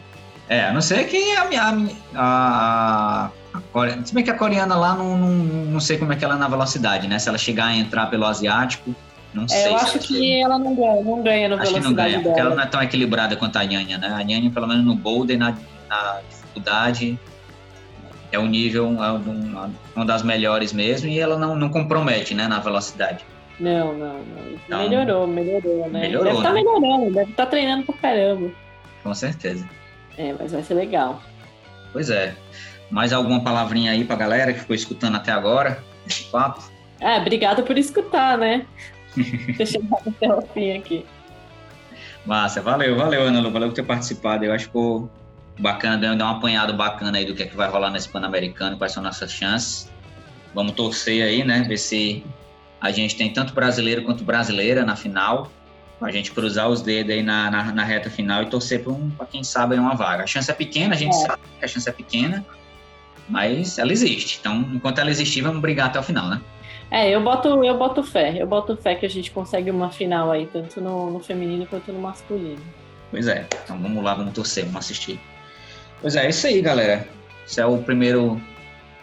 É, 0.49 0.65
a 0.65 0.73
não 0.73 0.81
ser 0.81 1.05
que 1.05 1.31
a 1.37 1.45
minha. 1.45 1.61
A, 1.61 1.71
a, 2.15 3.31
a 3.53 3.61
coreana, 3.71 4.05
se 4.05 4.13
bem 4.13 4.23
que 4.23 4.31
a 4.31 4.37
coreana 4.37 4.75
lá 4.75 4.95
não, 4.95 5.17
não, 5.17 5.29
não 5.65 5.79
sei 5.79 5.97
como 5.97 6.11
é 6.11 6.15
que 6.15 6.25
ela 6.25 6.35
é 6.35 6.37
na 6.37 6.47
velocidade, 6.47 7.07
né? 7.07 7.17
Se 7.19 7.29
ela 7.29 7.37
chegar 7.37 7.67
a 7.67 7.75
entrar 7.75 8.07
pelo 8.07 8.25
asiático, 8.25 8.93
não 9.33 9.43
é, 9.43 9.47
sei. 9.47 9.71
Eu 9.71 9.77
acho 9.77 9.99
que 9.99 10.41
ela 10.41 10.57
não 10.57 10.75
ganha, 10.75 11.03
não 11.03 11.21
ganha 11.21 11.49
no 11.49 11.55
acho 11.55 11.71
velocidade 11.71 11.81
que 11.81 11.87
não 11.87 11.93
ganha, 11.93 12.09
dela. 12.11 12.23
porque 12.23 12.39
ela 12.39 12.55
não 12.55 12.63
é 12.63 12.65
tão 12.65 12.81
equilibrada 12.81 13.35
quanto 13.35 13.57
a 13.57 13.63
Nhanha, 13.63 13.97
né? 13.97 14.07
A 14.07 14.23
Nhanha, 14.23 14.49
pelo 14.51 14.67
menos 14.67 14.85
no 14.85 14.95
boulder, 14.95 15.37
na, 15.37 15.55
na 15.89 16.21
dificuldade, 16.29 17.19
é 18.31 18.39
um 18.39 18.47
nível, 18.47 18.85
é 19.03 19.11
um, 19.11 19.73
uma 19.95 20.05
das 20.05 20.23
melhores 20.23 20.73
mesmo, 20.73 21.07
e 21.09 21.19
ela 21.19 21.37
não, 21.37 21.55
não 21.55 21.69
compromete, 21.69 22.33
né, 22.33 22.47
na 22.47 22.59
velocidade. 22.59 23.23
Não, 23.59 23.93
não, 23.93 24.13
não. 24.13 24.51
Então, 24.65 24.89
melhorou, 24.89 25.27
melhorou, 25.27 25.89
né? 25.89 26.01
Melhorou, 26.01 26.25
deve 26.25 26.37
estar 26.37 26.49
tá 26.49 26.53
né? 26.53 26.63
melhorando, 26.63 27.13
deve 27.13 27.31
estar 27.31 27.45
tá 27.45 27.49
treinando 27.49 27.85
pra 27.85 27.95
caramba. 27.95 28.51
Com 29.03 29.13
certeza. 29.13 29.67
É, 30.17 30.33
mas 30.39 30.51
vai 30.51 30.63
ser 30.63 30.73
legal. 30.75 31.21
Pois 31.91 32.09
é. 32.09 32.35
Mais 32.89 33.11
alguma 33.11 33.41
palavrinha 33.41 33.91
aí 33.91 34.03
pra 34.03 34.15
galera 34.15 34.53
que 34.53 34.61
ficou 34.61 34.75
escutando 34.75 35.15
até 35.15 35.31
agora, 35.31 35.83
esse 36.07 36.23
papo? 36.25 36.63
É, 36.99 37.17
obrigada 37.17 37.63
por 37.63 37.77
escutar, 37.77 38.37
né? 38.37 38.65
Ter 39.57 39.65
chegado 39.65 40.07
até 40.07 40.33
o 40.33 40.41
fim 40.41 40.77
aqui. 40.77 41.05
Massa, 42.25 42.61
valeu, 42.61 42.95
valeu, 42.95 43.23
Ana 43.23 43.39
Lu, 43.39 43.51
valeu 43.51 43.69
por 43.69 43.75
ter 43.75 43.83
participado. 43.83 44.45
Eu 44.45 44.53
acho 44.53 44.65
que 44.65 44.71
ficou 44.71 45.09
bacana, 45.59 46.15
deu 46.15 46.25
um 46.25 46.29
apanhado 46.29 46.73
bacana 46.73 47.17
aí 47.17 47.25
do 47.25 47.33
que, 47.33 47.43
é 47.43 47.45
que 47.45 47.55
vai 47.55 47.69
rolar 47.69 47.89
nesse 47.89 48.09
Pan-Americano, 48.09 48.77
quais 48.77 48.93
são 48.93 49.03
nossas 49.03 49.31
chances. 49.31 49.89
Vamos 50.53 50.73
torcer 50.73 51.23
aí, 51.23 51.43
né? 51.43 51.63
Ver 51.63 51.77
se 51.77 52.23
a 52.81 52.91
gente 52.91 53.15
tem 53.15 53.31
tanto 53.31 53.53
brasileiro 53.53 54.03
quanto 54.03 54.23
brasileira 54.23 54.85
na 54.85 54.95
final. 54.95 55.51
A 56.01 56.11
gente 56.11 56.31
cruzar 56.31 56.69
os 56.69 56.81
dedos 56.81 57.13
aí 57.13 57.21
na, 57.21 57.51
na, 57.51 57.63
na 57.73 57.83
reta 57.83 58.09
final 58.09 58.41
e 58.41 58.45
torcer 58.45 58.83
para 58.83 58.93
um, 58.93 59.11
quem 59.29 59.43
sabe 59.43 59.75
uma 59.75 59.95
vaga. 59.95 60.23
A 60.23 60.27
chance 60.27 60.49
é 60.49 60.53
pequena, 60.53 60.95
a 60.95 60.97
gente 60.97 61.13
é. 61.13 61.19
sabe 61.27 61.41
que 61.59 61.65
a 61.65 61.67
chance 61.67 61.89
é 61.89 61.91
pequena, 61.91 62.45
mas 63.27 63.77
ela 63.77 63.91
existe. 63.91 64.37
Então, 64.39 64.65
enquanto 64.73 64.99
ela 64.99 65.11
existir, 65.11 65.41
vamos 65.41 65.59
brigar 65.61 65.87
até 65.87 65.99
o 65.99 66.03
final, 66.03 66.29
né? 66.29 66.41
É, 66.91 67.09
eu 67.09 67.21
boto, 67.21 67.63
eu 67.63 67.77
boto 67.77 68.03
fé. 68.03 68.35
Eu 68.37 68.47
boto 68.47 68.75
fé 68.75 68.95
que 68.95 69.05
a 69.05 69.09
gente 69.09 69.31
consegue 69.31 69.69
uma 69.69 69.91
final 69.91 70.31
aí, 70.31 70.47
tanto 70.47 70.81
no, 70.81 71.11
no 71.11 71.19
feminino 71.19 71.65
quanto 71.67 71.91
no 71.91 71.99
masculino. 71.99 72.61
Pois 73.11 73.27
é. 73.27 73.45
Então 73.63 73.79
vamos 73.79 74.03
lá, 74.03 74.13
vamos 74.13 74.33
torcer, 74.33 74.65
vamos 74.65 74.79
assistir. 74.79 75.19
Pois 76.01 76.15
é, 76.15 76.25
é 76.25 76.29
isso 76.29 76.47
aí, 76.47 76.61
galera. 76.61 77.07
Esse 77.45 77.61
é 77.61 77.65
o 77.65 77.77
primeiro 77.77 78.41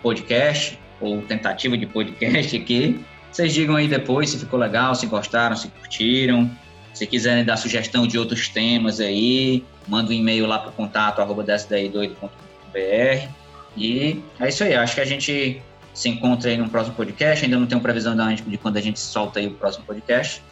podcast, 0.03 0.79
ou 1.01 1.23
tentativa 1.23 1.77
de 1.77 1.87
podcast 1.87 2.57
aqui. 2.57 3.05
Vocês 3.31 3.53
digam 3.53 3.77
aí 3.77 3.87
depois 3.87 4.31
se 4.31 4.39
ficou 4.39 4.59
legal, 4.59 4.95
se 4.95 5.07
gostaram, 5.07 5.55
se 5.57 5.69
curtiram. 5.69 6.51
Se 6.95 7.07
quiserem 7.07 7.45
dar 7.45 7.59
sugestão 7.59 8.07
de 8.07 8.19
outros 8.19 8.49
temas 8.49 9.01
aí, 9.01 9.63
manda 9.87 10.11
um 10.11 10.15
e-mail 10.15 10.47
lá 10.47 10.59
para 10.59 10.71
o 10.71 10.73
contato 10.73 11.21
arroba 11.21 11.45
E 13.77 14.23
é 14.41 14.49
isso 14.49 14.65
aí, 14.65 14.75
acho 14.75 14.95
que 14.95 15.01
a 15.03 15.05
gente 15.05 15.61
se 15.97 16.11
encontra 16.11 16.51
aí 16.51 16.59
no 16.59 16.69
próximo 16.69 16.95
podcast. 16.95 17.43
Ainda 17.43 17.59
não 17.59 17.67
tenho 17.67 17.81
previsão 17.81 18.15
de 18.47 18.59
quando 18.59 18.77
a 18.77 18.83
gente 18.83 19.01
solta 19.01 19.41
aí 19.41 19.47
o 19.47 19.53
próximo 19.53 19.87
podcast. 19.87 20.43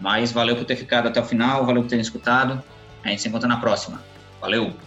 Mas 0.00 0.32
valeu 0.32 0.56
por 0.56 0.64
ter 0.64 0.74
ficado 0.74 1.06
até 1.06 1.20
o 1.20 1.24
final, 1.24 1.64
valeu 1.64 1.82
por 1.82 1.88
ter 1.88 2.00
escutado. 2.00 2.60
A 3.04 3.08
gente 3.08 3.22
se 3.22 3.28
encontra 3.28 3.48
na 3.48 3.58
próxima. 3.58 4.02
Valeu! 4.40 4.85